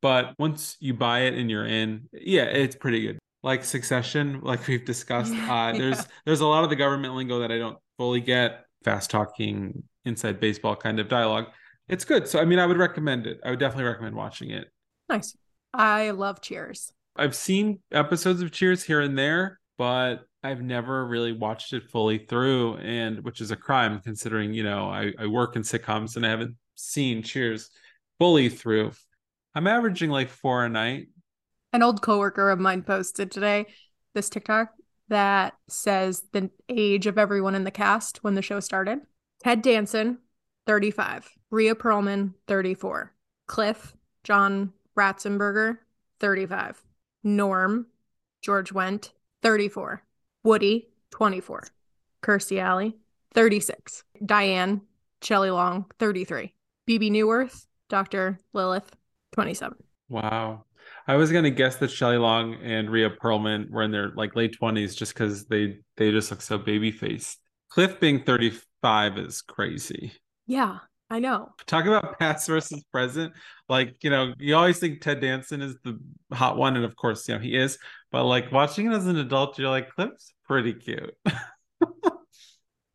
But 0.00 0.32
once 0.38 0.78
you 0.80 0.94
buy 0.94 1.20
it 1.24 1.34
and 1.34 1.50
you're 1.50 1.66
in, 1.66 2.08
yeah, 2.14 2.44
it's 2.44 2.74
pretty 2.74 3.02
good. 3.02 3.18
Like 3.42 3.64
Succession, 3.64 4.40
like 4.40 4.66
we've 4.66 4.86
discussed, 4.86 5.34
uh, 5.48 5.72
there's 5.72 5.98
Yeah. 5.98 6.04
there's 6.24 6.40
a 6.40 6.46
lot 6.46 6.64
of 6.64 6.70
the 6.70 6.76
government 6.76 7.14
lingo 7.14 7.40
that 7.40 7.52
I 7.52 7.58
don't 7.58 7.76
fully 7.98 8.22
get. 8.22 8.64
Fast 8.82 9.10
talking, 9.10 9.82
inside 10.06 10.40
baseball 10.40 10.74
kind 10.74 11.00
of 11.00 11.08
dialogue. 11.08 11.48
It's 11.88 12.04
good. 12.04 12.28
So 12.28 12.38
I 12.40 12.44
mean, 12.44 12.58
I 12.58 12.66
would 12.66 12.76
recommend 12.76 13.26
it. 13.26 13.40
I 13.44 13.50
would 13.50 13.58
definitely 13.58 13.84
recommend 13.84 14.14
watching 14.14 14.50
it. 14.50 14.68
Nice. 15.08 15.36
I 15.72 16.10
love 16.10 16.40
Cheers. 16.40 16.92
I've 17.16 17.34
seen 17.34 17.80
episodes 17.92 18.42
of 18.42 18.52
Cheers 18.52 18.84
here 18.84 19.00
and 19.00 19.18
there, 19.18 19.58
but 19.76 20.26
I've 20.42 20.62
never 20.62 21.06
really 21.06 21.32
watched 21.32 21.72
it 21.72 21.90
fully 21.90 22.18
through, 22.18 22.76
and 22.76 23.24
which 23.24 23.40
is 23.40 23.50
a 23.50 23.56
crime 23.56 24.00
considering 24.00 24.54
you 24.54 24.62
know 24.62 24.88
I, 24.88 25.12
I 25.18 25.26
work 25.26 25.56
in 25.56 25.62
sitcoms 25.62 26.16
and 26.16 26.24
I 26.24 26.30
haven't 26.30 26.56
seen 26.74 27.22
Cheers 27.22 27.70
fully 28.18 28.48
through. 28.48 28.92
I'm 29.54 29.66
averaging 29.66 30.10
like 30.10 30.28
four 30.28 30.64
a 30.64 30.68
night. 30.68 31.08
An 31.72 31.82
old 31.82 32.02
coworker 32.02 32.50
of 32.50 32.58
mine 32.58 32.82
posted 32.82 33.30
today 33.30 33.66
this 34.14 34.28
TikTok 34.28 34.70
that 35.08 35.54
says 35.68 36.22
the 36.32 36.50
age 36.68 37.06
of 37.06 37.18
everyone 37.18 37.54
in 37.54 37.64
the 37.64 37.70
cast 37.70 38.22
when 38.22 38.34
the 38.34 38.42
show 38.42 38.60
started. 38.60 39.00
Ted 39.42 39.62
Danson, 39.62 40.18
35. 40.68 41.30
Rhea 41.50 41.74
Perlman, 41.74 42.34
34. 42.46 43.10
Cliff, 43.46 43.96
John 44.22 44.70
Ratzenberger, 44.98 45.78
35. 46.20 46.84
Norm, 47.24 47.86
George 48.42 48.74
Wendt, 48.74 49.12
34. 49.42 50.02
Woody, 50.44 50.88
24. 51.10 51.64
Kirstie 52.22 52.60
Alley, 52.60 52.98
36. 53.32 54.04
Diane, 54.26 54.82
Shelley 55.22 55.50
Long, 55.50 55.86
33. 55.98 56.52
Bebe 56.84 57.10
Neuwirth, 57.10 57.66
Dr. 57.88 58.38
Lilith, 58.52 58.94
27. 59.32 59.74
Wow. 60.10 60.64
I 61.06 61.16
was 61.16 61.32
gonna 61.32 61.48
guess 61.48 61.76
that 61.76 61.90
Shelley 61.90 62.18
Long 62.18 62.56
and 62.62 62.90
Rhea 62.90 63.08
Perlman 63.08 63.70
were 63.70 63.82
in 63.82 63.90
their 63.90 64.10
like 64.10 64.36
late 64.36 64.52
twenties 64.52 64.94
just 64.94 65.14
because 65.14 65.46
they 65.46 65.78
they 65.96 66.10
just 66.10 66.30
look 66.30 66.42
so 66.42 66.58
baby 66.58 66.90
faced. 66.90 67.38
Cliff 67.70 67.98
being 68.00 68.22
35 68.22 69.18
is 69.18 69.42
crazy. 69.42 70.12
Yeah, 70.48 70.78
I 71.08 71.20
know. 71.20 71.52
Talk 71.66 71.86
about 71.86 72.18
past 72.18 72.48
versus 72.48 72.82
present. 72.90 73.32
Like, 73.68 74.02
you 74.02 74.10
know, 74.10 74.32
you 74.38 74.56
always 74.56 74.80
think 74.80 75.00
Ted 75.00 75.20
Danson 75.20 75.62
is 75.62 75.76
the 75.84 76.00
hot 76.32 76.56
one, 76.56 76.74
and 76.74 76.84
of 76.84 76.96
course, 76.96 77.28
you 77.28 77.34
know, 77.34 77.40
he 77.40 77.54
is. 77.54 77.78
But 78.10 78.24
like 78.24 78.50
watching 78.50 78.90
it 78.90 78.94
as 78.96 79.06
an 79.06 79.16
adult, 79.18 79.58
you're 79.58 79.70
like, 79.70 79.90
Cliff's 79.90 80.32
pretty 80.46 80.72
cute. 80.72 81.14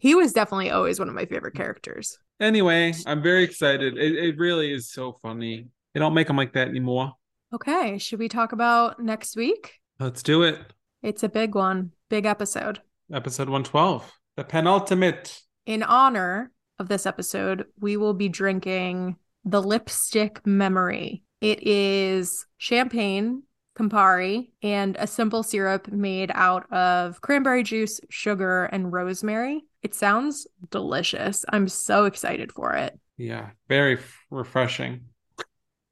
He 0.03 0.15
was 0.15 0.33
definitely 0.33 0.69
always 0.69 0.99
one 0.99 1.07
of 1.07 1.15
my 1.15 1.23
favorite 1.23 1.55
characters. 1.55 2.17
anyway, 2.41 2.93
I'm 3.05 3.23
very 3.23 3.45
excited. 3.45 3.97
It, 3.97 4.15
it 4.17 4.37
really 4.37 4.73
is 4.73 4.91
so 4.91 5.17
funny. 5.21 5.67
They 5.93 5.99
don't 6.01 6.13
make 6.13 6.27
them 6.27 6.35
like 6.35 6.51
that 6.55 6.67
anymore. 6.67 7.13
Okay, 7.53 7.97
should 7.99 8.19
we 8.19 8.27
talk 8.27 8.51
about 8.51 9.01
next 9.01 9.37
week? 9.37 9.79
Let's 10.01 10.21
do 10.21 10.43
it. 10.43 10.59
It's 11.03 11.23
a 11.23 11.29
big 11.29 11.55
one, 11.55 11.93
big 12.09 12.25
episode. 12.25 12.81
Episode 13.13 13.47
112, 13.47 14.11
the 14.35 14.43
penultimate. 14.43 15.39
In 15.65 15.83
honor 15.83 16.51
of 16.79 16.87
this 16.87 17.05
episode, 17.05 17.65
we 17.79 17.97
will 17.97 18.13
be 18.13 18.29
drinking 18.29 19.17
the 19.45 19.61
lipstick 19.61 20.45
memory. 20.45 21.23
It 21.41 21.65
is 21.67 22.45
champagne, 22.57 23.43
Campari, 23.77 24.49
and 24.61 24.95
a 24.99 25.07
simple 25.07 25.43
syrup 25.43 25.87
made 25.91 26.31
out 26.33 26.71
of 26.71 27.21
cranberry 27.21 27.63
juice, 27.63 27.99
sugar, 28.09 28.65
and 28.65 28.93
rosemary. 28.93 29.63
It 29.81 29.95
sounds 29.95 30.47
delicious. 30.69 31.43
I'm 31.49 31.67
so 31.67 32.05
excited 32.05 32.51
for 32.51 32.73
it. 32.73 32.97
Yeah, 33.17 33.49
very 33.67 33.99
refreshing. 34.29 35.01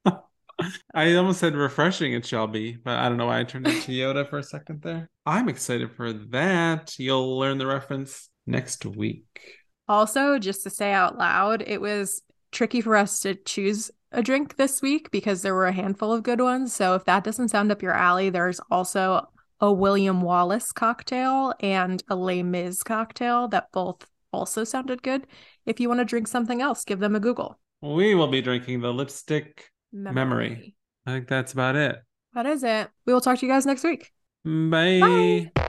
I 0.94 1.14
almost 1.14 1.40
said 1.40 1.54
refreshing 1.54 2.12
it 2.12 2.24
shall 2.24 2.46
be, 2.46 2.76
but 2.76 2.98
I 2.98 3.08
don't 3.08 3.18
know 3.18 3.26
why 3.26 3.40
I 3.40 3.44
turned 3.44 3.66
into 3.66 3.92
Yoda 3.92 4.28
for 4.28 4.38
a 4.38 4.42
second 4.42 4.82
there. 4.82 5.10
I'm 5.26 5.48
excited 5.48 5.92
for 5.92 6.12
that. 6.12 6.98
You'll 6.98 7.38
learn 7.38 7.58
the 7.58 7.66
reference 7.66 8.30
next 8.46 8.86
week. 8.86 9.61
Also, 9.88 10.38
just 10.38 10.62
to 10.62 10.70
say 10.70 10.92
out 10.92 11.18
loud, 11.18 11.62
it 11.66 11.80
was 11.80 12.22
tricky 12.50 12.80
for 12.80 12.96
us 12.96 13.20
to 13.20 13.34
choose 13.34 13.90
a 14.12 14.22
drink 14.22 14.56
this 14.56 14.82
week 14.82 15.10
because 15.10 15.42
there 15.42 15.54
were 15.54 15.66
a 15.66 15.72
handful 15.72 16.12
of 16.12 16.22
good 16.22 16.40
ones. 16.40 16.74
So 16.74 16.94
if 16.94 17.04
that 17.06 17.24
doesn't 17.24 17.48
sound 17.48 17.72
up 17.72 17.82
your 17.82 17.94
alley, 17.94 18.30
there's 18.30 18.60
also 18.70 19.26
a 19.60 19.72
William 19.72 20.20
Wallace 20.20 20.72
cocktail 20.72 21.54
and 21.60 22.02
a 22.08 22.16
Les 22.16 22.42
Mis 22.42 22.82
cocktail 22.82 23.48
that 23.48 23.72
both 23.72 24.06
also 24.32 24.64
sounded 24.64 25.02
good. 25.02 25.26
If 25.66 25.80
you 25.80 25.88
want 25.88 26.00
to 26.00 26.04
drink 26.04 26.28
something 26.28 26.60
else, 26.60 26.84
give 26.84 26.98
them 26.98 27.14
a 27.14 27.20
Google. 27.20 27.58
We 27.80 28.14
will 28.14 28.28
be 28.28 28.42
drinking 28.42 28.80
the 28.80 28.92
lipstick. 28.92 29.68
Memory. 29.92 30.74
I 31.06 31.10
think 31.10 31.28
that's 31.28 31.52
about 31.52 31.76
it. 31.76 31.96
That 32.34 32.46
is 32.46 32.64
it. 32.64 32.88
We 33.04 33.12
will 33.12 33.20
talk 33.20 33.38
to 33.38 33.46
you 33.46 33.52
guys 33.52 33.66
next 33.66 33.84
week. 33.84 34.10
Bye. 34.44 35.00
Bye. 35.00 35.61